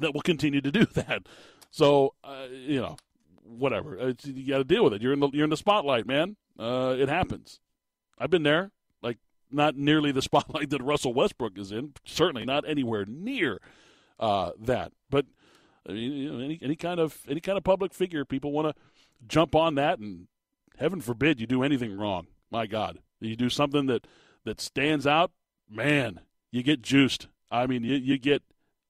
that 0.00 0.14
will 0.14 0.22
continue 0.22 0.60
to 0.60 0.70
do 0.70 0.84
that. 0.94 1.26
So 1.70 2.14
uh, 2.24 2.46
you 2.50 2.80
know, 2.80 2.96
whatever. 3.42 3.96
It's, 3.96 4.26
you 4.26 4.48
got 4.48 4.58
to 4.58 4.64
deal 4.64 4.84
with 4.84 4.94
it. 4.94 5.02
You're 5.02 5.12
in 5.12 5.20
the 5.20 5.30
you're 5.32 5.44
in 5.44 5.50
the 5.50 5.56
spotlight, 5.56 6.06
man. 6.06 6.36
Uh, 6.58 6.94
it 6.98 7.08
happens. 7.08 7.60
I've 8.18 8.30
been 8.30 8.42
there. 8.42 8.70
Like 9.02 9.18
not 9.50 9.76
nearly 9.76 10.12
the 10.12 10.22
spotlight 10.22 10.70
that 10.70 10.82
Russell 10.82 11.14
Westbrook 11.14 11.58
is 11.58 11.72
in. 11.72 11.94
Certainly 12.04 12.44
not 12.44 12.68
anywhere 12.68 13.04
near 13.06 13.60
uh, 14.18 14.52
that. 14.60 14.92
But 15.10 15.26
I 15.88 15.92
mean, 15.92 16.12
you 16.12 16.32
know, 16.32 16.38
any 16.38 16.58
any 16.62 16.76
kind 16.76 17.00
of 17.00 17.18
any 17.28 17.40
kind 17.40 17.58
of 17.58 17.64
public 17.64 17.92
figure, 17.92 18.24
people 18.24 18.52
want 18.52 18.74
to 18.74 18.82
jump 19.26 19.54
on 19.54 19.74
that, 19.76 19.98
and 19.98 20.28
heaven 20.78 21.00
forbid 21.00 21.40
you 21.40 21.46
do 21.46 21.62
anything 21.62 21.96
wrong. 21.96 22.26
My 22.50 22.66
God, 22.66 22.98
you 23.20 23.36
do 23.36 23.48
something 23.48 23.86
that 23.86 24.06
that 24.44 24.60
stands 24.60 25.06
out, 25.06 25.32
man, 25.68 26.20
you 26.50 26.62
get 26.62 26.82
juiced. 26.82 27.28
I 27.50 27.66
mean, 27.66 27.84
you, 27.84 27.96
you 27.96 28.18
get 28.18 28.42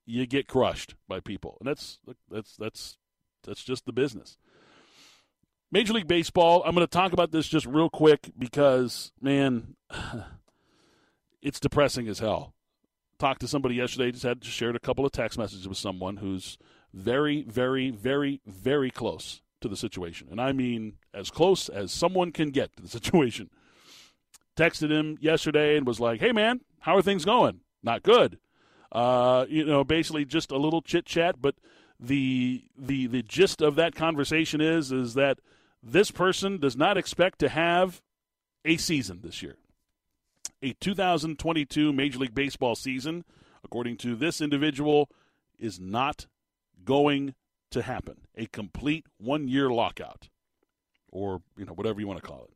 you 0.05 0.27
get 0.27 0.49
crushed 0.49 0.95
by 1.09 1.21
people, 1.21 1.57
and 1.61 1.69
that's 1.69 1.99
that's 2.31 2.57
that's 2.57 2.99
that's 3.45 3.65
just 3.65 3.87
the 3.87 3.93
business. 3.93 4.37
Major 5.73 5.95
League 5.95 6.07
Baseball, 6.07 6.63
I'm 6.67 6.75
going 6.75 6.87
to 6.87 6.91
talk 6.91 7.15
about 7.15 7.33
this 7.33 7.49
just 7.49 7.65
real 7.65 7.89
quick 7.89 8.31
because, 8.39 9.11
man, 9.23 9.75
it's 11.43 11.59
depressing 11.59 12.09
as 12.09 12.19
hell. 12.19 12.53
Talked 13.19 13.41
to 13.41 13.49
somebody 13.49 13.77
yesterday, 13.77 14.13
just 14.13 14.23
had 14.23 14.43
just 14.43 14.55
shared 14.55 14.77
a 14.77 14.81
couple 14.81 15.07
of 15.07 15.13
text 15.13 15.39
messages 15.39 15.67
with 15.67 15.79
someone 15.79 16.19
who's 16.19 16.59
very, 16.93 17.43
very, 17.45 17.89
very, 17.89 18.43
very 18.47 18.91
close 18.91 19.41
to 19.63 19.69
the 19.69 19.77
situation. 19.77 20.29
And 20.31 20.43
I 20.43 20.53
mean 20.53 20.97
as 21.15 21.31
close 21.31 21.71
as 21.71 21.91
someone 21.91 22.33
can 22.33 22.51
get 22.51 22.77
to 22.77 22.83
the 22.83 22.89
situation. 23.01 23.49
Texted 24.55 24.91
him 24.91 25.17
yesterday 25.23 25.79
and 25.79 25.87
was 25.87 26.01
like, 26.01 26.21
hey, 26.21 26.33
man, 26.33 26.61
how 26.81 26.99
are 26.99 27.03
things 27.03 27.25
going? 27.25 27.61
Not 27.83 28.03
good. 28.03 28.39
Uh, 28.91 29.47
you 29.49 29.65
know, 29.65 29.85
basically 29.85 30.27
just 30.27 30.51
a 30.51 30.59
little 30.59 30.83
chit 30.83 31.07
chat, 31.07 31.41
but 31.41 31.55
the 31.99 32.65
the 32.77 33.07
the 33.07 33.23
gist 33.23 33.63
of 33.63 33.77
that 33.77 33.95
conversation 33.95 34.61
is 34.61 34.93
is 34.93 35.15
that 35.15 35.39
This 35.83 36.11
person 36.11 36.59
does 36.59 36.77
not 36.77 36.97
expect 36.97 37.41
to 37.41 37.49
have 37.49 38.01
a 38.65 38.77
season 38.77 39.21
this 39.23 39.43
year. 39.43 39.57
A 40.63 40.75
2022 40.75 41.93
Major 41.93 42.21
League 42.21 42.35
Baseball 42.35 42.77
season, 42.77 43.25
according 43.65 43.97
to 43.99 44.15
this 44.15 44.41
individual, 44.41 45.11
is 45.59 45.81
not 45.81 46.27
going 46.85 47.35
to 47.73 47.83
happen. 47.83 48.19
A 48.37 48.47
complete 48.47 49.07
one 49.19 49.49
year 49.49 49.71
lockout. 49.71 50.29
Or, 51.11 51.43
you 51.57 51.65
know, 51.65 51.73
whatever 51.73 52.01
you 52.01 52.07
want 52.07 52.23
to 52.23 52.27
call 52.27 52.45
it. 52.45 52.55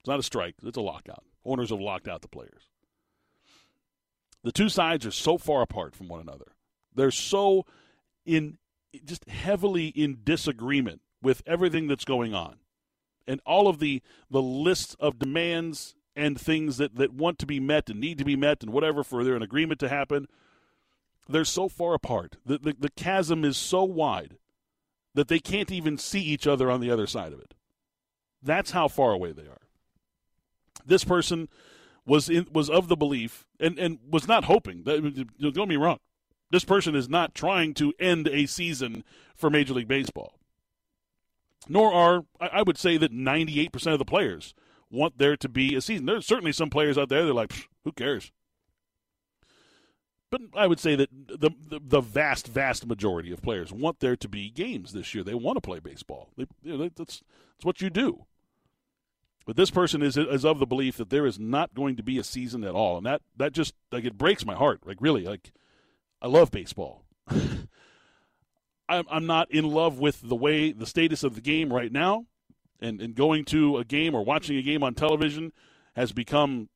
It's 0.00 0.08
not 0.08 0.18
a 0.18 0.24
strike, 0.24 0.56
it's 0.62 0.76
a 0.76 0.82
lockout. 0.82 1.24
Owners 1.44 1.70
have 1.70 1.80
locked 1.80 2.08
out 2.08 2.22
the 2.22 2.28
players. 2.28 2.70
The 4.42 4.52
two 4.52 4.68
sides 4.68 5.06
are 5.06 5.12
so 5.12 5.38
far 5.38 5.62
apart 5.62 5.94
from 5.94 6.08
one 6.08 6.20
another. 6.20 6.52
They're 6.94 7.10
so 7.10 7.66
in 8.26 8.58
just 9.04 9.28
heavily 9.28 9.88
in 9.88 10.18
disagreement 10.24 11.02
with 11.28 11.42
everything 11.46 11.88
that's 11.88 12.06
going 12.06 12.32
on. 12.32 12.56
And 13.26 13.42
all 13.44 13.68
of 13.68 13.80
the 13.80 14.00
the 14.30 14.40
lists 14.40 14.96
of 14.98 15.18
demands 15.18 15.94
and 16.16 16.40
things 16.40 16.78
that, 16.78 16.96
that 16.96 17.12
want 17.12 17.38
to 17.40 17.46
be 17.46 17.60
met 17.60 17.90
and 17.90 18.00
need 18.00 18.16
to 18.16 18.24
be 18.24 18.34
met 18.34 18.62
and 18.62 18.72
whatever 18.72 19.04
for 19.04 19.22
their 19.22 19.36
an 19.36 19.42
agreement 19.42 19.78
to 19.80 19.90
happen, 19.90 20.26
they're 21.28 21.44
so 21.44 21.68
far 21.68 21.92
apart. 21.92 22.38
The, 22.46 22.56
the, 22.56 22.76
the 22.78 22.88
chasm 22.88 23.44
is 23.44 23.58
so 23.58 23.84
wide 23.84 24.38
that 25.14 25.28
they 25.28 25.38
can't 25.38 25.70
even 25.70 25.98
see 25.98 26.22
each 26.22 26.46
other 26.46 26.70
on 26.70 26.80
the 26.80 26.90
other 26.90 27.06
side 27.06 27.34
of 27.34 27.40
it. 27.40 27.52
That's 28.42 28.70
how 28.70 28.88
far 28.88 29.12
away 29.12 29.32
they 29.32 29.42
are. 29.42 29.60
This 30.86 31.04
person 31.04 31.50
was 32.06 32.30
in, 32.30 32.46
was 32.50 32.70
of 32.70 32.88
the 32.88 32.96
belief 32.96 33.44
and, 33.60 33.78
and 33.78 33.98
was 34.10 34.26
not 34.26 34.44
hoping. 34.44 34.84
That, 34.84 35.26
don't 35.38 35.54
get 35.54 35.68
me 35.68 35.76
wrong. 35.76 35.98
This 36.50 36.64
person 36.64 36.94
is 36.94 37.06
not 37.06 37.34
trying 37.34 37.74
to 37.74 37.92
end 38.00 38.28
a 38.28 38.46
season 38.46 39.04
for 39.36 39.50
Major 39.50 39.74
League 39.74 39.88
Baseball. 39.88 40.37
Nor 41.68 41.92
are, 41.92 42.24
I 42.40 42.62
would 42.62 42.78
say 42.78 42.96
that 42.98 43.12
98% 43.12 43.92
of 43.92 43.98
the 43.98 44.04
players 44.04 44.54
want 44.90 45.18
there 45.18 45.36
to 45.36 45.48
be 45.48 45.74
a 45.74 45.80
season. 45.80 46.06
There's 46.06 46.26
certainly 46.26 46.52
some 46.52 46.70
players 46.70 46.96
out 46.96 47.08
there 47.08 47.24
that 47.24 47.30
are 47.30 47.34
like, 47.34 47.68
who 47.84 47.92
cares? 47.92 48.30
But 50.30 50.42
I 50.54 50.66
would 50.66 50.78
say 50.78 50.94
that 50.94 51.08
the, 51.10 51.50
the, 51.68 51.80
the 51.82 52.00
vast, 52.00 52.46
vast 52.46 52.86
majority 52.86 53.32
of 53.32 53.42
players 53.42 53.72
want 53.72 54.00
there 54.00 54.16
to 54.16 54.28
be 54.28 54.50
games 54.50 54.92
this 54.92 55.14
year. 55.14 55.24
They 55.24 55.34
want 55.34 55.56
to 55.56 55.60
play 55.60 55.78
baseball. 55.80 56.28
They, 56.36 56.46
you 56.62 56.76
know, 56.76 56.90
that's, 56.94 57.22
that's 57.56 57.64
what 57.64 57.80
you 57.80 57.88
do. 57.88 58.26
But 59.48 59.56
this 59.56 59.70
person 59.70 60.02
is 60.02 60.18
is 60.18 60.44
of 60.44 60.58
the 60.58 60.66
belief 60.66 60.98
that 60.98 61.08
there 61.08 61.24
is 61.24 61.38
not 61.38 61.72
going 61.72 61.96
to 61.96 62.02
be 62.02 62.18
a 62.18 62.22
season 62.22 62.64
at 62.64 62.74
all, 62.74 62.98
and 62.98 63.06
that 63.06 63.22
that 63.38 63.52
just 63.52 63.72
like 63.90 64.04
it 64.04 64.18
breaks 64.18 64.44
my 64.44 64.54
heart. 64.54 64.86
Like 64.86 64.98
really, 65.00 65.24
like 65.24 65.52
I 66.20 66.26
love 66.26 66.50
baseball. 66.50 67.02
I'm 68.88 69.04
I'm 69.10 69.26
not 69.26 69.50
in 69.50 69.68
love 69.68 69.98
with 69.98 70.20
the 70.22 70.36
way 70.36 70.72
the 70.72 70.86
status 70.86 71.22
of 71.22 71.34
the 71.34 71.40
game 71.40 71.72
right 71.72 71.92
now, 71.92 72.26
and 72.80 73.00
and 73.00 73.14
going 73.14 73.44
to 73.46 73.78
a 73.78 73.84
game 73.84 74.14
or 74.14 74.24
watching 74.24 74.56
a 74.56 74.62
game 74.62 74.82
on 74.82 74.94
television 74.94 75.52
has 75.94 76.12
become 76.12 76.68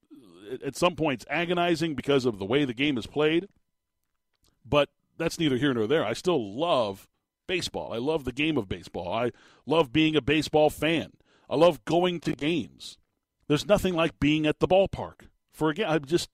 at 0.64 0.76
some 0.76 0.96
points 0.96 1.24
agonizing 1.30 1.94
because 1.94 2.24
of 2.24 2.38
the 2.38 2.44
way 2.44 2.64
the 2.64 2.74
game 2.74 2.98
is 2.98 3.06
played. 3.06 3.48
But 4.64 4.90
that's 5.18 5.38
neither 5.38 5.56
here 5.56 5.74
nor 5.74 5.86
there. 5.86 6.04
I 6.04 6.12
still 6.12 6.58
love 6.58 7.08
baseball. 7.46 7.92
I 7.92 7.98
love 7.98 8.24
the 8.24 8.32
game 8.32 8.56
of 8.56 8.68
baseball. 8.68 9.12
I 9.12 9.32
love 9.66 9.92
being 9.92 10.16
a 10.16 10.22
baseball 10.22 10.70
fan. 10.70 11.12
I 11.48 11.56
love 11.56 11.84
going 11.84 12.20
to 12.20 12.32
games. 12.32 12.98
There's 13.48 13.66
nothing 13.66 13.94
like 13.94 14.20
being 14.20 14.46
at 14.46 14.60
the 14.60 14.68
ballpark. 14.68 15.26
For 15.52 15.68
again, 15.70 15.90
I'm 15.90 16.04
just 16.04 16.30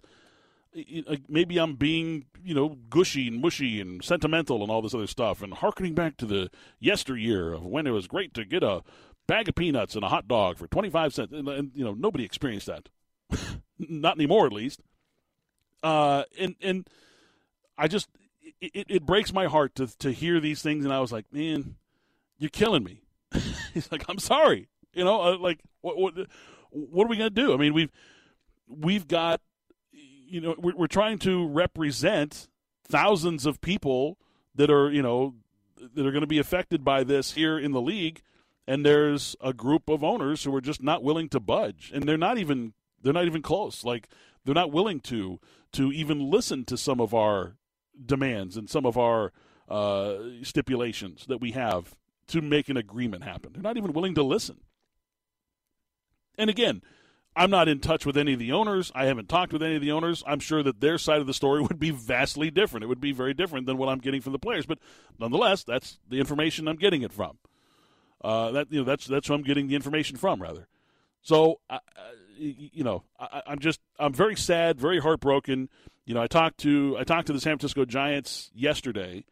maybe 1.28 1.58
I'm 1.58 1.74
being 1.74 2.26
you 2.42 2.54
know 2.54 2.78
gushy 2.90 3.28
and 3.28 3.40
mushy 3.40 3.80
and 3.80 4.02
sentimental 4.02 4.62
and 4.62 4.70
all 4.70 4.82
this 4.82 4.94
other 4.94 5.06
stuff, 5.06 5.42
and 5.42 5.54
harkening 5.54 5.94
back 5.94 6.16
to 6.18 6.26
the 6.26 6.50
yesteryear 6.78 7.52
of 7.52 7.64
when 7.64 7.86
it 7.86 7.90
was 7.90 8.06
great 8.06 8.34
to 8.34 8.44
get 8.44 8.62
a 8.62 8.82
bag 9.26 9.48
of 9.48 9.54
peanuts 9.54 9.94
and 9.94 10.04
a 10.04 10.08
hot 10.08 10.26
dog 10.26 10.56
for 10.56 10.66
25 10.66 11.14
cents. 11.14 11.32
And, 11.32 11.48
and 11.48 11.70
you 11.74 11.84
know 11.84 11.94
nobody 11.94 12.24
experienced 12.24 12.66
that, 12.66 12.88
not 13.78 14.16
anymore 14.16 14.46
at 14.46 14.52
least. 14.52 14.80
Uh, 15.82 16.24
and 16.38 16.56
and 16.60 16.88
I 17.76 17.88
just 17.88 18.08
it, 18.60 18.86
it 18.88 19.06
breaks 19.06 19.32
my 19.32 19.46
heart 19.46 19.74
to 19.76 19.86
to 19.98 20.12
hear 20.12 20.40
these 20.40 20.62
things, 20.62 20.84
and 20.84 20.92
I 20.92 21.00
was 21.00 21.12
like, 21.12 21.26
man, 21.32 21.76
you're 22.38 22.50
killing 22.50 22.84
me. 22.84 23.02
He's 23.74 23.90
like, 23.92 24.04
I'm 24.08 24.18
sorry. 24.18 24.68
You 24.92 25.04
know, 25.04 25.20
uh, 25.20 25.38
like 25.38 25.60
what, 25.80 25.98
what 25.98 26.14
what 26.70 27.04
are 27.04 27.08
we 27.08 27.16
going 27.16 27.32
to 27.32 27.42
do? 27.42 27.54
I 27.54 27.56
mean, 27.56 27.74
we've 27.74 27.90
we've 28.66 29.06
got 29.06 29.40
you 30.28 30.40
know 30.40 30.54
we're, 30.58 30.76
we're 30.76 30.86
trying 30.86 31.18
to 31.20 31.46
represent 31.46 32.48
thousands 32.84 33.46
of 33.46 33.60
people 33.60 34.18
that 34.54 34.70
are 34.70 34.90
you 34.90 35.02
know 35.02 35.34
that 35.94 36.06
are 36.06 36.10
going 36.10 36.22
to 36.22 36.26
be 36.26 36.38
affected 36.38 36.84
by 36.84 37.04
this 37.04 37.32
here 37.32 37.58
in 37.58 37.72
the 37.72 37.80
league. 37.80 38.22
And 38.66 38.84
there's 38.84 39.34
a 39.40 39.54
group 39.54 39.88
of 39.88 40.04
owners 40.04 40.44
who 40.44 40.54
are 40.54 40.60
just 40.60 40.82
not 40.82 41.02
willing 41.02 41.28
to 41.30 41.40
budge. 41.40 41.90
And 41.94 42.04
they're 42.04 42.18
not 42.18 42.38
even 42.38 42.74
they're 43.02 43.12
not 43.12 43.26
even 43.26 43.42
close. 43.42 43.84
Like 43.84 44.08
they're 44.44 44.54
not 44.54 44.72
willing 44.72 45.00
to 45.00 45.40
to 45.72 45.92
even 45.92 46.30
listen 46.30 46.64
to 46.66 46.76
some 46.76 47.00
of 47.00 47.14
our 47.14 47.56
demands 48.04 48.56
and 48.56 48.68
some 48.68 48.86
of 48.86 48.96
our 48.96 49.32
uh, 49.68 50.16
stipulations 50.42 51.26
that 51.26 51.40
we 51.40 51.52
have 51.52 51.94
to 52.28 52.40
make 52.40 52.68
an 52.68 52.76
agreement 52.76 53.24
happen. 53.24 53.52
They're 53.52 53.62
not 53.62 53.76
even 53.76 53.92
willing 53.92 54.14
to 54.14 54.22
listen. 54.22 54.60
And 56.36 56.48
again, 56.48 56.82
I'm 57.36 57.50
not 57.50 57.68
in 57.68 57.80
touch 57.80 58.04
with 58.04 58.16
any 58.16 58.32
of 58.32 58.38
the 58.38 58.52
owners. 58.52 58.90
I 58.94 59.04
haven't 59.06 59.28
talked 59.28 59.52
with 59.52 59.62
any 59.62 59.76
of 59.76 59.82
the 59.82 59.92
owners. 59.92 60.24
I'm 60.26 60.40
sure 60.40 60.62
that 60.62 60.80
their 60.80 60.98
side 60.98 61.20
of 61.20 61.26
the 61.26 61.34
story 61.34 61.62
would 61.68 61.78
be 61.78 61.90
vastly 61.90 62.50
different. 62.50 62.84
It 62.84 62.88
would 62.88 63.00
be 63.00 63.12
very 63.12 63.34
different 63.34 63.66
than 63.66 63.76
what 63.76 63.88
I'm 63.88 63.98
getting 63.98 64.20
from 64.20 64.32
the 64.32 64.38
players. 64.38 64.66
But 64.66 64.78
nonetheless, 65.18 65.64
that's 65.64 65.98
the 66.08 66.18
information 66.18 66.68
I'm 66.68 66.76
getting 66.76 67.02
it 67.02 67.12
from. 67.12 67.38
Uh, 68.22 68.50
that 68.50 68.72
you 68.72 68.80
know, 68.80 68.84
that's 68.84 69.06
that's 69.06 69.28
who 69.28 69.34
I'm 69.34 69.42
getting 69.42 69.68
the 69.68 69.76
information 69.76 70.16
from, 70.16 70.42
rather. 70.42 70.66
So, 71.22 71.60
you 72.36 72.82
know, 72.82 73.04
I, 73.18 73.42
I'm 73.46 73.60
just 73.60 73.80
I'm 73.98 74.12
very 74.12 74.34
sad, 74.34 74.80
very 74.80 74.98
heartbroken. 74.98 75.68
You 76.04 76.14
know, 76.14 76.22
I 76.22 76.26
talked 76.26 76.58
to 76.58 76.96
I 76.98 77.04
talked 77.04 77.28
to 77.28 77.32
the 77.32 77.40
San 77.40 77.58
Francisco 77.58 77.84
Giants 77.84 78.50
yesterday. 78.54 79.24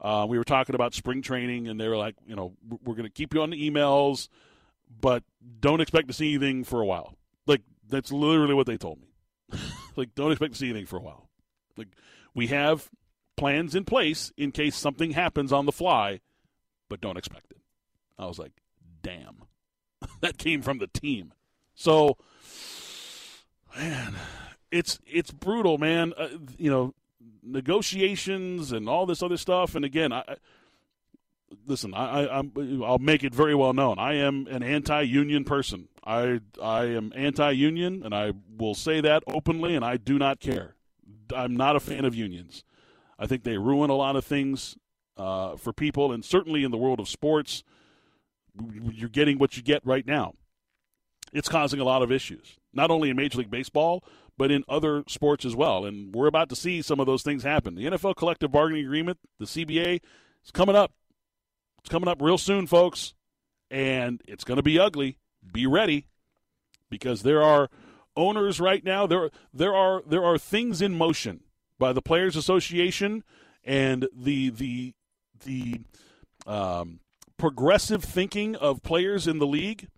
Uh, 0.00 0.24
we 0.28 0.38
were 0.38 0.44
talking 0.44 0.76
about 0.76 0.94
spring 0.94 1.22
training, 1.22 1.66
and 1.66 1.80
they 1.80 1.88
were 1.88 1.96
like, 1.96 2.14
you 2.24 2.36
know, 2.36 2.52
we're 2.84 2.94
going 2.94 3.02
to 3.02 3.10
keep 3.10 3.34
you 3.34 3.42
on 3.42 3.50
the 3.50 3.68
emails 3.68 4.28
but 5.00 5.22
don't 5.60 5.80
expect 5.80 6.08
to 6.08 6.14
see 6.14 6.34
anything 6.34 6.64
for 6.64 6.80
a 6.80 6.86
while. 6.86 7.14
That's 7.88 8.12
literally 8.12 8.54
what 8.54 8.66
they 8.66 8.76
told 8.76 9.00
me. 9.00 9.58
like 9.96 10.14
don't 10.14 10.32
expect 10.32 10.54
to 10.54 10.58
see 10.58 10.70
anything 10.70 10.86
for 10.86 10.96
a 10.96 11.02
while. 11.02 11.28
Like 11.76 11.88
we 12.34 12.48
have 12.48 12.88
plans 13.36 13.74
in 13.74 13.84
place 13.84 14.32
in 14.36 14.52
case 14.52 14.76
something 14.76 15.12
happens 15.12 15.52
on 15.52 15.66
the 15.66 15.72
fly, 15.72 16.20
but 16.88 17.00
don't 17.00 17.16
expect 17.16 17.50
it. 17.52 17.58
I 18.18 18.26
was 18.26 18.38
like, 18.38 18.52
damn. 19.02 19.44
that 20.20 20.38
came 20.38 20.62
from 20.62 20.78
the 20.78 20.88
team. 20.88 21.32
So 21.74 22.16
man, 23.76 24.16
it's 24.70 24.98
it's 25.06 25.30
brutal, 25.30 25.78
man. 25.78 26.12
Uh, 26.16 26.28
you 26.56 26.70
know, 26.70 26.94
negotiations 27.42 28.72
and 28.72 28.88
all 28.88 29.06
this 29.06 29.22
other 29.22 29.36
stuff 29.36 29.74
and 29.74 29.84
again, 29.84 30.12
I 30.12 30.36
listen, 31.66 31.94
I, 31.94 32.26
I, 32.26 32.40
will 32.40 32.98
make 32.98 33.24
it 33.24 33.34
very 33.34 33.54
well 33.54 33.72
known. 33.72 33.98
I 33.98 34.14
am 34.14 34.46
an 34.48 34.62
anti-union 34.62 35.44
person. 35.44 35.88
I, 36.04 36.40
I 36.62 36.84
am 36.86 37.12
anti-union, 37.14 38.02
and 38.04 38.14
I 38.14 38.32
will 38.56 38.74
say 38.74 39.00
that 39.00 39.22
openly, 39.26 39.74
and 39.74 39.84
I 39.84 39.96
do 39.96 40.18
not 40.18 40.40
care. 40.40 40.74
I'm 41.34 41.56
not 41.56 41.76
a 41.76 41.80
fan 41.80 42.04
of 42.04 42.14
unions. 42.14 42.64
I 43.18 43.26
think 43.26 43.44
they 43.44 43.58
ruin 43.58 43.90
a 43.90 43.94
lot 43.94 44.16
of 44.16 44.24
things 44.24 44.76
uh, 45.16 45.56
for 45.56 45.72
people, 45.72 46.12
and 46.12 46.24
certainly 46.24 46.64
in 46.64 46.70
the 46.70 46.78
world 46.78 47.00
of 47.00 47.08
sports, 47.08 47.64
you're 48.92 49.08
getting 49.08 49.38
what 49.38 49.56
you 49.56 49.62
get 49.62 49.84
right 49.84 50.06
now. 50.06 50.34
It's 51.32 51.48
causing 51.48 51.80
a 51.80 51.84
lot 51.84 52.02
of 52.02 52.10
issues, 52.10 52.56
not 52.72 52.90
only 52.90 53.10
in 53.10 53.16
Major 53.16 53.38
League 53.38 53.50
Baseball, 53.50 54.02
but 54.38 54.50
in 54.50 54.64
other 54.68 55.04
sports 55.08 55.44
as 55.44 55.54
well. 55.54 55.84
And 55.84 56.14
we're 56.14 56.28
about 56.28 56.48
to 56.50 56.56
see 56.56 56.80
some 56.80 57.00
of 57.00 57.06
those 57.06 57.22
things 57.22 57.42
happen. 57.42 57.74
The 57.74 57.84
NFL 57.84 58.16
collective 58.16 58.52
bargaining 58.52 58.84
agreement, 58.84 59.18
the 59.38 59.44
CBA, 59.44 60.00
is 60.44 60.50
coming 60.52 60.76
up 60.76 60.92
it's 61.80 61.88
coming 61.88 62.08
up 62.08 62.20
real 62.20 62.38
soon, 62.38 62.66
folks, 62.66 63.14
and 63.70 64.20
it's 64.26 64.44
going 64.44 64.56
to 64.56 64.62
be 64.62 64.78
ugly. 64.78 65.18
Be 65.52 65.66
ready 65.66 66.06
because 66.90 67.22
there 67.22 67.42
are 67.42 67.68
owners 68.16 68.60
right 68.60 68.84
now. 68.84 69.06
There 69.06 69.30
there 69.52 69.74
are 69.74 70.02
there 70.06 70.24
are 70.24 70.38
things 70.38 70.82
in 70.82 70.96
motion 70.96 71.40
by 71.78 71.92
the 71.92 72.02
Players 72.02 72.36
Association 72.36 73.24
and 73.64 74.08
the 74.14 74.50
the 74.50 74.94
the 75.44 75.80
um, 76.46 77.00
progressive 77.36 78.02
thinking 78.02 78.56
of 78.56 78.82
players 78.82 79.26
in 79.26 79.38
the 79.38 79.46
league 79.46 79.88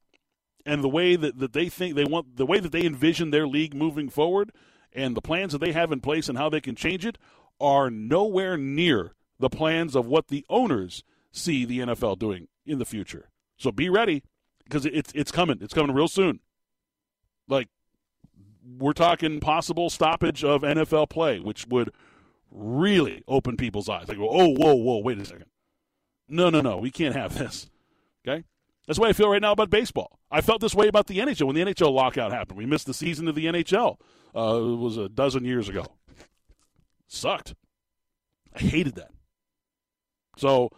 and 0.66 0.84
the 0.84 0.88
way 0.88 1.16
that, 1.16 1.38
that 1.38 1.52
they 1.52 1.68
think 1.68 1.94
they 1.94 2.04
want 2.04 2.36
the 2.36 2.46
way 2.46 2.60
that 2.60 2.72
they 2.72 2.84
envision 2.84 3.30
their 3.30 3.48
league 3.48 3.74
moving 3.74 4.08
forward 4.08 4.52
and 4.92 5.16
the 5.16 5.22
plans 5.22 5.52
that 5.52 5.60
they 5.60 5.72
have 5.72 5.90
in 5.90 6.00
place 6.00 6.28
and 6.28 6.36
how 6.36 6.48
they 6.48 6.60
can 6.60 6.74
change 6.74 7.06
it 7.06 7.16
are 7.60 7.90
nowhere 7.90 8.56
near 8.56 9.12
the 9.38 9.48
plans 9.48 9.94
of 9.94 10.06
what 10.06 10.28
the 10.28 10.44
owners 10.50 11.02
see 11.32 11.64
the 11.64 11.80
NFL 11.80 12.18
doing 12.18 12.48
in 12.66 12.78
the 12.78 12.84
future. 12.84 13.28
So 13.56 13.70
be 13.72 13.88
ready 13.88 14.22
because 14.64 14.86
it's 14.86 15.12
it's 15.14 15.30
coming. 15.30 15.58
It's 15.60 15.74
coming 15.74 15.94
real 15.94 16.08
soon. 16.08 16.40
Like 17.48 17.68
we're 18.78 18.92
talking 18.92 19.40
possible 19.40 19.90
stoppage 19.90 20.44
of 20.44 20.62
NFL 20.62 21.10
play, 21.10 21.40
which 21.40 21.66
would 21.66 21.90
really 22.50 23.22
open 23.28 23.56
people's 23.56 23.88
eyes. 23.88 24.08
Like, 24.08 24.18
oh, 24.18 24.48
whoa, 24.54 24.74
whoa, 24.74 24.98
wait 24.98 25.18
a 25.18 25.24
second. 25.24 25.46
No, 26.28 26.50
no, 26.50 26.60
no, 26.60 26.78
we 26.78 26.90
can't 26.90 27.14
have 27.14 27.36
this. 27.36 27.68
Okay, 28.26 28.44
That's 28.86 28.98
the 28.98 29.02
way 29.02 29.08
I 29.08 29.12
feel 29.14 29.30
right 29.30 29.40
now 29.40 29.52
about 29.52 29.70
baseball. 29.70 30.18
I 30.30 30.40
felt 30.42 30.60
this 30.60 30.74
way 30.74 30.88
about 30.88 31.06
the 31.06 31.18
NHL 31.18 31.46
when 31.46 31.56
the 31.56 31.62
NHL 31.64 31.92
lockout 31.92 32.32
happened. 32.32 32.58
We 32.58 32.66
missed 32.66 32.86
the 32.86 32.94
season 32.94 33.28
of 33.28 33.34
the 33.34 33.46
NHL. 33.46 33.96
Uh, 34.36 34.60
it 34.60 34.76
was 34.76 34.96
a 34.96 35.08
dozen 35.08 35.44
years 35.44 35.68
ago. 35.68 35.86
Sucked. 37.08 37.54
I 38.54 38.60
hated 38.60 38.94
that. 38.96 39.10
So 40.36 40.70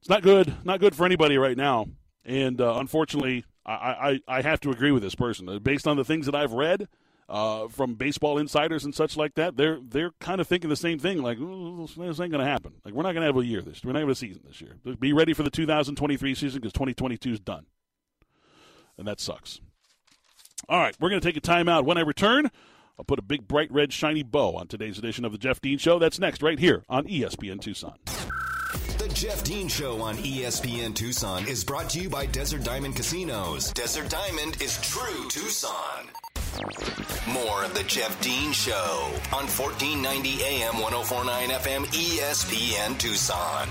it's 0.00 0.08
not 0.08 0.22
good. 0.22 0.54
Not 0.64 0.80
good 0.80 0.94
for 0.94 1.04
anybody 1.04 1.38
right 1.38 1.56
now. 1.56 1.86
And 2.24 2.60
uh, 2.60 2.76
unfortunately, 2.76 3.44
I, 3.64 4.20
I, 4.28 4.38
I 4.38 4.42
have 4.42 4.60
to 4.60 4.70
agree 4.70 4.92
with 4.92 5.02
this 5.02 5.14
person. 5.14 5.48
Uh, 5.48 5.58
based 5.58 5.86
on 5.86 5.96
the 5.96 6.04
things 6.04 6.26
that 6.26 6.34
I've 6.34 6.52
read 6.52 6.88
uh, 7.28 7.68
from 7.68 7.94
baseball 7.94 8.38
insiders 8.38 8.84
and 8.84 8.94
such 8.94 9.16
like 9.16 9.34
that, 9.34 9.56
they're 9.56 9.78
they're 9.82 10.12
kind 10.20 10.40
of 10.40 10.48
thinking 10.48 10.70
the 10.70 10.76
same 10.76 10.98
thing. 10.98 11.22
Like 11.22 11.38
this 11.38 12.20
ain't 12.20 12.32
going 12.32 12.32
to 12.32 12.44
happen. 12.44 12.74
Like 12.84 12.94
we're 12.94 13.02
not 13.02 13.12
going 13.12 13.22
to 13.22 13.26
have 13.26 13.36
a 13.36 13.44
year 13.44 13.62
this. 13.62 13.84
We're 13.84 13.92
not 13.92 14.00
going 14.00 14.06
to 14.06 14.10
have 14.10 14.16
a 14.16 14.18
season 14.18 14.42
this 14.46 14.60
year. 14.60 14.76
Be 14.98 15.12
ready 15.12 15.32
for 15.32 15.42
the 15.42 15.50
2023 15.50 16.34
season 16.34 16.60
because 16.60 16.72
2022 16.72 17.32
is 17.32 17.40
done, 17.40 17.66
and 18.98 19.06
that 19.06 19.20
sucks. 19.20 19.60
All 20.68 20.78
right, 20.78 20.94
we're 21.00 21.08
going 21.08 21.20
to 21.20 21.26
take 21.26 21.36
a 21.36 21.40
timeout. 21.40 21.84
When 21.84 21.96
I 21.96 22.02
return, 22.02 22.50
I'll 22.98 23.04
put 23.04 23.18
a 23.18 23.22
big, 23.22 23.48
bright, 23.48 23.72
red, 23.72 23.92
shiny 23.92 24.22
bow 24.22 24.56
on 24.56 24.66
today's 24.66 24.98
edition 24.98 25.24
of 25.24 25.32
the 25.32 25.38
Jeff 25.38 25.60
Dean 25.60 25.78
Show. 25.78 25.98
That's 25.98 26.18
next, 26.18 26.42
right 26.42 26.58
here 26.58 26.84
on 26.88 27.06
ESPN 27.06 27.60
Tucson. 27.60 27.94
Jeff 29.20 29.44
Dean 29.44 29.68
Show 29.68 30.00
on 30.00 30.16
ESPN 30.16 30.94
Tucson 30.94 31.46
is 31.46 31.62
brought 31.62 31.90
to 31.90 32.00
you 32.00 32.08
by 32.08 32.24
Desert 32.24 32.64
Diamond 32.64 32.96
Casinos. 32.96 33.70
Desert 33.74 34.08
Diamond 34.08 34.56
is 34.62 34.80
true 34.80 35.28
Tucson. 35.28 36.06
More 37.28 37.62
of 37.62 37.74
the 37.74 37.82
Jeff 37.86 38.18
Dean 38.22 38.50
Show 38.52 39.10
on 39.30 39.44
1490 39.46 40.42
AM 40.42 40.80
1049 40.80 41.50
FM 41.50 41.84
ESPN 41.88 42.98
Tucson. 42.98 43.68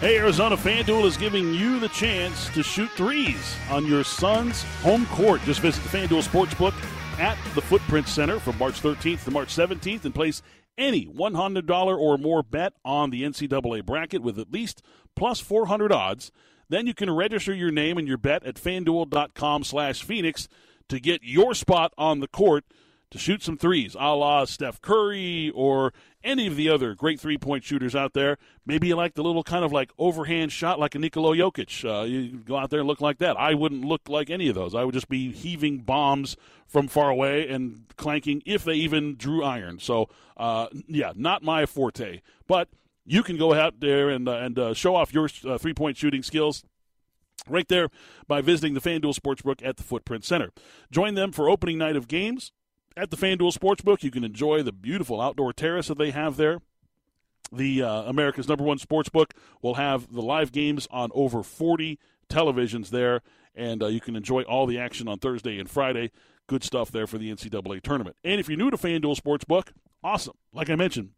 Hey, 0.00 0.16
Arizona 0.16 0.56
FanDuel 0.56 1.04
is 1.04 1.18
giving 1.18 1.52
you 1.52 1.78
the 1.80 1.90
chance 1.90 2.48
to 2.54 2.62
shoot 2.62 2.88
threes 2.92 3.56
on 3.70 3.84
your 3.84 4.04
Suns' 4.04 4.62
home 4.80 5.04
court. 5.08 5.42
Just 5.42 5.60
visit 5.60 5.82
the 5.82 5.90
FanDuel 5.90 6.26
Sportsbook 6.26 6.72
at 7.20 7.36
the 7.54 7.60
Footprint 7.60 8.08
Center 8.08 8.38
from 8.40 8.56
March 8.56 8.80
13th 8.80 9.24
to 9.24 9.30
March 9.30 9.54
17th 9.54 10.06
and 10.06 10.14
place 10.14 10.40
any 10.78 11.06
$100 11.06 11.98
or 11.98 12.16
more 12.16 12.42
bet 12.42 12.74
on 12.84 13.10
the 13.10 13.22
NCAA 13.22 13.84
bracket 13.84 14.22
with 14.22 14.38
at 14.38 14.52
least 14.52 14.82
plus 15.14 15.40
400 15.40 15.92
odds. 15.92 16.32
Then 16.68 16.86
you 16.86 16.94
can 16.94 17.10
register 17.10 17.54
your 17.54 17.70
name 17.70 17.98
and 17.98 18.06
your 18.06 18.18
bet 18.18 18.44
at 18.44 18.56
fanduel.com 18.56 19.64
slash 19.64 20.02
Phoenix 20.02 20.48
to 20.88 21.00
get 21.00 21.22
your 21.22 21.54
spot 21.54 21.92
on 21.98 22.20
the 22.20 22.28
court 22.28 22.64
to 23.10 23.18
shoot 23.18 23.42
some 23.42 23.56
threes, 23.56 23.96
a 23.98 24.14
la 24.14 24.44
Steph 24.44 24.80
Curry 24.80 25.50
or 25.54 25.92
any 26.22 26.46
of 26.46 26.56
the 26.56 26.68
other 26.68 26.94
great 26.94 27.18
three 27.18 27.38
point 27.38 27.64
shooters 27.64 27.96
out 27.96 28.12
there. 28.12 28.36
Maybe 28.66 28.88
you 28.88 28.96
like 28.96 29.14
the 29.14 29.22
little 29.22 29.42
kind 29.42 29.64
of 29.64 29.72
like 29.72 29.90
overhand 29.98 30.52
shot 30.52 30.78
like 30.78 30.94
a 30.94 30.98
Nikola 30.98 31.36
Jokic. 31.36 31.84
Uh, 31.84 32.04
you 32.04 32.38
go 32.38 32.56
out 32.56 32.70
there 32.70 32.80
and 32.80 32.88
look 32.88 33.00
like 33.00 33.18
that. 33.18 33.38
I 33.38 33.54
wouldn't 33.54 33.84
look 33.84 34.08
like 34.08 34.30
any 34.30 34.48
of 34.48 34.54
those. 34.54 34.74
I 34.74 34.84
would 34.84 34.94
just 34.94 35.08
be 35.08 35.32
heaving 35.32 35.78
bombs 35.78 36.36
from 36.66 36.88
far 36.88 37.08
away 37.08 37.48
and 37.48 37.84
clanking 37.96 38.42
if 38.44 38.64
they 38.64 38.74
even 38.74 39.16
drew 39.16 39.42
iron. 39.42 39.78
So, 39.78 40.08
uh, 40.36 40.66
yeah, 40.86 41.12
not 41.16 41.42
my 41.42 41.64
forte. 41.64 42.20
But 42.46 42.68
you 43.06 43.22
can 43.22 43.38
go 43.38 43.54
out 43.54 43.80
there 43.80 44.10
and, 44.10 44.28
uh, 44.28 44.32
and 44.32 44.58
uh, 44.58 44.74
show 44.74 44.94
off 44.94 45.14
your 45.14 45.30
uh, 45.46 45.56
three 45.56 45.72
point 45.72 45.96
shooting 45.96 46.22
skills 46.22 46.62
right 47.48 47.68
there 47.68 47.88
by 48.26 48.42
visiting 48.42 48.74
the 48.74 48.80
FanDuel 48.80 49.18
Sportsbook 49.18 49.64
at 49.64 49.78
the 49.78 49.82
Footprint 49.82 50.24
Center. 50.24 50.50
Join 50.90 51.14
them 51.14 51.32
for 51.32 51.48
opening 51.48 51.78
night 51.78 51.96
of 51.96 52.06
games 52.06 52.52
at 52.98 53.10
the 53.10 53.16
FanDuel 53.16 53.56
Sportsbook. 53.56 54.02
You 54.02 54.10
can 54.10 54.24
enjoy 54.24 54.62
the 54.62 54.72
beautiful 54.72 55.20
outdoor 55.20 55.52
terrace 55.52 55.88
that 55.88 55.98
they 55.98 56.10
have 56.10 56.36
there. 56.36 56.60
The 57.52 57.82
uh, 57.82 58.02
America's 58.02 58.48
number 58.48 58.64
one 58.64 58.78
sportsbook 58.78 59.30
will 59.62 59.74
have 59.74 60.12
the 60.12 60.20
live 60.20 60.52
games 60.52 60.86
on 60.90 61.10
over 61.14 61.42
40 61.42 61.98
televisions 62.28 62.90
there, 62.90 63.22
and 63.54 63.82
uh, 63.82 63.86
you 63.86 64.00
can 64.00 64.16
enjoy 64.16 64.42
all 64.42 64.66
the 64.66 64.78
action 64.78 65.08
on 65.08 65.18
Thursday 65.18 65.58
and 65.58 65.70
Friday. 65.70 66.10
Good 66.46 66.62
stuff 66.62 66.90
there 66.90 67.06
for 67.06 67.16
the 67.16 67.32
NCAA 67.32 67.80
tournament. 67.80 68.16
And 68.22 68.38
if 68.38 68.48
you're 68.48 68.58
new 68.58 68.70
to 68.70 68.76
FanDuel 68.76 69.18
Sportsbook, 69.18 69.68
awesome. 70.04 70.36
Like 70.52 70.68
I 70.68 70.76
mentioned, 70.76 71.10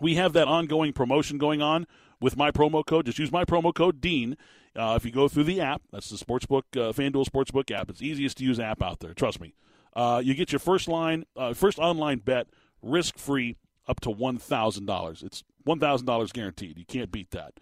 we 0.00 0.14
have 0.14 0.32
that 0.32 0.48
ongoing 0.48 0.94
promotion 0.94 1.36
going 1.36 1.60
on 1.60 1.86
with 2.20 2.36
my 2.36 2.50
promo 2.50 2.84
code. 2.86 3.06
Just 3.06 3.18
use 3.18 3.32
my 3.32 3.44
promo 3.44 3.74
code 3.74 4.00
Dean. 4.00 4.38
Uh, 4.74 4.94
if 4.96 5.04
you 5.04 5.10
go 5.10 5.28
through 5.28 5.44
the 5.44 5.60
app, 5.60 5.82
that's 5.90 6.08
the 6.08 6.16
Sportsbook 6.16 6.62
uh, 6.76 6.92
FanDuel 6.92 7.26
Sportsbook 7.26 7.70
app. 7.70 7.90
It's 7.90 8.00
easiest 8.00 8.38
to 8.38 8.44
use 8.44 8.58
app 8.58 8.82
out 8.82 9.00
there. 9.00 9.12
Trust 9.12 9.40
me. 9.40 9.54
Uh, 9.94 10.22
you 10.24 10.34
get 10.34 10.52
your 10.52 10.58
first 10.58 10.88
line, 10.88 11.24
uh, 11.36 11.52
first 11.54 11.78
online 11.78 12.18
bet, 12.18 12.46
risk 12.80 13.18
free, 13.18 13.56
up 13.86 14.00
to 14.00 14.10
one 14.10 14.38
thousand 14.38 14.86
dollars. 14.86 15.22
It's 15.22 15.42
one 15.64 15.78
thousand 15.78 16.06
dollars 16.06 16.32
guaranteed. 16.32 16.78
You 16.78 16.86
can't 16.86 17.12
beat 17.12 17.30
that. 17.32 17.54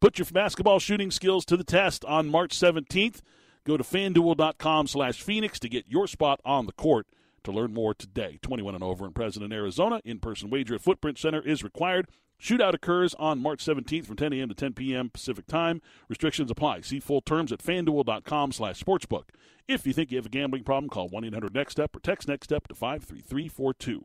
Put 0.00 0.18
your 0.18 0.26
basketball 0.26 0.78
shooting 0.78 1.10
skills 1.10 1.44
to 1.46 1.56
the 1.56 1.64
test 1.64 2.04
on 2.04 2.28
March 2.28 2.52
seventeenth. 2.52 3.22
Go 3.64 3.76
to 3.76 3.84
fanduel.com/phoenix 3.84 5.58
to 5.60 5.68
get 5.68 5.86
your 5.88 6.06
spot 6.06 6.40
on 6.44 6.66
the 6.66 6.72
court. 6.72 7.06
To 7.44 7.52
learn 7.52 7.72
more 7.72 7.94
today, 7.94 8.38
21 8.42 8.74
and 8.74 8.84
over 8.84 9.06
in 9.06 9.12
President, 9.12 9.52
Arizona, 9.52 10.02
in-person 10.04 10.50
wager 10.50 10.74
at 10.74 10.82
Footprint 10.82 11.18
Center 11.18 11.40
is 11.40 11.62
required. 11.62 12.08
Shootout 12.40 12.74
occurs 12.74 13.14
on 13.14 13.42
March 13.42 13.64
17th 13.64 14.06
from 14.06 14.16
10 14.16 14.32
a.m. 14.32 14.48
to 14.48 14.54
10 14.54 14.74
p.m. 14.74 15.10
Pacific 15.10 15.46
Time. 15.46 15.82
Restrictions 16.08 16.50
apply. 16.50 16.82
See 16.82 17.00
full 17.00 17.20
terms 17.20 17.50
at 17.52 17.58
fanduel.com 17.58 18.52
slash 18.52 18.82
sportsbook. 18.82 19.24
If 19.66 19.86
you 19.86 19.92
think 19.92 20.10
you 20.10 20.18
have 20.18 20.26
a 20.26 20.30
gambling 20.30 20.64
problem, 20.64 20.88
call 20.88 21.10
1-800-NEXT-STEP 21.10 21.96
or 21.96 22.00
text 22.00 22.28
NEXT 22.28 22.44
STEP 22.44 22.68
to 22.68 22.74
53342. 22.74 24.04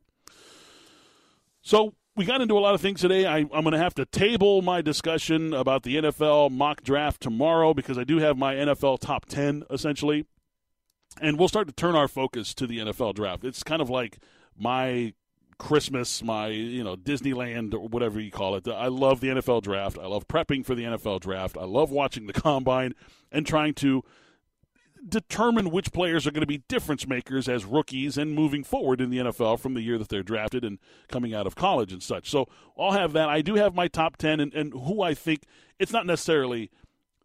So 1.62 1.94
we 2.16 2.26
got 2.26 2.42
into 2.42 2.58
a 2.58 2.60
lot 2.60 2.76
of 2.76 2.82
things 2.82 3.02
today. 3.02 3.26
I, 3.26 3.40
am 3.40 3.48
going 3.50 3.72
to 3.72 3.78
have 3.78 3.96
to 3.96 4.06
table 4.06 4.62
my 4.62 4.82
discussion 4.82 5.54
about 5.54 5.84
the 5.84 5.96
NFL 5.96 6.52
mock 6.52 6.84
draft 6.84 7.22
tomorrow 7.22 7.74
because 7.74 7.98
I 7.98 8.04
do 8.04 8.18
have 8.18 8.38
my 8.38 8.56
NFL 8.56 9.00
top 9.00 9.26
10, 9.26 9.64
essentially. 9.70 10.26
And 11.22 11.38
we'll 11.38 11.48
start 11.48 11.68
to 11.68 11.74
turn 11.74 11.96
our 11.96 12.08
focus 12.08 12.54
to 12.56 12.68
the 12.68 12.80
NFL 12.80 13.14
draft. 13.16 13.44
It's 13.44 13.64
kind 13.64 13.82
of 13.82 13.90
like 13.90 14.18
my 14.58 15.14
Christmas, 15.64 16.22
my 16.22 16.48
you 16.48 16.84
know 16.84 16.98
Disneyland 16.98 17.74
or 17.74 17.88
whatever 17.88 18.20
you 18.20 18.32
call 18.32 18.56
it. 18.56 18.68
I 18.68 18.88
love 18.88 19.22
the 19.22 19.30
NFL 19.30 19.64
draft. 19.64 19.98
I 19.98 20.06
love 20.06 20.28
prepping 20.28 20.66
for 20.66 20.76
the 20.76 20.84
NFL 20.84 21.22
draft. 21.22 21.58
I 21.58 21.64
love 21.64 21.90
watching 21.90 22.28
the 22.28 22.34
combine 22.34 22.94
and 23.32 23.48
trying 23.48 23.74
to 23.76 24.04
determine 25.08 25.70
which 25.70 25.94
players 25.94 26.28
are 26.28 26.32
going 26.32 26.42
to 26.42 26.48
be 26.48 26.60
difference 26.68 27.08
makers 27.08 27.48
as 27.48 27.66
rookies 27.66 28.18
and 28.18 28.34
moving 28.34 28.64
forward 28.64 29.00
in 29.00 29.10
the 29.10 29.18
NFL 29.18 29.60
from 29.60 29.74
the 29.74 29.82
year 29.82 29.98
that 29.98 30.10
they're 30.10 30.24
drafted 30.24 30.66
and 30.66 30.80
coming 31.08 31.34
out 31.34 31.48
of 31.48 31.56
college 31.56 31.92
and 31.94 32.04
such. 32.04 32.30
So 32.30 32.48
I'll 32.78 32.92
have 32.92 33.14
that. 33.14 33.30
I 33.30 33.42
do 33.42 33.56
have 33.56 33.74
my 33.74 33.88
top 33.88 34.18
10 34.18 34.40
and, 34.40 34.54
and 34.54 34.74
who 34.74 35.02
I 35.02 35.14
think 35.14 35.44
it's 35.80 35.92
not 35.92 36.06
necessarily 36.06 36.72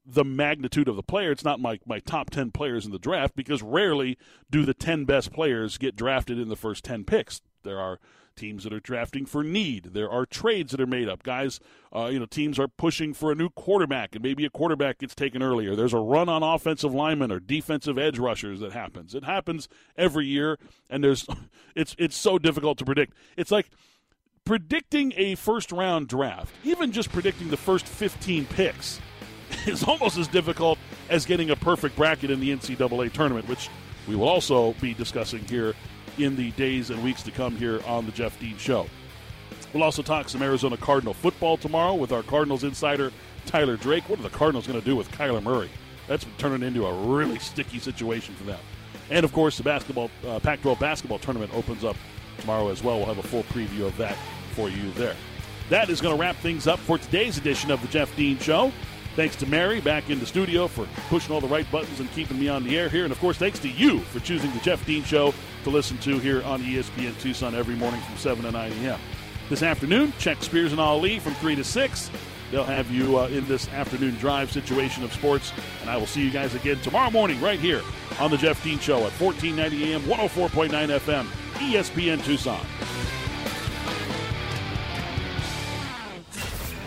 the 0.04 0.24
magnitude 0.24 0.88
of 0.88 0.96
the 0.96 1.02
player. 1.02 1.30
It's 1.30 1.44
not 1.44 1.60
my, 1.60 1.78
my 1.86 2.00
top 2.00 2.30
10 2.30 2.50
players 2.50 2.86
in 2.86 2.92
the 2.92 2.98
draft 2.98 3.36
because 3.36 3.62
rarely 3.62 4.16
do 4.50 4.64
the 4.64 4.74
10 4.74 5.04
best 5.04 5.32
players 5.32 5.78
get 5.78 5.94
drafted 5.94 6.38
in 6.38 6.48
the 6.48 6.56
first 6.56 6.84
10 6.84 7.04
picks. 7.04 7.42
There 7.62 7.78
are 7.78 7.98
teams 8.38 8.64
that 8.64 8.72
are 8.72 8.80
drafting 8.80 9.26
for 9.26 9.42
need. 9.42 9.90
There 9.92 10.10
are 10.10 10.24
trades 10.24 10.70
that 10.70 10.80
are 10.80 10.86
made 10.86 11.08
up. 11.08 11.22
Guys, 11.22 11.60
uh, 11.94 12.06
you 12.06 12.18
know, 12.18 12.26
teams 12.26 12.58
are 12.58 12.68
pushing 12.68 13.12
for 13.12 13.32
a 13.32 13.34
new 13.34 13.50
quarterback, 13.50 14.14
and 14.14 14.22
maybe 14.22 14.44
a 14.44 14.50
quarterback 14.50 14.98
gets 14.98 15.14
taken 15.14 15.42
earlier. 15.42 15.74
There's 15.74 15.92
a 15.92 15.98
run 15.98 16.28
on 16.28 16.42
offensive 16.42 16.94
linemen 16.94 17.32
or 17.32 17.40
defensive 17.40 17.98
edge 17.98 18.18
rushers 18.18 18.60
that 18.60 18.72
happens. 18.72 19.14
It 19.14 19.24
happens 19.24 19.68
every 19.96 20.26
year, 20.26 20.58
and 20.88 21.02
there's 21.02 21.26
it's 21.74 21.94
it's 21.98 22.16
so 22.16 22.38
difficult 22.38 22.78
to 22.78 22.84
predict. 22.84 23.14
It's 23.36 23.50
like 23.50 23.68
predicting 24.44 25.12
a 25.16 25.34
first 25.34 25.72
round 25.72 26.08
draft, 26.08 26.54
even 26.64 26.92
just 26.92 27.12
predicting 27.12 27.48
the 27.48 27.56
first 27.56 27.86
15 27.86 28.46
picks, 28.46 29.00
is 29.66 29.82
almost 29.82 30.16
as 30.16 30.28
difficult 30.28 30.78
as 31.10 31.26
getting 31.26 31.50
a 31.50 31.56
perfect 31.56 31.96
bracket 31.96 32.30
in 32.30 32.40
the 32.40 32.50
NCAA 32.54 33.12
tournament, 33.12 33.48
which 33.48 33.68
we 34.06 34.16
will 34.16 34.28
also 34.28 34.72
be 34.74 34.94
discussing 34.94 35.44
here 35.44 35.74
in 36.18 36.36
the 36.36 36.50
days 36.52 36.90
and 36.90 37.02
weeks 37.02 37.22
to 37.22 37.30
come 37.30 37.56
here 37.56 37.80
on 37.86 38.06
the 38.06 38.12
Jeff 38.12 38.38
Dean 38.40 38.56
Show. 38.56 38.86
We'll 39.72 39.82
also 39.82 40.02
talk 40.02 40.28
some 40.28 40.42
Arizona 40.42 40.76
Cardinal 40.76 41.14
football 41.14 41.56
tomorrow 41.56 41.94
with 41.94 42.12
our 42.12 42.22
Cardinals 42.22 42.64
insider, 42.64 43.12
Tyler 43.46 43.76
Drake. 43.76 44.08
What 44.08 44.18
are 44.18 44.22
the 44.22 44.30
Cardinals 44.30 44.66
going 44.66 44.78
to 44.78 44.84
do 44.84 44.96
with 44.96 45.10
Kyler 45.12 45.42
Murray? 45.42 45.70
That's 46.06 46.26
turning 46.38 46.66
into 46.66 46.86
a 46.86 47.06
really 47.06 47.38
sticky 47.38 47.78
situation 47.78 48.34
for 48.34 48.44
them. 48.44 48.60
And 49.10 49.24
of 49.24 49.32
course, 49.32 49.56
the 49.56 49.62
basketball 49.62 50.10
uh, 50.26 50.38
Pac-12 50.40 50.80
basketball 50.80 51.18
tournament 51.18 51.52
opens 51.54 51.84
up 51.84 51.96
tomorrow 52.38 52.68
as 52.68 52.82
well. 52.82 52.96
We'll 52.98 53.06
have 53.06 53.18
a 53.18 53.22
full 53.22 53.42
preview 53.44 53.86
of 53.86 53.96
that 53.98 54.16
for 54.52 54.68
you 54.68 54.90
there. 54.92 55.16
That 55.70 55.90
is 55.90 56.00
going 56.00 56.16
to 56.16 56.20
wrap 56.20 56.36
things 56.36 56.66
up 56.66 56.78
for 56.78 56.96
today's 56.96 57.36
edition 57.36 57.70
of 57.70 57.82
the 57.82 57.88
Jeff 57.88 58.14
Dean 58.16 58.38
Show. 58.38 58.72
Thanks 59.16 59.36
to 59.36 59.46
Mary 59.46 59.80
back 59.80 60.10
in 60.10 60.20
the 60.20 60.26
studio 60.26 60.68
for 60.68 60.86
pushing 61.08 61.34
all 61.34 61.40
the 61.40 61.48
right 61.48 61.70
buttons 61.70 62.00
and 62.00 62.10
keeping 62.12 62.38
me 62.38 62.48
on 62.48 62.64
the 62.64 62.78
air 62.78 62.88
here. 62.88 63.04
And 63.04 63.12
of 63.12 63.18
course, 63.18 63.36
thanks 63.36 63.58
to 63.60 63.68
you 63.68 63.98
for 64.00 64.20
choosing 64.20 64.50
the 64.52 64.60
Jeff 64.60 64.84
Dean 64.86 65.02
Show 65.02 65.34
to 65.68 65.74
listen 65.74 65.98
to 65.98 66.18
here 66.18 66.42
on 66.44 66.62
ESPN 66.62 67.18
Tucson 67.20 67.54
every 67.54 67.74
morning 67.74 68.00
from 68.00 68.16
7 68.16 68.44
to 68.44 68.50
9 68.50 68.72
a.m. 68.84 68.98
This 69.48 69.62
afternoon, 69.62 70.12
check 70.18 70.42
Spears 70.42 70.72
and 70.72 70.80
Ali 70.80 71.18
from 71.18 71.34
3 71.34 71.56
to 71.56 71.64
6. 71.64 72.10
They'll 72.50 72.64
have 72.64 72.90
you 72.90 73.18
uh, 73.18 73.26
in 73.28 73.46
this 73.46 73.68
afternoon 73.68 74.14
drive 74.16 74.50
situation 74.50 75.04
of 75.04 75.12
sports. 75.12 75.52
And 75.82 75.90
I 75.90 75.96
will 75.96 76.06
see 76.06 76.24
you 76.24 76.30
guys 76.30 76.54
again 76.54 76.78
tomorrow 76.80 77.10
morning 77.10 77.40
right 77.40 77.60
here 77.60 77.82
on 78.18 78.30
the 78.30 78.38
Jeff 78.38 78.62
Dean 78.64 78.78
Show 78.78 78.98
at 79.06 79.12
1490 79.20 79.92
AM, 79.92 80.00
104.9 80.02 80.98
FM, 80.98 81.24
ESPN 81.54 82.24
Tucson. 82.24 82.64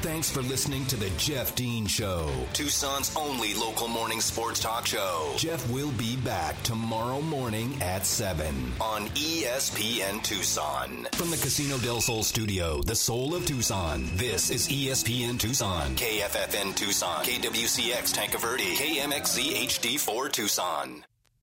Thanks 0.01 0.31
for 0.31 0.41
listening 0.41 0.83
to 0.87 0.95
the 0.95 1.11
Jeff 1.11 1.53
Dean 1.53 1.85
Show, 1.85 2.27
Tucson's 2.53 3.15
only 3.15 3.53
local 3.53 3.87
morning 3.87 4.19
sports 4.19 4.59
talk 4.59 4.87
show. 4.87 5.31
Jeff 5.37 5.69
will 5.69 5.91
be 5.91 6.15
back 6.15 6.61
tomorrow 6.63 7.21
morning 7.21 7.79
at 7.83 8.07
7 8.07 8.47
on 8.81 9.05
ESPN 9.09 10.23
Tucson. 10.23 11.07
From 11.13 11.29
the 11.29 11.37
Casino 11.37 11.77
del 11.77 12.01
Sol 12.01 12.23
studio, 12.23 12.81
the 12.81 12.95
soul 12.95 13.35
of 13.35 13.45
Tucson, 13.45 14.09
this 14.15 14.49
is 14.49 14.67
ESPN 14.69 15.39
Tucson, 15.39 15.95
KFFN 15.95 16.75
Tucson, 16.75 17.23
KWCX 17.23 18.11
Tanque 18.11 18.39
Verde, 18.39 18.75
KMXZ 18.75 19.53
HD4 19.67 20.31
Tucson. 20.31 21.05